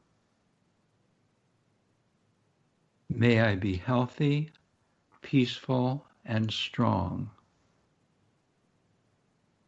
May 3.09 3.41
I 3.41 3.55
be 3.55 3.76
healthy, 3.76 4.51
peaceful, 5.22 6.07
and 6.24 6.51
strong. 6.51 7.30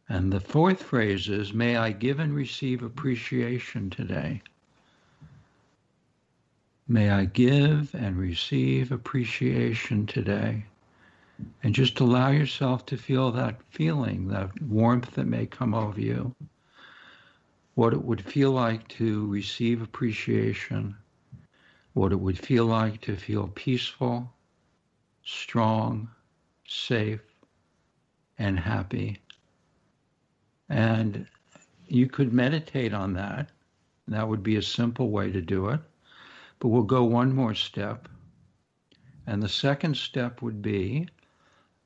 And 0.09 0.31
the 0.31 0.39
fourth 0.39 0.83
phrase 0.83 1.29
is, 1.29 1.53
May 1.53 1.77
I 1.77 1.91
give 1.91 2.19
and 2.19 2.35
receive 2.35 2.83
appreciation 2.83 3.89
today. 3.89 4.41
May 6.87 7.09
I 7.09 7.25
give 7.25 7.95
and 7.95 8.17
receive 8.17 8.91
appreciation 8.91 10.05
today. 10.05 10.65
And 11.63 11.73
just 11.73 11.99
allow 11.99 12.29
yourself 12.29 12.85
to 12.87 12.97
feel 12.97 13.31
that 13.31 13.61
feeling, 13.69 14.27
that 14.27 14.61
warmth 14.61 15.15
that 15.15 15.25
may 15.25 15.45
come 15.45 15.73
over 15.73 15.99
you. 15.99 16.35
What 17.75 17.93
it 17.93 18.03
would 18.03 18.21
feel 18.21 18.51
like 18.51 18.87
to 18.89 19.27
receive 19.27 19.81
appreciation. 19.81 20.95
What 21.93 22.11
it 22.11 22.19
would 22.19 22.39
feel 22.39 22.65
like 22.65 23.01
to 23.01 23.15
feel 23.15 23.49
peaceful, 23.49 24.33
strong, 25.23 26.09
safe, 26.65 27.21
and 28.37 28.59
happy. 28.59 29.19
And 30.69 31.27
you 31.87 32.07
could 32.07 32.33
meditate 32.33 32.93
on 32.93 33.13
that. 33.13 33.49
That 34.07 34.27
would 34.27 34.43
be 34.43 34.55
a 34.55 34.61
simple 34.61 35.09
way 35.09 35.31
to 35.31 35.41
do 35.41 35.69
it. 35.69 35.81
But 36.59 36.69
we'll 36.69 36.83
go 36.83 37.03
one 37.03 37.35
more 37.35 37.53
step. 37.53 38.07
And 39.27 39.43
the 39.43 39.49
second 39.49 39.97
step 39.97 40.41
would 40.41 40.61
be 40.61 41.07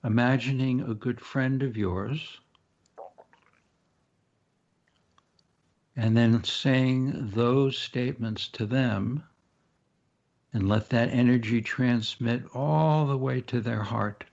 imagining 0.03 0.81
a 0.81 0.93
good 0.93 1.19
friend 1.19 1.63
of 1.63 1.75
yours 1.75 2.39
and 5.99 6.15
then 6.15 6.41
saying 6.45 7.31
those 7.31 7.77
statements 7.77 8.47
to 8.47 8.65
them 8.65 9.21
and 10.53 10.69
let 10.69 10.89
that 10.89 11.09
energy 11.09 11.61
transmit 11.61 12.41
all 12.55 13.05
the 13.05 13.17
way 13.17 13.41
to 13.41 13.59
their 13.59 13.83
heart. 13.83 14.23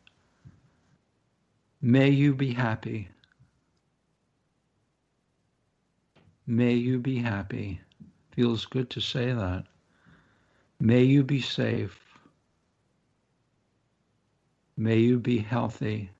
May 1.82 2.10
you 2.10 2.36
be 2.36 2.52
happy. 2.52 3.08
May 6.46 6.74
you 6.74 7.00
be 7.00 7.18
happy. 7.18 7.80
Feels 8.30 8.64
good 8.66 8.88
to 8.90 9.00
say 9.00 9.32
that. 9.32 9.64
May 10.78 11.02
you 11.02 11.24
be 11.24 11.40
safe. 11.40 12.00
May 14.76 14.98
you 14.98 15.18
be 15.18 15.38
healthy. 15.38 16.10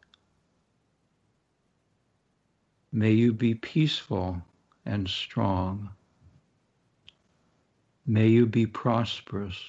May 2.90 3.12
you 3.12 3.32
be 3.32 3.54
peaceful 3.54 4.42
and 4.86 5.08
strong. 5.08 5.90
May 8.06 8.28
you 8.28 8.46
be 8.46 8.66
prosperous. 8.66 9.60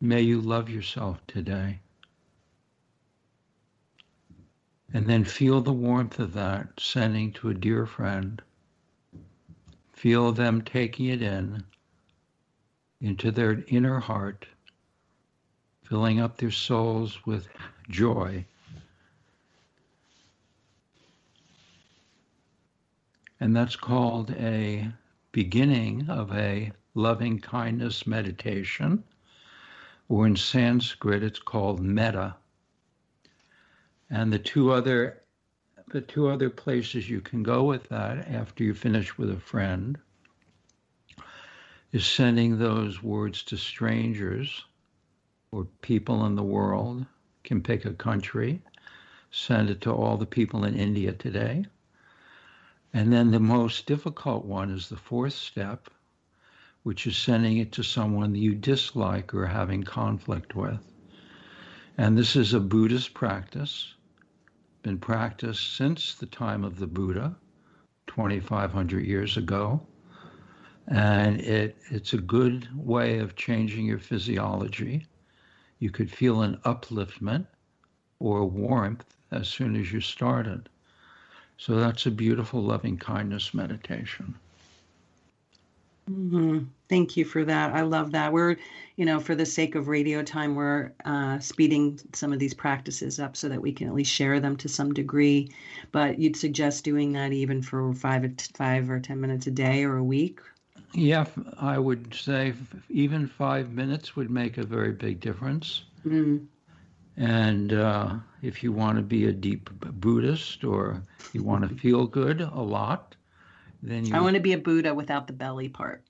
May 0.00 0.22
you 0.22 0.40
love 0.40 0.70
yourself 0.70 1.20
today. 1.26 1.80
And 4.92 5.06
then 5.06 5.24
feel 5.24 5.60
the 5.60 5.72
warmth 5.72 6.18
of 6.18 6.32
that 6.32 6.68
sending 6.78 7.32
to 7.34 7.50
a 7.50 7.54
dear 7.54 7.86
friend. 7.86 8.40
Feel 9.92 10.32
them 10.32 10.62
taking 10.62 11.06
it 11.06 11.20
in 11.22 11.64
into 13.00 13.30
their 13.30 13.62
inner 13.68 14.00
heart, 14.00 14.46
filling 15.82 16.18
up 16.18 16.38
their 16.38 16.50
souls 16.50 17.26
with 17.26 17.48
joy. 17.90 18.44
And 23.38 23.54
that's 23.54 23.76
called 23.76 24.30
a 24.30 24.90
beginning 25.32 26.08
of 26.08 26.32
a 26.32 26.72
loving 26.94 27.38
kindness 27.38 28.06
meditation, 28.06 29.04
or 30.08 30.26
in 30.26 30.36
Sanskrit, 30.36 31.22
it's 31.22 31.38
called 31.38 31.80
metta. 31.80 32.36
And 34.08 34.32
the 34.32 34.38
two 34.38 34.72
other 34.72 35.22
the 35.88 36.00
two 36.00 36.28
other 36.28 36.50
places 36.50 37.08
you 37.08 37.20
can 37.20 37.42
go 37.44 37.62
with 37.62 37.88
that 37.90 38.26
after 38.28 38.64
you 38.64 38.74
finish 38.74 39.16
with 39.16 39.30
a 39.30 39.38
friend 39.38 39.96
is 41.92 42.04
sending 42.04 42.58
those 42.58 43.02
words 43.02 43.44
to 43.44 43.56
strangers 43.56 44.64
or 45.52 45.64
people 45.82 46.26
in 46.26 46.34
the 46.34 46.42
world. 46.42 47.06
Can 47.44 47.62
pick 47.62 47.84
a 47.84 47.92
country, 47.92 48.60
send 49.30 49.70
it 49.70 49.80
to 49.82 49.92
all 49.92 50.16
the 50.16 50.26
people 50.26 50.64
in 50.64 50.74
India 50.74 51.12
today. 51.12 51.64
And 52.96 53.12
then 53.12 53.30
the 53.30 53.40
most 53.40 53.84
difficult 53.84 54.46
one 54.46 54.70
is 54.70 54.88
the 54.88 54.96
fourth 54.96 55.34
step, 55.34 55.90
which 56.82 57.06
is 57.06 57.14
sending 57.14 57.58
it 57.58 57.70
to 57.72 57.82
someone 57.82 58.34
you 58.34 58.54
dislike 58.54 59.34
or 59.34 59.44
having 59.44 59.82
conflict 59.82 60.54
with. 60.54 60.80
And 61.98 62.16
this 62.16 62.36
is 62.36 62.54
a 62.54 62.58
Buddhist 62.58 63.12
practice 63.12 63.92
been 64.82 64.96
practiced 64.96 65.76
since 65.76 66.14
the 66.14 66.24
time 66.24 66.64
of 66.64 66.78
the 66.78 66.86
Buddha, 66.86 67.36
2,500 68.06 69.04
years 69.04 69.36
ago. 69.36 69.86
And 70.88 71.38
it, 71.42 71.76
it's 71.90 72.14
a 72.14 72.18
good 72.18 72.66
way 72.74 73.18
of 73.18 73.36
changing 73.36 73.84
your 73.84 73.98
physiology. 73.98 75.06
You 75.80 75.90
could 75.90 76.10
feel 76.10 76.40
an 76.40 76.56
upliftment 76.64 77.46
or 78.20 78.46
warmth 78.46 79.04
as 79.30 79.48
soon 79.48 79.76
as 79.76 79.92
you 79.92 80.00
started. 80.00 80.70
So 81.58 81.76
that's 81.76 82.06
a 82.06 82.10
beautiful 82.10 82.62
loving 82.62 82.98
kindness 82.98 83.54
meditation. 83.54 84.34
Mm-hmm. 86.10 86.64
Thank 86.88 87.16
you 87.16 87.24
for 87.24 87.44
that. 87.44 87.72
I 87.72 87.80
love 87.80 88.12
that. 88.12 88.32
We're, 88.32 88.56
you 88.96 89.04
know, 89.04 89.18
for 89.18 89.34
the 89.34 89.46
sake 89.46 89.74
of 89.74 89.88
radio 89.88 90.22
time, 90.22 90.54
we're 90.54 90.92
uh, 91.04 91.40
speeding 91.40 91.98
some 92.12 92.32
of 92.32 92.38
these 92.38 92.54
practices 92.54 93.18
up 93.18 93.36
so 93.36 93.48
that 93.48 93.60
we 93.60 93.72
can 93.72 93.88
at 93.88 93.94
least 93.94 94.12
share 94.12 94.38
them 94.38 94.56
to 94.58 94.68
some 94.68 94.94
degree. 94.94 95.50
But 95.90 96.18
you'd 96.18 96.36
suggest 96.36 96.84
doing 96.84 97.12
that 97.12 97.32
even 97.32 97.60
for 97.60 97.92
five, 97.92 98.24
five 98.54 98.88
or 98.88 99.00
ten 99.00 99.20
minutes 99.20 99.48
a 99.48 99.50
day 99.50 99.82
or 99.82 99.96
a 99.96 100.04
week. 100.04 100.40
Yeah, 100.92 101.26
I 101.58 101.78
would 101.78 102.14
say 102.14 102.54
even 102.88 103.26
five 103.26 103.72
minutes 103.72 104.14
would 104.14 104.30
make 104.30 104.58
a 104.58 104.64
very 104.64 104.92
big 104.92 105.20
difference. 105.20 105.82
Mm. 106.06 106.46
And 107.16 107.72
uh, 107.72 108.14
if 108.42 108.62
you 108.62 108.72
want 108.72 108.96
to 108.98 109.02
be 109.02 109.26
a 109.26 109.32
deep 109.32 109.70
Buddhist 109.80 110.64
or 110.64 111.02
you 111.32 111.42
want 111.42 111.68
to 111.68 111.74
feel 111.76 112.06
good 112.06 112.40
a 112.40 112.60
lot, 112.60 113.14
then 113.82 114.04
you. 114.04 114.14
I 114.14 114.20
want 114.20 114.34
to 114.34 114.42
be 114.42 114.52
a 114.52 114.58
Buddha 114.58 114.94
without 114.94 115.26
the 115.26 115.32
belly 115.32 115.68
part. 115.68 116.04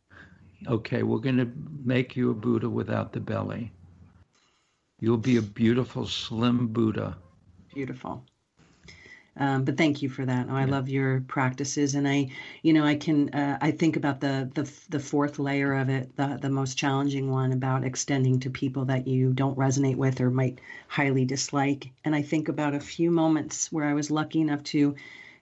Okay, 0.66 1.02
we're 1.02 1.18
going 1.18 1.36
to 1.36 1.50
make 1.84 2.16
you 2.16 2.30
a 2.30 2.34
Buddha 2.34 2.68
without 2.68 3.12
the 3.12 3.20
belly. 3.20 3.70
You'll 5.00 5.18
be 5.18 5.36
a 5.36 5.42
beautiful, 5.42 6.06
slim 6.06 6.68
Buddha. 6.68 7.16
Beautiful. 7.74 8.24
Um, 9.38 9.64
but 9.64 9.76
thank 9.76 10.00
you 10.00 10.08
for 10.08 10.24
that. 10.24 10.46
Oh, 10.48 10.54
I 10.54 10.64
love 10.64 10.88
your 10.88 11.20
practices, 11.20 11.94
and 11.94 12.08
I, 12.08 12.30
you 12.62 12.72
know, 12.72 12.84
I 12.84 12.94
can, 12.94 13.28
uh, 13.30 13.58
I 13.60 13.70
think 13.70 13.96
about 13.96 14.20
the 14.20 14.50
the 14.54 14.70
the 14.88 15.00
fourth 15.00 15.38
layer 15.38 15.74
of 15.74 15.90
it, 15.90 16.16
the 16.16 16.38
the 16.40 16.48
most 16.48 16.78
challenging 16.78 17.30
one 17.30 17.52
about 17.52 17.84
extending 17.84 18.40
to 18.40 18.50
people 18.50 18.86
that 18.86 19.06
you 19.06 19.32
don't 19.34 19.58
resonate 19.58 19.96
with 19.96 20.20
or 20.20 20.30
might 20.30 20.58
highly 20.88 21.26
dislike. 21.26 21.90
And 22.04 22.14
I 22.14 22.22
think 22.22 22.48
about 22.48 22.74
a 22.74 22.80
few 22.80 23.10
moments 23.10 23.70
where 23.70 23.84
I 23.84 23.94
was 23.94 24.10
lucky 24.10 24.40
enough 24.40 24.62
to 24.64 24.94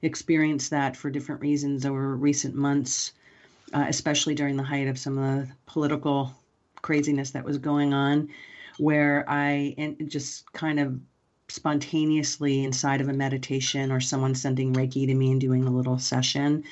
experience 0.03 0.71
that 0.71 0.97
for 0.97 1.09
different 1.09 1.41
reasons 1.41 1.87
over 1.87 2.17
recent 2.17 2.55
months, 2.55 3.13
uh, 3.73 3.87
especially 3.89 4.35
during 4.35 4.57
the 4.57 4.63
height 4.63 4.89
of 4.89 4.99
some 4.99 5.19
of 5.19 5.47
the 5.47 5.53
political 5.67 6.33
craziness 6.83 7.31
that 7.31 7.45
was 7.45 7.59
going 7.59 7.95
on, 7.95 8.29
where 8.79 9.25
I 9.29 9.75
and 9.79 10.11
just 10.11 10.53
kind 10.53 10.81
of 10.81 10.99
spontaneously 11.55 12.65
inside 12.65 13.01
of 13.01 13.09
a 13.09 13.13
meditation 13.13 13.93
or 13.93 14.01
someone 14.01 14.35
sending 14.35 14.75
Reiki 14.75 15.07
to 15.07 15.15
me 15.15 15.31
and 15.31 15.41
doing 15.41 15.65
a 15.65 15.71
little 15.71 15.99
session, 16.01 16.65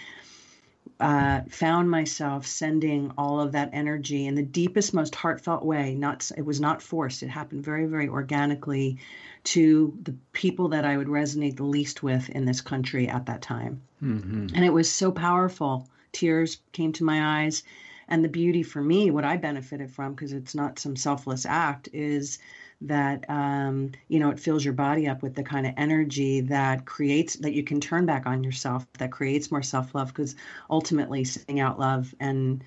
uh, 0.99 1.43
found 1.49 1.89
myself 1.89 2.47
sending 2.47 3.13
all 3.17 3.41
of 3.41 3.53
that 3.53 3.71
energy 3.73 4.27
in 4.27 4.35
the 4.35 4.43
deepest, 4.43 4.93
most 4.93 5.15
heartfelt 5.15 5.65
way. 5.65 5.95
Not 5.95 6.31
it 6.37 6.45
was 6.45 6.61
not 6.61 6.83
forced. 6.83 7.23
It 7.23 7.29
happened 7.29 7.65
very, 7.65 7.87
very 7.87 8.09
organically 8.09 8.99
to 9.45 9.97
the 10.03 10.15
people 10.33 10.69
that 10.71 10.85
I 10.85 10.97
would 10.97 11.09
resonate 11.09 11.57
the 11.57 11.65
least 11.65 12.03
with 12.03 12.29
in 12.31 12.45
this 12.45 12.61
country 12.61 13.09
at 13.09 13.27
that 13.27 13.43
time, 13.43 13.83
mm-hmm. 14.03 14.49
and 14.55 14.65
it 14.65 14.73
was 14.73 14.91
so 14.91 15.13
powerful. 15.13 15.89
Tears 16.11 16.59
came 16.73 16.93
to 16.95 17.05
my 17.05 17.43
eyes, 17.43 17.63
and 18.09 18.25
the 18.25 18.29
beauty 18.29 18.65
for 18.65 18.83
me, 18.83 19.11
what 19.11 19.25
I 19.25 19.37
benefited 19.37 19.91
from, 19.91 20.15
because 20.15 20.33
it's 20.33 20.55
not 20.55 20.79
some 20.79 20.97
selfless 20.97 21.47
act, 21.47 21.89
is 21.93 22.39
that 22.87 23.29
um, 23.29 23.93
you 24.09 24.19
know 24.19 24.31
it 24.31 24.41
fills 24.41 24.65
your 24.65 24.75
body 24.75 25.09
up 25.09 25.23
with 25.23 25.35
the 25.35 25.43
kind 25.43 25.67
of 25.67 25.75
energy 25.77 26.41
that 26.41 26.85
creates 26.85 27.37
that 27.37 27.53
you 27.53 27.63
can 27.63 27.81
turn 27.81 28.07
back 28.07 28.27
on 28.27 28.43
yourself 28.43 28.87
that 28.99 29.13
creates 29.13 29.51
more 29.51 29.63
self-love 29.63 30.09
because 30.09 30.35
ultimately 30.71 31.25
sending 31.25 31.61
out 31.61 31.79
love 31.79 32.15
and 32.21 32.65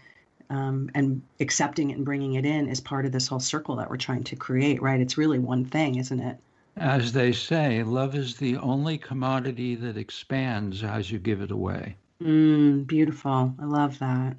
um, 0.49 0.89
and 0.93 1.21
accepting 1.39 1.89
it 1.89 1.97
and 1.97 2.05
bringing 2.05 2.35
it 2.35 2.45
in 2.45 2.69
is 2.69 2.79
part 2.79 3.05
of 3.05 3.11
this 3.11 3.27
whole 3.27 3.39
circle 3.39 3.75
that 3.77 3.89
we're 3.89 3.97
trying 3.97 4.23
to 4.23 4.35
create 4.35 4.81
right? 4.81 4.99
It's 4.99 5.17
really 5.17 5.39
one 5.39 5.65
thing 5.65 5.95
isn't 5.95 6.19
it? 6.19 6.37
As 6.77 7.13
they 7.13 7.31
say 7.31 7.83
love 7.83 8.15
is 8.15 8.37
the 8.37 8.57
only 8.57 8.97
commodity 8.97 9.75
that 9.75 9.97
expands 9.97 10.83
as 10.83 11.11
you 11.11 11.19
give 11.19 11.41
it 11.41 11.51
away. 11.51 11.95
Mm, 12.21 12.87
beautiful. 12.87 13.53
I 13.59 13.65
love 13.65 13.99
that 13.99 14.37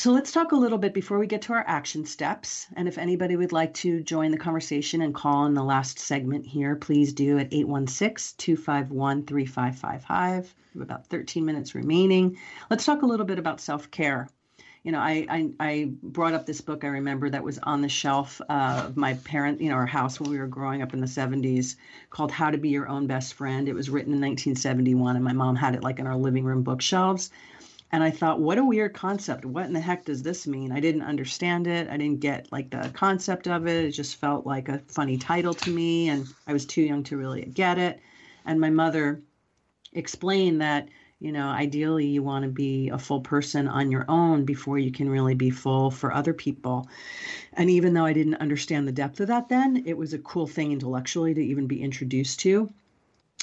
so 0.00 0.12
let's 0.12 0.32
talk 0.32 0.52
a 0.52 0.56
little 0.56 0.78
bit 0.78 0.94
before 0.94 1.18
we 1.18 1.26
get 1.26 1.42
to 1.42 1.52
our 1.52 1.62
action 1.66 2.06
steps. 2.06 2.66
And 2.74 2.88
if 2.88 2.96
anybody 2.96 3.36
would 3.36 3.52
like 3.52 3.74
to 3.74 4.02
join 4.02 4.30
the 4.30 4.38
conversation 4.38 5.02
and 5.02 5.14
call 5.14 5.44
in 5.44 5.52
the 5.52 5.62
last 5.62 5.98
segment 5.98 6.46
here, 6.46 6.74
please 6.74 7.12
do 7.12 7.38
at 7.38 7.52
816 7.52 8.34
251 8.38 9.26
3555. 9.26 10.54
About 10.80 11.06
13 11.08 11.44
minutes 11.44 11.74
remaining. 11.74 12.38
Let's 12.70 12.86
talk 12.86 13.02
a 13.02 13.06
little 13.06 13.26
bit 13.26 13.38
about 13.38 13.60
self 13.60 13.90
care. 13.90 14.30
You 14.84 14.92
know, 14.92 15.00
I, 15.00 15.26
I, 15.28 15.50
I 15.60 15.90
brought 16.02 16.32
up 16.32 16.46
this 16.46 16.62
book 16.62 16.82
I 16.82 16.88
remember 16.88 17.28
that 17.28 17.44
was 17.44 17.58
on 17.58 17.82
the 17.82 17.90
shelf 17.90 18.40
uh, 18.48 18.84
of 18.86 18.96
my 18.96 19.12
parent, 19.12 19.60
you 19.60 19.68
know, 19.68 19.74
our 19.74 19.84
house 19.84 20.18
when 20.18 20.30
we 20.30 20.38
were 20.38 20.46
growing 20.46 20.80
up 20.80 20.94
in 20.94 21.00
the 21.00 21.06
70s 21.06 21.76
called 22.08 22.32
How 22.32 22.50
to 22.50 22.56
Be 22.56 22.70
Your 22.70 22.88
Own 22.88 23.06
Best 23.06 23.34
Friend. 23.34 23.68
It 23.68 23.74
was 23.74 23.90
written 23.90 24.14
in 24.14 24.20
1971, 24.20 25.16
and 25.16 25.24
my 25.26 25.34
mom 25.34 25.56
had 25.56 25.74
it 25.74 25.82
like 25.82 25.98
in 25.98 26.06
our 26.06 26.16
living 26.16 26.44
room 26.44 26.62
bookshelves 26.62 27.30
and 27.92 28.04
I 28.04 28.10
thought, 28.10 28.40
what 28.40 28.58
a 28.58 28.64
weird 28.64 28.94
concept. 28.94 29.44
What 29.44 29.66
in 29.66 29.72
the 29.72 29.80
heck 29.80 30.04
does 30.04 30.22
this 30.22 30.46
mean? 30.46 30.70
I 30.70 30.80
didn't 30.80 31.02
understand 31.02 31.66
it. 31.66 31.88
I 31.88 31.96
didn't 31.96 32.20
get 32.20 32.50
like 32.52 32.70
the 32.70 32.90
concept 32.94 33.48
of 33.48 33.66
it. 33.66 33.84
It 33.84 33.90
just 33.92 34.16
felt 34.16 34.46
like 34.46 34.68
a 34.68 34.78
funny 34.88 35.16
title 35.16 35.54
to 35.54 35.70
me, 35.70 36.08
and 36.08 36.26
I 36.46 36.52
was 36.52 36.66
too 36.66 36.82
young 36.82 37.02
to 37.04 37.16
really 37.16 37.42
get 37.42 37.78
it. 37.78 38.00
And 38.44 38.60
my 38.60 38.70
mother 38.70 39.22
explained 39.92 40.60
that, 40.60 40.88
you 41.18 41.32
know, 41.32 41.48
ideally 41.48 42.06
you 42.06 42.22
want 42.22 42.44
to 42.44 42.50
be 42.50 42.88
a 42.90 42.98
full 42.98 43.20
person 43.20 43.66
on 43.66 43.90
your 43.90 44.04
own 44.08 44.44
before 44.44 44.78
you 44.78 44.92
can 44.92 45.10
really 45.10 45.34
be 45.34 45.50
full 45.50 45.90
for 45.90 46.12
other 46.12 46.32
people. 46.32 46.88
And 47.54 47.68
even 47.68 47.92
though 47.92 48.04
I 48.04 48.12
didn't 48.12 48.36
understand 48.36 48.86
the 48.86 48.92
depth 48.92 49.20
of 49.20 49.26
that 49.26 49.48
then, 49.48 49.82
it 49.84 49.98
was 49.98 50.14
a 50.14 50.18
cool 50.18 50.46
thing 50.46 50.72
intellectually 50.72 51.34
to 51.34 51.40
even 51.40 51.66
be 51.66 51.82
introduced 51.82 52.40
to 52.40 52.72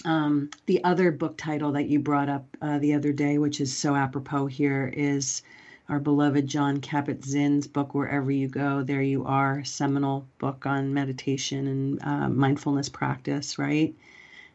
um, 0.05 0.49
the 0.65 0.83
other 0.83 1.11
book 1.11 1.37
title 1.37 1.71
that 1.73 1.87
you 1.87 1.99
brought 1.99 2.29
up 2.29 2.45
uh, 2.61 2.79
the 2.79 2.93
other 2.93 3.11
day, 3.11 3.37
which 3.37 3.59
is 3.59 3.75
so 3.75 3.95
apropos 3.95 4.45
here, 4.45 4.91
is 4.95 5.41
our 5.89 5.99
beloved 5.99 6.47
Jon 6.47 6.81
Kabat-Zinn's 6.81 7.67
book, 7.67 7.93
Wherever 7.93 8.29
You 8.29 8.47
Go, 8.47 8.83
There 8.83 9.01
You 9.01 9.25
Are, 9.25 9.63
seminal 9.63 10.27
book 10.37 10.65
on 10.65 10.93
meditation 10.93 11.67
and 11.67 12.03
uh, 12.03 12.29
mindfulness 12.29 12.89
practice, 12.89 13.57
right? 13.57 13.95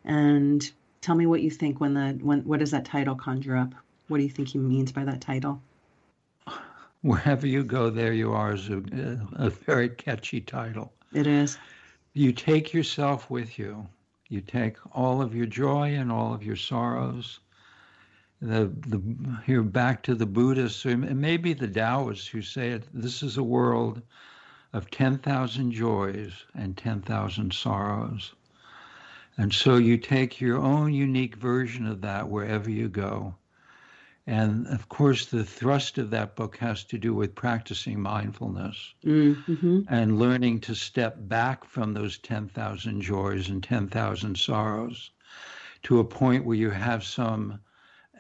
And 0.05 0.71
tell 1.01 1.15
me 1.15 1.27
what 1.27 1.43
you 1.43 1.51
think 1.51 1.81
when 1.81 1.95
the 1.95 2.19
when 2.23 2.41
what 2.41 2.61
does 2.61 2.71
that 2.73 2.85
title 2.85 3.15
conjure 3.15 3.57
up? 3.57 3.75
What 4.09 4.19
do 4.19 4.25
you 4.25 4.31
think 4.31 4.49
he 4.49 4.59
means 4.59 4.93
by 4.93 5.05
that 5.05 5.21
title? 5.21 5.61
Wherever 7.03 7.47
you 7.47 7.65
go, 7.65 7.91
there 7.91 8.13
you 8.13 8.33
are 8.33 8.55
is 8.55 8.69
a, 8.69 8.83
a 9.35 9.51
very 9.51 9.89
catchy 9.89 10.41
title. 10.41 10.93
It 11.13 11.27
is. 11.27 11.59
You 12.13 12.33
take 12.33 12.73
yourself 12.73 13.31
with 13.31 13.59
you 13.59 13.87
you 14.33 14.41
take 14.41 14.77
all 14.93 15.21
of 15.21 15.35
your 15.35 15.47
joy 15.47 15.95
and 15.95 16.11
all 16.11 16.33
of 16.33 16.43
your 16.43 16.57
sorrows. 16.57 17.41
The, 18.41 18.73
the, 18.87 19.03
you're 19.47 19.63
back 19.63 20.03
to 20.05 20.15
the 20.15 20.27
Buddhists, 20.27 20.87
and 20.87 21.21
maybe 21.21 21.53
the 21.53 21.69
Taoists 21.69 22.27
who 22.27 22.41
say 22.41 22.71
it, 22.71 22.85
this 22.95 23.23
is 23.23 23.37
a 23.37 23.43
world 23.43 24.01
of 24.73 24.91
10,000 24.91 25.71
joys 25.71 26.33
and 26.55 26.77
10,000 26.77 27.53
sorrows. 27.53 28.33
And 29.37 29.53
so 29.53 29.77
you 29.77 29.99
take 29.99 30.41
your 30.41 30.59
own 30.59 30.95
unique 30.95 31.37
version 31.37 31.87
of 31.87 32.01
that 32.01 32.29
wherever 32.29 32.71
you 32.71 32.89
go. 32.89 33.35
And 34.27 34.69
of 34.69 34.89
course, 34.89 35.27
the 35.27 35.45
thrust 35.45 35.99
of 35.99 36.11
that 36.11 36.37
book 36.37 36.57
has 36.59 36.85
to 36.85 36.99
do 36.99 37.13
with 37.13 37.35
practicing 37.35 38.01
mindfulness 38.01 38.95
mm-hmm. 39.05 39.81
and 39.89 40.19
learning 40.19 40.61
to 40.61 40.75
step 40.77 41.17
back 41.19 41.65
from 41.65 41.93
those 41.93 42.19
10,000 42.19 43.01
joys 43.01 43.49
and 43.49 43.63
10,000 43.63 44.39
sorrows 44.39 45.11
to 45.83 45.99
a 45.99 46.05
point 46.05 46.45
where 46.45 46.57
you 46.57 46.71
have 46.71 47.03
some 47.03 47.59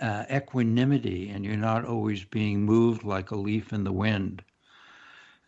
uh, 0.00 0.24
equanimity 0.32 1.28
and 1.28 1.44
you're 1.44 1.56
not 1.56 1.84
always 1.84 2.24
being 2.24 2.64
moved 2.64 3.04
like 3.04 3.30
a 3.30 3.36
leaf 3.36 3.72
in 3.72 3.84
the 3.84 3.92
wind 3.92 4.42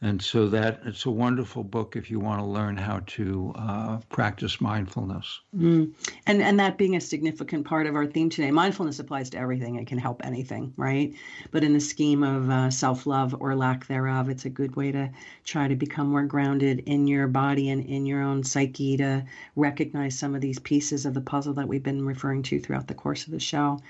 and 0.00 0.20
so 0.20 0.48
that 0.48 0.80
it's 0.84 1.06
a 1.06 1.10
wonderful 1.10 1.64
book 1.64 1.96
if 1.96 2.10
you 2.10 2.20
want 2.20 2.40
to 2.40 2.44
learn 2.44 2.76
how 2.76 3.00
to 3.06 3.54
uh, 3.56 3.98
practice 4.10 4.60
mindfulness. 4.60 5.40
Mm. 5.56 5.92
And 6.26 6.42
and 6.42 6.60
that 6.60 6.76
being 6.76 6.96
a 6.96 7.00
significant 7.00 7.64
part 7.64 7.86
of 7.86 7.94
our 7.94 8.06
theme 8.06 8.28
today, 8.28 8.50
mindfulness 8.50 8.98
applies 8.98 9.30
to 9.30 9.38
everything. 9.38 9.76
It 9.76 9.86
can 9.86 9.98
help 9.98 10.20
anything, 10.24 10.74
right? 10.76 11.14
But 11.52 11.64
in 11.64 11.72
the 11.72 11.80
scheme 11.80 12.22
of 12.22 12.50
uh, 12.50 12.70
self 12.70 13.06
love 13.06 13.36
or 13.40 13.54
lack 13.54 13.86
thereof, 13.86 14.28
it's 14.28 14.44
a 14.44 14.50
good 14.50 14.76
way 14.76 14.92
to 14.92 15.10
try 15.44 15.68
to 15.68 15.76
become 15.76 16.08
more 16.08 16.24
grounded 16.24 16.80
in 16.86 17.06
your 17.06 17.26
body 17.26 17.70
and 17.70 17.84
in 17.86 18.04
your 18.04 18.22
own 18.22 18.44
psyche 18.44 18.96
to 18.98 19.24
recognize 19.56 20.18
some 20.18 20.34
of 20.34 20.40
these 20.40 20.58
pieces 20.58 21.06
of 21.06 21.14
the 21.14 21.20
puzzle 21.20 21.54
that 21.54 21.68
we've 21.68 21.82
been 21.82 22.04
referring 22.04 22.42
to 22.42 22.60
throughout 22.60 22.88
the 22.88 22.94
course 22.94 23.26
of 23.26 23.32
the 23.32 23.40
show. 23.40 23.80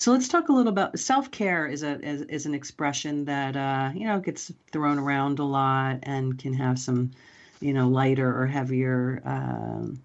So 0.00 0.12
let's 0.12 0.28
talk 0.28 0.48
a 0.48 0.52
little 0.54 0.72
about 0.72 0.98
self 0.98 1.30
care. 1.30 1.66
is 1.66 1.82
a 1.82 2.00
is, 2.00 2.22
is 2.22 2.46
an 2.46 2.54
expression 2.54 3.26
that 3.26 3.54
uh, 3.54 3.90
you 3.94 4.06
know 4.06 4.18
gets 4.18 4.50
thrown 4.72 4.98
around 4.98 5.38
a 5.40 5.44
lot 5.44 5.98
and 6.04 6.38
can 6.38 6.54
have 6.54 6.78
some 6.78 7.10
you 7.60 7.74
know 7.74 7.86
lighter 7.86 8.34
or 8.34 8.46
heavier 8.46 9.20
um, 9.26 10.00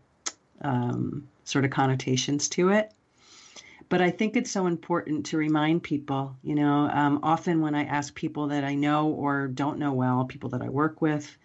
um, 0.64 1.26
sort 1.46 1.64
of 1.64 1.72
connotations 1.72 2.50
to 2.50 2.72
it. 2.72 2.92
But 3.88 4.02
I 4.02 4.12
think 4.12 4.36
it's 4.36 4.52
so 4.52 4.66
important 4.68 5.28
to 5.28 5.38
remind 5.38 5.82
people. 5.84 6.36
You 6.44 6.56
know, 6.56 6.90
um, 6.90 7.22
often 7.24 7.62
when 7.62 7.74
I 7.74 7.86
ask 7.86 8.14
people 8.14 8.48
that 8.48 8.66
I 8.66 8.76
know 8.76 9.08
or 9.08 9.48
don't 9.48 9.80
know 9.80 9.94
well, 9.94 10.26
people 10.26 10.50
that 10.50 10.62
I 10.62 10.68
work 10.68 11.02
with, 11.02 11.38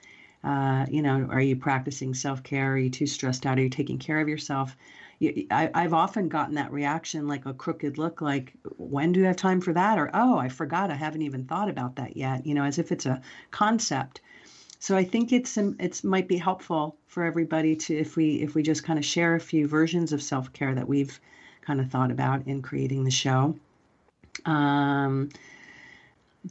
uh, 0.43 0.87
you 0.91 1.03
know, 1.03 1.29
are 1.31 1.41
you 1.41 1.55
practicing 1.55 2.15
self 2.15 2.43
care? 2.43 2.73
Are 2.73 2.79
you 2.79 2.91
too 2.91 3.07
stressed 3.07 3.47
out? 3.47 3.61
Are 3.61 3.63
you 3.63 3.71
taking 3.71 3.99
care 3.99 4.19
of 4.21 4.29
yourself? 4.29 4.75
I, 5.23 5.71
I've 5.75 5.93
often 5.93 6.29
gotten 6.29 6.55
that 6.55 6.73
reaction, 6.73 7.29
like 7.29 7.45
a 7.45 7.53
crooked 7.53 7.99
look, 7.99 8.23
like, 8.23 8.55
when 8.79 9.13
do 9.13 9.21
you 9.21 9.27
have 9.27 9.37
time 9.37 9.61
for 9.61 9.73
that? 9.75 9.99
Or, 9.99 10.11
oh, 10.15 10.39
I 10.39 10.49
forgot, 10.49 10.91
I 10.91 10.95
haven't 10.95 11.23
even 11.23 11.45
thought 11.45 11.69
about 11.69 11.97
that 11.97 12.17
yet, 12.17 12.47
you 12.47 12.55
know, 12.55 12.65
as 12.65 12.79
if 12.79 12.91
it's 12.91 13.05
a 13.07 13.21
concept. 13.51 14.21
So 14.79 14.97
I 14.97 15.05
think 15.05 15.31
it's 15.31 15.59
it's 15.59 16.03
might 16.03 16.27
be 16.27 16.39
helpful 16.39 16.97
for 17.07 17.23
everybody 17.23 17.77
to 17.77 17.95
if 17.95 18.17
we 18.17 18.37
if 18.41 18.55
we 18.55 18.63
just 18.63 18.83
kind 18.83 18.99
of 18.99 19.05
share 19.05 19.35
a 19.35 19.41
few 19.41 19.69
versions 19.69 20.11
of 20.15 20.23
self 20.23 20.55
care 20.55 20.75
that 20.75 20.89
we've 20.89 21.21
kind 21.61 21.81
of 21.81 21.91
thought 21.91 22.11
about 22.11 22.47
in 22.47 22.63
creating 22.63 23.05
the 23.05 23.11
show. 23.11 23.55
Um, 24.47 25.29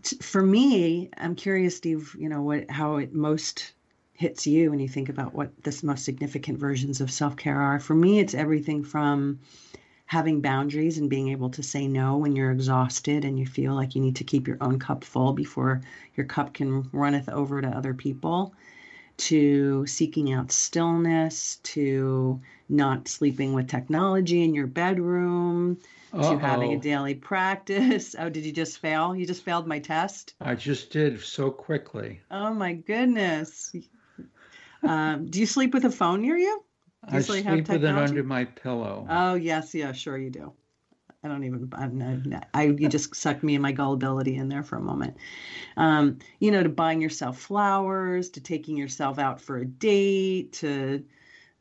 t- 0.04 0.18
for 0.18 0.44
me, 0.44 1.10
I'm 1.18 1.34
curious, 1.34 1.76
Steve. 1.76 2.16
You 2.20 2.30
know 2.30 2.44
what 2.44 2.70
how 2.70 2.98
it 2.98 3.16
most 3.16 3.74
hits 4.20 4.46
you 4.46 4.70
when 4.70 4.82
you 4.82 4.88
think 4.90 5.08
about 5.08 5.34
what 5.34 5.64
the 5.64 5.80
most 5.82 6.04
significant 6.04 6.60
versions 6.60 7.00
of 7.00 7.10
self 7.10 7.38
care 7.38 7.62
are. 7.62 7.80
For 7.80 7.96
me, 7.96 8.20
it's 8.20 8.34
everything 8.34 8.84
from 8.84 9.40
having 10.08 10.42
boundaries 10.42 10.98
and 10.98 11.10
being 11.10 11.30
able 11.30 11.50
to 11.52 11.64
say 11.64 11.88
no 11.88 12.18
when 12.18 12.36
you're 12.36 12.52
exhausted 12.52 13.24
and 13.24 13.40
you 13.40 13.46
feel 13.46 13.74
like 13.76 13.96
you 13.96 14.02
need 14.02 14.18
to 14.18 14.26
keep 14.26 14.46
your 14.46 14.58
own 14.60 14.78
cup 14.78 15.06
full 15.06 15.32
before 15.32 15.82
your 16.18 16.26
cup 16.26 16.54
can 16.54 16.90
runneth 16.92 17.30
over 17.30 17.62
to 17.62 17.70
other 17.70 17.94
people 17.94 18.54
to 19.16 19.88
seeking 19.88 20.34
out 20.34 20.52
stillness 20.52 21.58
to 21.64 22.42
not 22.68 23.08
sleeping 23.08 23.54
with 23.54 23.70
technology 23.70 24.44
in 24.44 24.54
your 24.54 24.68
bedroom 24.68 25.78
Uh-oh. 26.12 26.34
to 26.34 26.40
having 26.40 26.74
a 26.74 26.78
daily 26.78 27.16
practice. 27.16 28.16
Oh, 28.20 28.28
did 28.28 28.44
you 28.44 28.52
just 28.52 28.80
fail? 28.80 29.16
You 29.16 29.26
just 29.26 29.46
failed 29.46 29.66
my 29.66 29.80
test? 29.80 30.34
I 30.42 30.56
just 30.56 30.92
did 30.92 31.22
so 31.22 31.52
quickly. 31.52 32.20
Oh 32.30 32.54
my 32.54 32.74
goodness. 32.74 33.74
Um, 34.84 35.26
do 35.26 35.40
you 35.40 35.46
sleep 35.46 35.74
with 35.74 35.86
a 35.86 35.92
phone 35.92 36.22
near 36.22 36.38
you? 36.38 36.64
Do 37.08 37.14
you 37.14 37.20
I 37.20 37.22
sleep 37.22 37.68
with 37.68 37.84
it 37.84 37.86
under 37.86 38.24
my 38.24 38.46
pillow. 38.46 39.08
Oh 39.10 39.36
yes, 39.36 39.74
yeah, 39.74 39.92
sure 39.92 40.18
you 40.18 40.30
do. 40.30 40.54
I 41.24 41.28
don't 41.28 41.44
even. 41.44 41.70
I, 41.74 42.42
I 42.54 42.64
you 42.68 42.88
just 42.88 43.16
sucked 43.16 43.44
me 43.44 43.56
and 43.56 43.62
my 43.62 43.72
gullibility 43.72 44.36
in 44.36 44.48
there 44.48 44.64
for 44.64 44.78
a 44.78 44.82
moment. 44.82 45.18
Um, 45.76 46.20
you 46.40 46.52
know, 46.52 46.64
to 46.64 46.70
buying 46.70 47.02
yourself 47.02 47.40
flowers, 47.40 48.30
to 48.30 48.42
taking 48.42 48.78
yourself 48.78 49.20
out 49.20 49.42
for 49.42 49.58
a 49.58 49.66
date, 49.66 50.54
to 50.54 51.04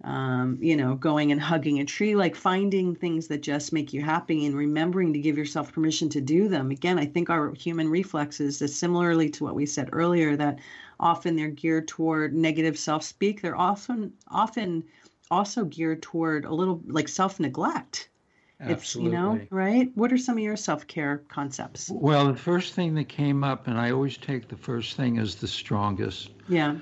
um, 0.04 0.58
you 0.60 0.76
know, 0.76 0.94
going 0.94 1.32
and 1.32 1.40
hugging 1.40 1.80
a 1.80 1.84
tree, 1.84 2.14
like 2.14 2.36
finding 2.36 2.94
things 2.94 3.26
that 3.28 3.42
just 3.42 3.72
make 3.72 3.92
you 3.92 4.00
happy 4.00 4.46
and 4.46 4.56
remembering 4.56 5.12
to 5.12 5.18
give 5.18 5.36
yourself 5.36 5.72
permission 5.72 6.08
to 6.10 6.20
do 6.20 6.48
them. 6.48 6.70
Again, 6.70 6.98
I 6.98 7.06
think 7.06 7.30
our 7.30 7.52
human 7.54 7.88
reflexes 7.88 8.62
is 8.62 8.76
similarly 8.76 9.28
to 9.30 9.44
what 9.44 9.56
we 9.56 9.66
said 9.66 9.88
earlier 9.92 10.36
that 10.36 10.60
often 11.00 11.36
they're 11.36 11.48
geared 11.50 11.88
toward 11.88 12.34
negative 12.34 12.78
self-speak. 12.78 13.42
They're 13.42 13.56
often 13.56 14.12
often 14.28 14.84
also 15.30 15.64
geared 15.64 16.02
toward 16.02 16.44
a 16.44 16.54
little 16.54 16.80
like 16.86 17.08
self-neglect. 17.08 18.08
Absolutely. 18.60 18.74
It's, 18.74 18.94
you 18.96 19.10
know, 19.10 19.40
right? 19.50 19.90
What 19.94 20.12
are 20.12 20.18
some 20.18 20.36
of 20.36 20.42
your 20.42 20.56
self-care 20.56 21.22
concepts? 21.28 21.90
Well, 21.90 22.26
the 22.26 22.38
first 22.38 22.74
thing 22.74 22.94
that 22.96 23.08
came 23.08 23.44
up, 23.44 23.68
and 23.68 23.78
I 23.78 23.92
always 23.92 24.16
take 24.16 24.48
the 24.48 24.56
first 24.56 24.96
thing 24.96 25.18
as 25.18 25.36
the 25.36 25.46
strongest. 25.46 26.30
Yeah. 26.48 26.78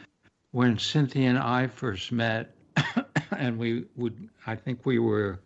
When 0.53 0.79
Cynthia 0.79 1.29
and 1.29 1.39
I 1.39 1.67
first 1.67 2.13
met, 2.13 2.55
and 3.37 3.59
we 3.59 3.85
would, 3.97 4.31
I 4.47 4.55
think 4.57 4.87
we 4.87 4.99
were 4.99 5.41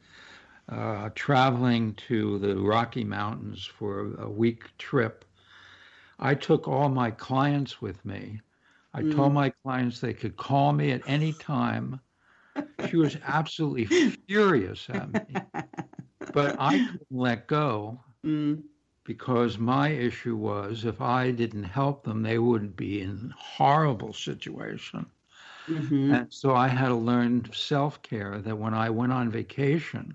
uh, 0.69 1.11
traveling 1.17 1.95
to 2.09 2.39
the 2.39 2.57
Rocky 2.57 3.03
Mountains 3.03 3.65
for 3.65 4.15
a 4.21 4.31
week 4.31 4.65
trip. 4.79 5.25
I 6.21 6.35
took 6.37 6.69
all 6.69 6.89
my 6.89 7.11
clients 7.11 7.83
with 7.83 8.05
me. 8.05 8.41
I 8.93 9.03
mm. 9.03 9.15
told 9.15 9.33
my 9.33 9.51
clients 9.63 10.01
they 10.01 10.15
could 10.15 10.37
call 10.37 10.73
me 10.73 10.91
at 10.93 11.03
any 11.07 11.33
time. 11.33 12.01
She 12.89 12.97
was 12.97 13.17
absolutely 13.25 13.87
furious 14.27 14.89
at 14.91 15.13
me. 15.13 15.41
But 16.33 16.57
I 16.61 16.79
couldn't 16.79 17.07
let 17.11 17.49
go 17.49 17.99
mm. 18.25 18.63
because 19.05 19.59
my 19.59 19.89
issue 19.89 20.37
was 20.37 20.85
if 20.85 21.01
I 21.01 21.31
didn't 21.33 21.65
help 21.65 22.05
them, 22.05 22.23
they 22.23 22.39
would 22.39 22.77
be 22.77 23.01
in 23.01 23.35
horrible 23.37 24.13
situation. 24.13 25.07
Mm-hmm. 25.67 26.15
And 26.15 26.33
so 26.33 26.55
I 26.55 26.69
had 26.69 26.89
to 26.89 26.95
learn 26.95 27.49
self 27.53 28.03
care 28.03 28.39
that 28.39 28.57
when 28.57 28.75
I 28.75 28.91
went 28.91 29.13
on 29.13 29.31
vacation, 29.31 30.15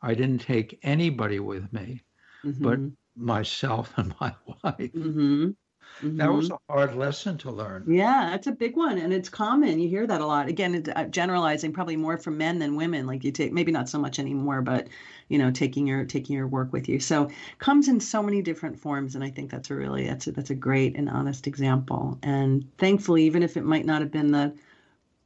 I 0.00 0.14
didn't 0.14 0.40
take 0.40 0.78
anybody 0.82 1.38
with 1.38 1.72
me, 1.72 2.02
mm-hmm. 2.44 2.62
but 2.62 2.78
myself 3.16 3.92
and 3.96 4.14
my 4.20 4.34
wife. 4.46 4.92
Mm-hmm. 4.92 5.50
Mm-hmm. 6.02 6.16
That 6.16 6.32
was 6.32 6.50
a 6.50 6.58
hard 6.68 6.94
lesson 6.96 7.38
to 7.38 7.50
learn. 7.50 7.84
Yeah, 7.86 8.30
that's 8.30 8.46
a 8.46 8.52
big 8.52 8.76
one, 8.76 8.98
and 8.98 9.12
it's 9.12 9.28
common. 9.28 9.78
You 9.78 9.88
hear 9.88 10.06
that 10.06 10.20
a 10.20 10.26
lot. 10.26 10.48
Again, 10.48 10.74
it's 10.74 10.88
uh, 10.88 11.04
generalizing 11.04 11.72
probably 11.72 11.96
more 11.96 12.16
for 12.16 12.30
men 12.30 12.58
than 12.58 12.74
women. 12.74 13.06
Like 13.06 13.24
you 13.24 13.30
take 13.30 13.52
maybe 13.52 13.70
not 13.70 13.88
so 13.88 13.98
much 13.98 14.18
anymore, 14.18 14.62
but 14.62 14.88
you 15.28 15.38
know, 15.38 15.50
taking 15.50 15.86
your 15.86 16.04
taking 16.04 16.36
your 16.36 16.46
work 16.46 16.72
with 16.72 16.88
you. 16.88 16.98
So 16.98 17.30
comes 17.58 17.88
in 17.88 18.00
so 18.00 18.22
many 18.22 18.42
different 18.42 18.78
forms, 18.78 19.14
and 19.14 19.22
I 19.22 19.30
think 19.30 19.50
that's 19.50 19.70
a 19.70 19.74
really 19.74 20.06
that's 20.06 20.26
a, 20.26 20.32
that's 20.32 20.50
a 20.50 20.54
great 20.54 20.96
and 20.96 21.08
honest 21.08 21.46
example. 21.46 22.18
And 22.22 22.66
thankfully, 22.78 23.24
even 23.24 23.42
if 23.42 23.56
it 23.56 23.64
might 23.64 23.86
not 23.86 24.00
have 24.00 24.10
been 24.10 24.32
the 24.32 24.54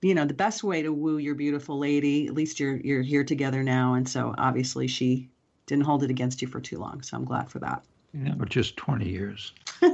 you 0.03 0.15
know 0.15 0.25
the 0.25 0.35
best 0.35 0.63
way 0.63 0.83
to 0.83 0.93
woo 0.93 1.19
your 1.19 1.35
beautiful 1.35 1.79
lady 1.79 2.27
at 2.27 2.35
least 2.35 2.61
you're 2.61 2.77
you're 2.77 3.03
here 3.03 3.25
together 3.25 3.63
now 3.63 3.95
and 3.95 4.09
so 4.09 4.35
obviously 4.37 4.87
she 4.87 5.29
didn't 5.67 5.85
hold 5.85 6.03
it 6.03 6.11
against 6.11 6.43
you 6.43 6.49
for 6.49 6.61
too 6.61 6.79
long 6.79 7.03
so 7.03 7.17
i'm 7.17 7.25
glad 7.25 7.51
for 7.51 7.59
that 7.59 7.83
yeah, 8.25 8.35
or 8.39 8.47
just 8.47 8.77
20 8.77 9.09
years. 9.09 9.53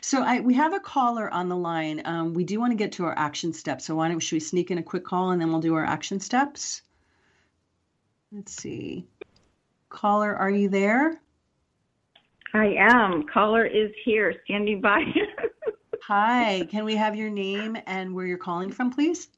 So 0.00 0.22
I, 0.22 0.40
we 0.40 0.54
have 0.54 0.72
a 0.72 0.78
caller 0.78 1.28
on 1.32 1.48
the 1.48 1.56
line. 1.56 2.02
Um, 2.04 2.32
we 2.32 2.44
do 2.44 2.60
want 2.60 2.70
to 2.70 2.76
get 2.76 2.92
to 2.92 3.04
our 3.04 3.18
action 3.18 3.52
steps 3.52 3.84
so 3.84 3.96
why 3.96 4.08
don't 4.08 4.20
should 4.20 4.36
we 4.36 4.40
sneak 4.40 4.70
in 4.70 4.78
a 4.78 4.82
quick 4.82 5.04
call 5.04 5.30
and 5.30 5.40
then 5.40 5.50
we'll 5.50 5.60
do 5.60 5.74
our 5.74 5.84
action 5.84 6.20
steps? 6.20 6.82
Let's 8.30 8.52
see. 8.52 9.06
Caller 9.88 10.34
are 10.36 10.50
you 10.50 10.68
there? 10.68 11.20
I 12.54 12.76
am. 12.78 13.24
Caller 13.32 13.64
is 13.64 13.90
here 14.04 14.34
standing 14.44 14.80
by. 14.80 15.02
Hi, 16.02 16.68
can 16.70 16.84
we 16.84 16.94
have 16.94 17.16
your 17.16 17.30
name 17.30 17.76
and 17.86 18.14
where 18.14 18.26
you're 18.26 18.38
calling 18.38 18.70
from, 18.70 18.90
please? 18.90 19.28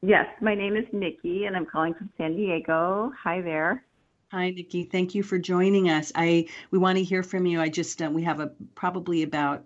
Yes, 0.00 0.26
my 0.40 0.54
name 0.54 0.76
is 0.76 0.86
Nikki 0.92 1.44
and 1.44 1.54
I'm 1.54 1.66
calling 1.66 1.92
from 1.92 2.08
San 2.16 2.34
Diego. 2.34 3.12
Hi 3.22 3.42
there. 3.42 3.84
Hi, 4.32 4.48
Nikki. 4.48 4.84
Thank 4.84 5.14
you 5.14 5.22
for 5.22 5.38
joining 5.38 5.90
us. 5.90 6.10
I 6.14 6.46
we 6.70 6.78
want 6.78 6.96
to 6.96 7.04
hear 7.04 7.22
from 7.22 7.44
you. 7.44 7.60
I 7.60 7.68
just 7.68 8.00
uh, 8.00 8.08
we 8.10 8.22
have 8.22 8.40
a 8.40 8.50
probably 8.74 9.24
about 9.24 9.62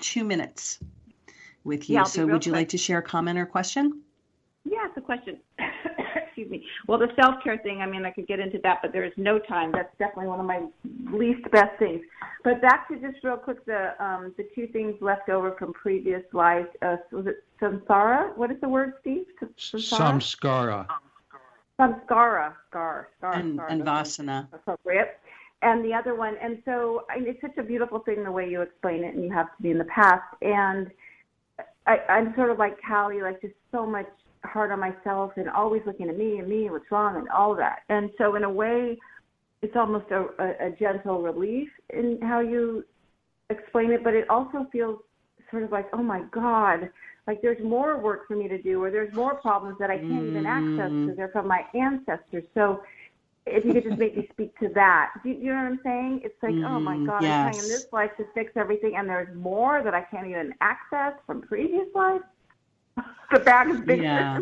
two 0.00 0.24
minutes 0.24 0.80
with 1.62 1.88
you. 1.88 1.94
Yeah, 1.94 2.02
so, 2.02 2.26
would 2.26 2.44
you 2.44 2.50
quick. 2.50 2.62
like 2.62 2.68
to 2.70 2.78
share 2.78 2.98
a 2.98 3.02
comment 3.02 3.38
or 3.38 3.46
question? 3.46 4.02
Yes, 4.64 4.90
a 4.96 5.00
question. 5.00 5.38
excuse 6.26 6.50
me. 6.50 6.66
Well, 6.88 6.98
the 6.98 7.12
self 7.14 7.36
care 7.44 7.58
thing, 7.58 7.80
I 7.80 7.86
mean, 7.86 8.04
I 8.04 8.10
could 8.10 8.26
get 8.26 8.40
into 8.40 8.58
that, 8.64 8.80
but 8.82 8.92
there 8.92 9.04
is 9.04 9.12
no 9.16 9.38
time. 9.38 9.70
That's 9.70 9.96
definitely 10.00 10.26
one 10.26 10.40
of 10.40 10.46
my 10.46 10.66
least 11.16 11.48
best 11.52 11.78
things. 11.78 12.00
But 12.42 12.60
back 12.60 12.88
to 12.88 12.96
just 12.96 13.22
real 13.22 13.36
quick 13.36 13.64
the 13.66 13.94
um, 14.04 14.34
the 14.36 14.48
two 14.52 14.66
things 14.66 14.96
left 15.00 15.28
over 15.28 15.52
from 15.52 15.72
previous 15.74 16.24
lives. 16.32 16.66
Uh, 16.82 16.96
was 17.12 17.28
it 17.28 17.44
samsara? 17.60 18.36
What 18.36 18.50
is 18.50 18.60
the 18.60 18.68
word, 18.68 18.94
Steve? 19.00 19.26
Samskara. 19.56 20.88
Samskara. 21.80 22.54
Scar. 22.68 23.08
Scar. 23.18 23.32
And, 23.34 23.56
scar, 23.56 23.68
and 23.68 23.82
vasana. 23.82 24.48
Appropriate. 24.52 25.18
And 25.62 25.84
the 25.84 25.94
other 25.94 26.16
one, 26.16 26.34
and 26.42 26.60
so 26.64 27.04
I 27.08 27.20
mean, 27.20 27.28
it's 27.28 27.40
such 27.40 27.56
a 27.56 27.62
beautiful 27.62 28.00
thing 28.00 28.24
the 28.24 28.32
way 28.32 28.48
you 28.48 28.62
explain 28.62 29.04
it, 29.04 29.14
and 29.14 29.22
you 29.24 29.30
have 29.30 29.46
to 29.56 29.62
be 29.62 29.70
in 29.70 29.78
the 29.78 29.84
past. 29.84 30.24
And 30.42 30.90
I, 31.86 31.98
I'm 32.08 32.34
sort 32.34 32.50
of 32.50 32.58
like 32.58 32.76
Callie, 32.86 33.22
like 33.22 33.40
just 33.40 33.54
so 33.70 33.86
much 33.86 34.08
hard 34.44 34.72
on 34.72 34.80
myself 34.80 35.32
and 35.36 35.48
always 35.48 35.82
looking 35.86 36.08
at 36.08 36.18
me 36.18 36.38
and 36.38 36.48
me 36.48 36.64
and 36.64 36.72
what's 36.72 36.90
wrong 36.90 37.16
and 37.16 37.28
all 37.28 37.54
that. 37.56 37.80
And 37.88 38.10
so 38.18 38.34
in 38.34 38.42
a 38.42 38.50
way, 38.50 38.98
it's 39.62 39.76
almost 39.76 40.06
a, 40.10 40.26
a, 40.40 40.68
a 40.68 40.70
gentle 40.78 41.22
relief 41.22 41.68
in 41.90 42.18
how 42.22 42.40
you 42.40 42.84
explain 43.50 43.92
it, 43.92 44.02
but 44.02 44.14
it 44.14 44.28
also 44.28 44.66
feels 44.72 44.98
sort 45.50 45.62
of 45.62 45.70
like, 45.70 45.86
oh 45.92 46.02
my 46.02 46.22
God, 46.32 46.90
like 47.26 47.40
there's 47.40 47.62
more 47.62 47.98
work 47.98 48.26
for 48.26 48.36
me 48.36 48.48
to 48.48 48.60
do, 48.60 48.82
or 48.82 48.90
there's 48.90 49.12
more 49.14 49.34
problems 49.34 49.78
that 49.78 49.90
I 49.90 49.98
can't 49.98 50.26
even 50.26 50.46
access 50.46 50.90
because 50.90 50.90
mm. 50.90 51.16
they're 51.16 51.28
from 51.28 51.46
my 51.46 51.64
ancestors. 51.74 52.44
So 52.54 52.82
if 53.46 53.64
you 53.64 53.72
could 53.72 53.84
just 53.84 53.98
make 53.98 54.16
me 54.16 54.28
speak 54.32 54.58
to 54.60 54.68
that. 54.70 55.12
Do 55.22 55.30
you, 55.30 55.36
you 55.36 55.46
know 55.46 55.56
what 55.56 55.72
I'm 55.72 55.80
saying? 55.82 56.20
It's 56.24 56.40
like, 56.42 56.52
mm, 56.52 56.68
oh 56.68 56.78
my 56.78 56.96
mm, 56.96 57.06
God, 57.06 57.22
yes. 57.22 57.32
I'm 57.32 57.52
trying 57.52 57.64
in 57.64 57.68
this 57.68 57.86
life 57.92 58.10
to 58.18 58.24
fix 58.34 58.52
everything, 58.56 58.96
and 58.96 59.08
there's 59.08 59.34
more 59.36 59.82
that 59.82 59.94
I 59.94 60.02
can't 60.02 60.26
even 60.26 60.54
access 60.60 61.14
from 61.26 61.42
previous 61.42 61.88
lives 61.94 62.24
the 63.32 63.40
bag 63.40 63.70
is 63.70 63.80
bigger. 63.80 64.02
Yeah. 64.02 64.40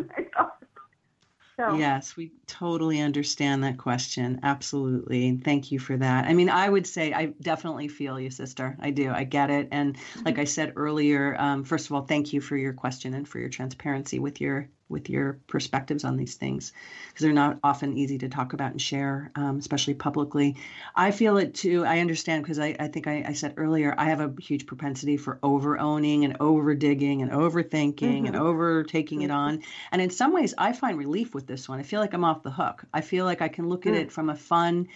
So. 1.61 1.75
Yes, 1.77 2.17
we 2.17 2.31
totally 2.47 2.99
understand 2.99 3.63
that 3.63 3.77
question. 3.77 4.39
Absolutely. 4.41 5.37
Thank 5.37 5.71
you 5.71 5.77
for 5.77 5.95
that. 5.95 6.25
I 6.25 6.33
mean, 6.33 6.49
I 6.49 6.67
would 6.67 6.87
say 6.87 7.13
I 7.13 7.27
definitely 7.39 7.87
feel 7.87 8.19
you, 8.19 8.31
sister. 8.31 8.75
I 8.79 8.89
do. 8.89 9.11
I 9.11 9.25
get 9.25 9.51
it. 9.51 9.67
And 9.71 9.95
like 10.25 10.39
I 10.39 10.45
said 10.45 10.73
earlier, 10.75 11.35
um, 11.39 11.63
first 11.63 11.85
of 11.85 11.91
all, 11.91 12.01
thank 12.01 12.33
you 12.33 12.41
for 12.41 12.57
your 12.57 12.73
question 12.73 13.13
and 13.13 13.27
for 13.27 13.37
your 13.37 13.49
transparency 13.49 14.17
with 14.17 14.41
your 14.41 14.69
with 14.91 15.09
your 15.09 15.39
perspectives 15.47 16.03
on 16.03 16.17
these 16.17 16.35
things 16.35 16.73
because 17.07 17.23
they're 17.23 17.33
not 17.33 17.59
often 17.63 17.97
easy 17.97 18.17
to 18.19 18.29
talk 18.29 18.53
about 18.53 18.71
and 18.71 18.81
share, 18.81 19.31
um, 19.35 19.57
especially 19.57 19.93
publicly. 19.93 20.55
I 20.95 21.11
feel 21.11 21.37
it 21.37 21.55
too. 21.55 21.85
I 21.85 21.99
understand 21.99 22.43
because 22.43 22.59
I, 22.59 22.75
I 22.79 22.87
think 22.87 23.07
I, 23.07 23.23
I, 23.27 23.33
said 23.33 23.55
earlier, 23.57 23.95
I 23.97 24.05
have 24.05 24.19
a 24.19 24.33
huge 24.39 24.65
propensity 24.65 25.17
for 25.17 25.39
over 25.41 25.79
owning 25.79 26.25
and 26.25 26.37
over 26.39 26.75
digging 26.75 27.21
and 27.21 27.31
overthinking 27.31 27.95
mm-hmm. 27.95 28.25
and 28.27 28.35
over 28.35 28.83
taking 28.83 29.19
mm-hmm. 29.19 29.31
it 29.31 29.33
on. 29.33 29.63
And 29.91 30.01
in 30.01 30.09
some 30.09 30.33
ways, 30.33 30.53
I 30.57 30.73
find 30.73 30.97
relief 30.97 31.33
with 31.33 31.47
this 31.47 31.67
one. 31.67 31.79
I 31.79 31.83
feel 31.83 32.01
like 32.01 32.13
I'm 32.13 32.25
off 32.25 32.43
the 32.43 32.51
hook. 32.51 32.83
I 32.93 33.01
feel 33.01 33.25
like 33.25 33.41
I 33.41 33.47
can 33.47 33.69
look 33.69 33.81
mm-hmm. 33.81 33.95
at 33.95 34.01
mm. 34.01 34.03
it 34.03 34.11
from 34.11 34.29
a 34.29 34.35
fun, 34.35 34.87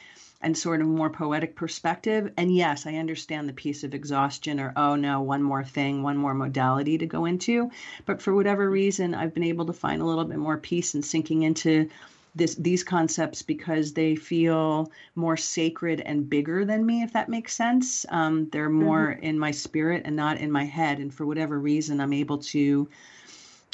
and 0.45 0.55
sort 0.55 0.79
of 0.79 0.87
more 0.87 1.09
poetic 1.09 1.55
perspective. 1.55 2.31
And 2.37 2.55
yes, 2.55 2.85
I 2.85 2.93
understand 2.95 3.49
the 3.49 3.53
piece 3.53 3.83
of 3.83 3.95
exhaustion 3.95 4.59
or, 4.59 4.71
oh 4.75 4.95
no, 4.95 5.19
one 5.19 5.41
more 5.41 5.63
thing, 5.63 6.03
one 6.03 6.17
more 6.17 6.35
modality 6.35 6.99
to 6.99 7.07
go 7.07 7.25
into. 7.25 7.71
But 8.05 8.21
for 8.21 8.35
whatever 8.35 8.69
reason, 8.69 9.15
I've 9.15 9.33
been 9.33 9.43
able 9.43 9.65
to 9.65 9.73
find 9.73 10.03
a 10.03 10.05
little 10.05 10.23
bit 10.23 10.37
more 10.37 10.57
peace 10.57 10.93
in 10.93 11.01
sinking 11.01 11.41
into 11.41 11.89
this, 12.35 12.53
these 12.55 12.83
concepts 12.83 13.41
because 13.41 13.93
they 13.93 14.15
feel 14.15 14.91
more 15.15 15.35
sacred 15.35 16.01
and 16.01 16.29
bigger 16.29 16.63
than 16.63 16.85
me, 16.85 17.01
if 17.01 17.13
that 17.13 17.27
makes 17.27 17.55
sense. 17.55 18.05
Um, 18.09 18.47
they're 18.51 18.69
more 18.69 19.15
mm-hmm. 19.15 19.23
in 19.23 19.39
my 19.39 19.49
spirit 19.49 20.03
and 20.05 20.15
not 20.15 20.37
in 20.37 20.51
my 20.51 20.65
head. 20.65 20.99
And 20.99 21.11
for 21.11 21.25
whatever 21.25 21.57
reason, 21.57 21.99
I'm 21.99 22.13
able 22.13 22.37
to 22.37 22.87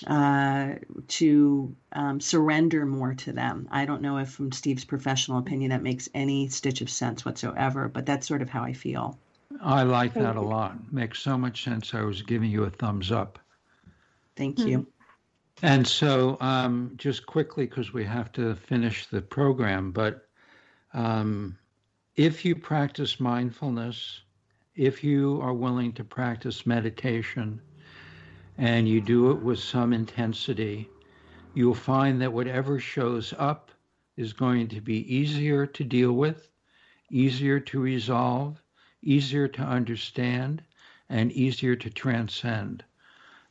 uh, 0.08 0.76
to 1.08 1.76
um, 1.94 2.20
surrender 2.20 2.86
more 2.86 3.14
to 3.14 3.34
them. 3.34 3.68
I 3.72 3.86
don't 3.86 4.02
know 4.02 4.18
if, 4.18 4.30
from 4.30 4.52
Steve's 4.52 4.86
professional 4.86 5.38
opinion, 5.38 5.70
that 5.70 5.84
makes 5.84 6.10
any 6.14 6.50
stitch 6.50 6.82
of 6.82 6.90
sense 6.90 7.26
whatsoever, 7.26 7.88
but 7.88 8.06
that's 8.06 8.28
sort 8.28 8.42
of 8.42 8.50
how 8.50 8.64
I 8.64 8.74
feel. 8.74 9.18
I 9.62 9.84
like 9.84 10.14
that 10.14 10.38
a 10.38 10.42
lot. 10.42 10.92
Makes 10.92 11.20
so 11.20 11.38
much 11.38 11.64
sense. 11.64 11.94
I 11.94 12.02
was 12.02 12.22
giving 12.22 12.50
you 12.50 12.64
a 12.64 12.70
thumbs 12.70 13.12
up. 13.12 13.40
Thank 14.36 14.60
you. 14.60 14.80
Hmm. 14.80 14.84
And 15.64 15.88
so, 15.88 16.38
um, 16.40 16.94
just 16.96 17.26
quickly, 17.26 17.66
because 17.66 17.94
we 17.94 18.04
have 18.06 18.32
to 18.34 18.56
finish 18.56 19.06
the 19.08 19.22
program, 19.22 19.92
but 19.92 20.28
um, 20.94 21.58
if 22.16 22.44
you 22.44 22.56
practice 22.56 23.20
mindfulness, 23.20 24.22
if 24.76 25.04
you 25.04 25.40
are 25.42 25.54
willing 25.54 25.94
to 25.94 26.04
practice 26.04 26.66
meditation, 26.66 27.62
and 28.62 28.88
you 28.90 29.02
do 29.02 29.32
it 29.32 29.44
with 29.44 29.60
some 29.60 29.94
intensity, 29.94 30.94
you'll 31.56 31.76
find 31.76 32.22
that 32.22 32.34
whatever 32.34 32.80
shows 32.80 33.34
up 33.40 33.72
is 34.18 34.34
going 34.34 34.70
to 34.70 34.82
be 34.82 35.16
easier 35.16 35.68
to 35.68 35.84
deal 35.86 36.14
with. 36.14 36.50
easier 37.12 37.60
to 37.60 37.80
resolve, 37.82 38.62
easier 39.04 39.48
to 39.50 39.64
understand, 39.64 40.64
and 41.10 41.32
easier 41.34 41.76
to 41.78 41.90
transcend. 41.90 42.84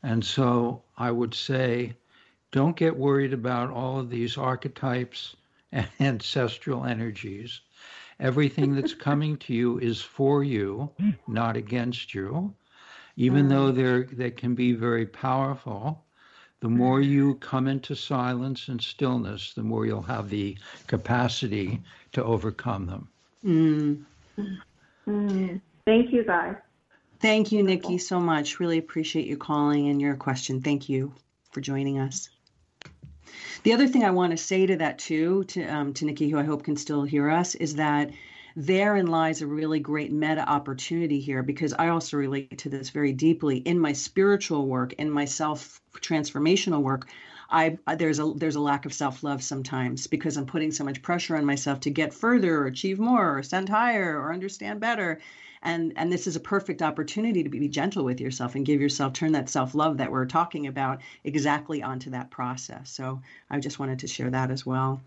And 0.03 0.25
so 0.25 0.85
I 0.99 1.11
would 1.13 1.35
say, 1.35 1.97
don't 2.53 2.77
get 2.77 2.97
worried 2.97 3.35
about 3.35 3.71
all 3.71 4.01
of 4.01 4.11
these 4.11 4.39
archetypes 4.39 5.37
and 5.73 5.89
ancestral 6.01 6.85
energies. 6.87 7.61
Everything 8.21 8.75
that's 8.77 8.95
coming 8.95 9.39
to 9.39 9.55
you 9.55 9.79
is 9.79 10.03
for 10.03 10.45
you, 10.45 10.93
not 11.27 11.57
against 11.57 12.15
you. 12.15 12.55
Even 13.21 13.49
though 13.49 13.71
they're, 13.71 14.05
they 14.05 14.31
can 14.31 14.55
be 14.55 14.73
very 14.73 15.05
powerful, 15.05 16.03
the 16.61 16.71
more 16.71 17.03
you 17.03 17.35
come 17.35 17.69
into 17.69 17.95
silence 17.95 18.69
and 18.69 18.81
stillness, 18.81 19.53
the 19.53 19.63
more 19.63 19.85
you'll 19.85 20.01
have 20.01 20.31
the 20.31 20.57
capacity 20.87 21.83
to 22.13 22.25
overcome 22.25 22.87
them. 22.87 23.09
Mm. 23.45 24.05
Mm. 25.07 25.61
Thank 25.85 26.15
you, 26.15 26.25
guys. 26.25 26.57
Thank 27.21 27.53
you, 27.53 27.63
Nikki, 27.63 27.99
so 27.99 28.21
much. 28.21 28.59
Really 28.59 28.79
appreciate 28.79 29.27
you 29.27 29.37
calling 29.37 29.89
and 29.89 30.01
your 30.01 30.17
question. 30.17 30.63
Thank 30.63 30.89
you 30.89 31.13
for 31.51 31.61
joining 31.61 31.99
us. 31.99 32.31
The 33.65 33.75
other 33.75 33.87
thing 33.87 34.03
I 34.03 34.13
want 34.13 34.31
to 34.31 34.39
say 34.39 34.65
to 34.65 34.77
that 34.77 34.99
too, 34.99 35.45
to 35.45 35.65
um, 35.65 35.93
to 35.95 36.07
Nikki, 36.07 36.31
who 36.31 36.39
I 36.39 36.45
hope 36.45 36.65
can 36.65 36.77
still 36.77 37.03
hear 37.03 37.29
us, 37.29 37.55
is 37.55 37.75
that 37.75 38.11
therein 38.57 39.07
lies 39.07 39.43
a 39.43 39.47
really 39.47 39.81
great 39.81 40.13
meta 40.13 40.49
opportunity 40.49 41.21
here 41.21 41.43
because 41.43 41.73
I 41.73 41.89
also 41.89 42.17
relate 42.17 42.59
to 42.59 42.69
this 42.69 42.91
very 42.91 43.13
deeply 43.13 43.59
in 43.59 43.79
my 43.79 43.93
spiritual 43.93 44.67
work, 44.67 44.93
in 44.95 45.11
my 45.11 45.25
self 45.25 45.81
transformational 45.97 46.83
work. 46.83 47.09
I 47.51 47.79
there's 47.97 48.21
a 48.21 48.33
there's 48.37 48.57
a 48.57 48.61
lack 48.61 48.87
of 48.87 48.93
self 48.93 49.23
love 49.23 49.43
sometimes 49.43 50.07
because 50.07 50.37
I'm 50.37 50.47
putting 50.47 50.71
so 50.73 50.85
much 50.85 51.03
pressure 51.03 51.37
on 51.37 51.45
myself 51.45 51.81
to 51.81 51.91
get 51.91 52.15
further, 52.15 52.59
or 52.59 52.67
achieve 52.67 52.99
more, 52.99 53.35
or 53.35 53.39
ascend 53.39 53.69
higher, 53.69 54.19
or 54.19 54.33
understand 54.33 54.81
better 54.81 55.21
and 55.63 55.93
and 55.97 56.13
this 56.13 56.27
is 56.27 56.37
a 56.37 56.41
perfect 56.41 56.83
opportunity 56.83 57.43
to 57.43 57.49
be, 57.49 57.69
gentle 57.69 58.05
with 58.05 58.21
yourself 58.21 58.55
and 58.55 58.67
give 58.67 58.81
yourself 58.81 59.13
turn 59.13 59.33
that 59.33 59.49
self-love 59.49 59.99
that 59.99 60.11
we're 60.11 60.27
talking 60.27 60.67
about 60.67 61.01
exactly 61.25 61.83
onto 61.83 62.11
that 62.11 62.31
process. 62.31 62.91
So 62.91 63.21
i 63.51 63.61
just 63.61 63.79
wanted 63.79 63.99
to 64.01 64.07
share 64.07 64.31
that 64.31 64.51
as 64.51 64.65
well. 64.67 65.01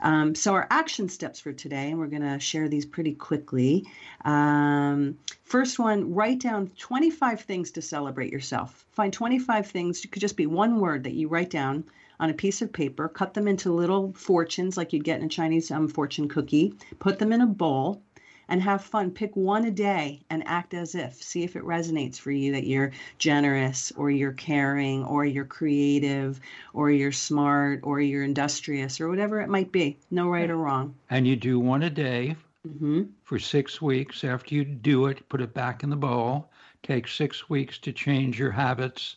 Um, 0.00 0.34
so 0.34 0.54
our 0.54 0.66
action 0.70 1.08
steps 1.08 1.40
for 1.40 1.52
today 1.52 1.90
and 1.90 1.98
we're 1.98 2.08
going 2.08 2.22
to 2.22 2.38
share 2.40 2.68
these 2.68 2.84
pretty 2.84 3.14
quickly. 3.14 3.86
Um, 4.24 5.18
first 5.44 5.78
one 5.78 6.14
write 6.14 6.40
down 6.40 6.68
25 6.78 7.42
things 7.42 7.70
to 7.72 7.82
celebrate 7.82 8.32
yourself. 8.32 8.86
Find 8.92 9.12
25 9.12 9.66
things 9.68 10.04
it 10.04 10.12
could 10.12 10.20
just 10.20 10.36
be 10.36 10.46
one 10.46 10.80
word 10.80 11.04
that 11.04 11.14
you 11.14 11.28
write 11.28 11.50
down 11.50 11.84
on 12.20 12.28
a 12.28 12.34
piece 12.34 12.60
of 12.60 12.70
paper, 12.70 13.08
cut 13.08 13.32
them 13.32 13.48
into 13.48 13.72
little 13.72 14.12
fortunes 14.12 14.76
like 14.76 14.92
you'd 14.92 15.04
get 15.04 15.18
in 15.20 15.26
a 15.26 15.28
Chinese 15.28 15.70
um, 15.70 15.88
fortune 15.88 16.28
cookie, 16.28 16.74
put 16.98 17.18
them 17.18 17.32
in 17.32 17.40
a 17.40 17.46
bowl, 17.46 18.02
and 18.50 18.60
have 18.60 18.82
fun. 18.82 19.12
Pick 19.12 19.34
one 19.36 19.64
a 19.64 19.70
day 19.70 20.20
and 20.28 20.42
act 20.46 20.74
as 20.74 20.94
if. 20.96 21.22
See 21.22 21.44
if 21.44 21.54
it 21.54 21.62
resonates 21.62 22.18
for 22.18 22.32
you 22.32 22.52
that 22.52 22.66
you're 22.66 22.90
generous 23.18 23.92
or 23.96 24.10
you're 24.10 24.32
caring 24.32 25.04
or 25.04 25.24
you're 25.24 25.44
creative 25.44 26.40
or 26.74 26.90
you're 26.90 27.12
smart 27.12 27.80
or 27.84 28.00
you're 28.00 28.24
industrious 28.24 29.00
or 29.00 29.08
whatever 29.08 29.40
it 29.40 29.48
might 29.48 29.70
be. 29.70 29.96
No 30.10 30.28
right 30.28 30.50
or 30.50 30.56
wrong. 30.56 30.96
And 31.08 31.26
you 31.26 31.36
do 31.36 31.60
one 31.60 31.84
a 31.84 31.90
day 31.90 32.36
mm-hmm. 32.66 33.04
for 33.22 33.38
six 33.38 33.80
weeks. 33.80 34.24
After 34.24 34.56
you 34.56 34.64
do 34.64 35.06
it, 35.06 35.28
put 35.28 35.40
it 35.40 35.54
back 35.54 35.84
in 35.84 35.90
the 35.90 35.96
bowl. 35.96 36.50
Take 36.82 37.06
six 37.06 37.48
weeks 37.48 37.78
to 37.78 37.92
change 37.92 38.38
your 38.38 38.50
habits. 38.50 39.16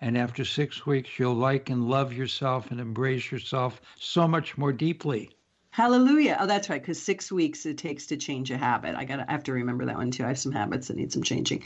And 0.00 0.18
after 0.18 0.44
six 0.44 0.84
weeks, 0.84 1.20
you'll 1.20 1.34
like 1.34 1.70
and 1.70 1.88
love 1.88 2.12
yourself 2.12 2.72
and 2.72 2.80
embrace 2.80 3.30
yourself 3.30 3.80
so 3.96 4.26
much 4.26 4.58
more 4.58 4.72
deeply. 4.72 5.30
Hallelujah. 5.72 6.36
Oh, 6.38 6.46
that's 6.46 6.68
right. 6.68 6.82
Because 6.82 7.02
six 7.02 7.32
weeks 7.32 7.64
it 7.64 7.78
takes 7.78 8.06
to 8.08 8.18
change 8.18 8.50
a 8.50 8.58
habit. 8.58 8.94
I 8.94 9.06
got 9.06 9.16
to 9.16 9.24
have 9.26 9.42
to 9.44 9.54
remember 9.54 9.86
that 9.86 9.96
one 9.96 10.10
too. 10.10 10.22
I 10.22 10.28
have 10.28 10.38
some 10.38 10.52
habits 10.52 10.88
that 10.88 10.98
need 10.98 11.10
some 11.10 11.22
changing. 11.22 11.64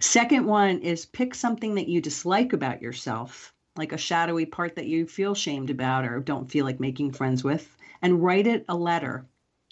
Second 0.00 0.44
one 0.44 0.80
is 0.80 1.06
pick 1.06 1.36
something 1.36 1.76
that 1.76 1.86
you 1.86 2.00
dislike 2.00 2.52
about 2.52 2.82
yourself, 2.82 3.54
like 3.76 3.92
a 3.92 3.96
shadowy 3.96 4.44
part 4.44 4.74
that 4.74 4.86
you 4.86 5.06
feel 5.06 5.36
shamed 5.36 5.70
about 5.70 6.04
or 6.04 6.18
don't 6.18 6.50
feel 6.50 6.64
like 6.64 6.80
making 6.80 7.12
friends 7.12 7.44
with, 7.44 7.76
and 8.02 8.24
write 8.24 8.48
it 8.48 8.64
a 8.68 8.76
letter. 8.76 9.24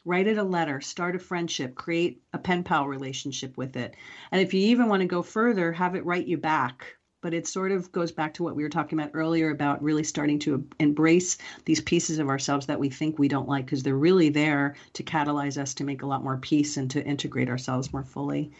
Write 0.05 0.29
it 0.29 0.39
a 0.39 0.45
letter, 0.45 0.81
start 0.81 1.17
a 1.17 1.19
friendship, 1.19 1.75
create 1.75 2.23
a 2.33 2.39
pen 2.39 2.63
pal 2.63 2.87
relationship 2.87 3.57
with 3.57 3.77
it. 3.77 3.97
And 4.31 4.41
if 4.41 4.55
you 4.55 4.61
even 4.61 4.89
want 4.89 5.01
to 5.01 5.09
go 5.09 5.23
further, 5.23 5.73
have 5.73 5.97
it 5.97 6.07
write 6.07 6.29
you 6.29 6.39
back 6.39 6.99
but 7.23 7.33
it 7.33 7.47
sort 7.47 7.73
of 7.73 7.91
goes 7.93 8.13
back 8.13 8.35
to 8.35 8.43
what 8.43 8.55
we 8.55 8.63
were 8.63 8.69
talking 8.69 8.99
about 8.99 9.13
earlier 9.15 9.51
about 9.51 9.83
really 9.83 10.05
starting 10.05 10.39
to 10.41 10.67
embrace 10.79 11.39
these 11.65 11.81
pieces 11.81 12.19
of 12.19 12.29
ourselves 12.29 12.67
that 12.67 12.79
we 12.79 12.91
think 12.91 13.19
we 13.19 13.29
don't 13.29 13.49
like 13.49 13.65
because 13.65 13.83
they're 13.83 13.95
really 13.95 14.29
there 14.29 14.75
to 14.93 15.03
catalyze 15.03 15.57
us 15.57 15.73
to 15.73 15.85
make 15.85 16.03
a 16.03 16.07
lot 16.07 16.23
more 16.23 16.37
peace 16.37 16.77
and 16.77 16.91
to 16.91 17.03
integrate 17.05 17.49
ourselves 17.49 17.93
more 17.93 18.05
fully. 18.05 18.51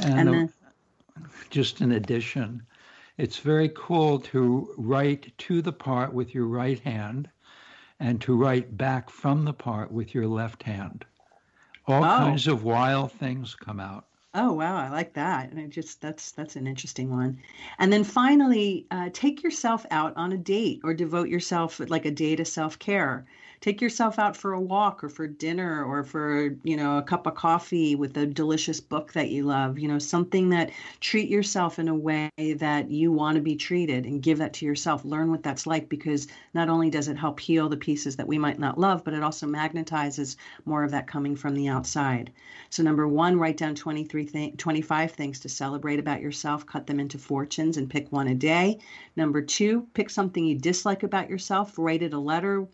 And, 0.00 0.28
and 0.28 0.28
then, 0.28 0.52
just 1.50 1.80
in 1.80 1.92
addition, 1.92 2.62
it's 3.18 3.38
very 3.38 3.70
cool 3.74 4.20
to 4.20 4.72
write 4.78 5.36
to 5.38 5.60
the 5.60 5.72
part 5.72 6.14
with 6.14 6.32
your 6.34 6.46
right 6.46 6.78
hand 6.80 7.28
and 8.00 8.20
to 8.20 8.36
write 8.36 8.76
back 8.76 9.10
from 9.10 9.44
the 9.44 9.52
part 9.52 9.92
with 9.92 10.14
your 10.14 10.26
left 10.26 10.62
hand. 10.62 11.04
All 11.86 12.04
oh. 12.04 12.06
kinds 12.06 12.46
of 12.46 12.62
wild 12.62 13.12
things 13.12 13.54
come 13.56 13.80
out. 13.80 14.06
Oh 14.34 14.52
wow, 14.52 14.76
I 14.76 14.88
like 14.90 15.14
that. 15.14 15.50
And 15.50 15.58
I 15.60 15.66
just 15.68 16.00
that's 16.02 16.32
that's 16.32 16.56
an 16.56 16.66
interesting 16.66 17.08
one. 17.10 17.38
And 17.78 17.90
then 17.92 18.04
finally, 18.04 18.86
uh, 18.90 19.08
take 19.12 19.42
yourself 19.42 19.84
out 19.90 20.14
on 20.16 20.32
a 20.32 20.38
date 20.38 20.80
or 20.84 20.92
devote 20.94 21.28
yourself 21.28 21.80
like 21.80 22.04
a 22.06 22.10
day 22.10 22.36
to 22.36 22.44
self 22.44 22.78
care 22.78 23.26
take 23.62 23.80
yourself 23.80 24.18
out 24.18 24.36
for 24.36 24.52
a 24.52 24.60
walk 24.60 25.04
or 25.04 25.08
for 25.08 25.26
dinner 25.26 25.84
or 25.84 26.02
for 26.02 26.56
you 26.64 26.76
know 26.76 26.98
a 26.98 27.02
cup 27.02 27.26
of 27.26 27.34
coffee 27.36 27.94
with 27.94 28.16
a 28.16 28.26
delicious 28.26 28.80
book 28.80 29.12
that 29.12 29.30
you 29.30 29.44
love 29.44 29.78
you 29.78 29.86
know 29.86 30.00
something 30.00 30.50
that 30.50 30.70
treat 30.98 31.28
yourself 31.28 31.78
in 31.78 31.88
a 31.88 31.94
way 31.94 32.28
that 32.58 32.90
you 32.90 33.12
want 33.12 33.36
to 33.36 33.40
be 33.40 33.54
treated 33.54 34.04
and 34.04 34.22
give 34.22 34.38
that 34.38 34.52
to 34.52 34.66
yourself. 34.66 35.04
Learn 35.04 35.30
what 35.30 35.44
that's 35.44 35.66
like 35.66 35.88
because 35.88 36.26
not 36.54 36.68
only 36.68 36.90
does 36.90 37.06
it 37.06 37.16
help 37.16 37.38
heal 37.38 37.68
the 37.68 37.76
pieces 37.76 38.16
that 38.16 38.26
we 38.26 38.36
might 38.36 38.58
not 38.58 38.78
love 38.78 39.04
but 39.04 39.14
it 39.14 39.22
also 39.22 39.46
magnetizes 39.46 40.36
more 40.64 40.82
of 40.82 40.90
that 40.90 41.06
coming 41.06 41.36
from 41.36 41.54
the 41.54 41.68
outside. 41.68 42.32
So 42.68 42.82
number 42.82 43.06
one 43.06 43.38
write 43.38 43.58
down 43.58 43.76
23 43.76 44.26
th- 44.26 44.56
25 44.56 45.12
things 45.12 45.38
to 45.40 45.48
celebrate 45.48 46.00
about 46.00 46.20
yourself. 46.20 46.66
Cut 46.66 46.88
them 46.88 46.98
into 46.98 47.16
fortunes 47.16 47.76
and 47.76 47.88
pick 47.88 48.10
one 48.10 48.26
a 48.26 48.34
day. 48.34 48.80
Number 49.14 49.40
two 49.40 49.86
pick 49.94 50.10
something 50.10 50.44
you 50.44 50.58
dislike 50.58 51.04
about 51.04 51.30
yourself. 51.30 51.78
Write 51.78 52.02
it 52.02 52.12
a 52.12 52.18
letter 52.18 52.66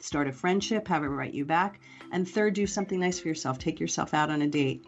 start 0.00 0.28
a 0.28 0.32
friendship, 0.32 0.88
have 0.88 1.02
it 1.02 1.08
write 1.08 1.34
you 1.34 1.44
back. 1.44 1.80
And 2.12 2.28
third, 2.28 2.54
do 2.54 2.66
something 2.66 3.00
nice 3.00 3.18
for 3.18 3.28
yourself. 3.28 3.58
Take 3.58 3.80
yourself 3.80 4.14
out 4.14 4.30
on 4.30 4.42
a 4.42 4.46
date. 4.46 4.84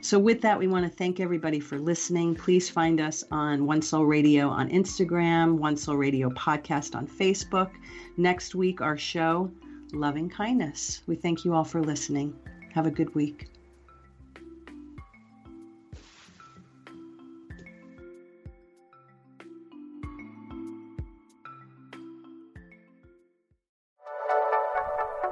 So, 0.00 0.18
with 0.18 0.40
that, 0.42 0.58
we 0.58 0.66
want 0.66 0.84
to 0.84 0.96
thank 0.96 1.20
everybody 1.20 1.60
for 1.60 1.78
listening. 1.78 2.34
Please 2.34 2.70
find 2.70 3.00
us 3.00 3.24
on 3.30 3.66
One 3.66 3.82
Soul 3.82 4.06
Radio 4.06 4.48
on 4.48 4.70
Instagram, 4.70 5.58
One 5.58 5.76
Soul 5.76 5.96
Radio 5.96 6.30
Podcast 6.30 6.94
on 6.94 7.06
Facebook. 7.06 7.70
Next 8.16 8.54
week, 8.54 8.80
our 8.80 8.96
show, 8.96 9.50
Loving 9.92 10.30
Kindness. 10.30 11.02
We 11.06 11.16
thank 11.16 11.44
you 11.44 11.54
all 11.54 11.64
for 11.64 11.82
listening. 11.82 12.34
Have 12.72 12.86
a 12.86 12.90
good 12.90 13.14
week. 13.14 13.49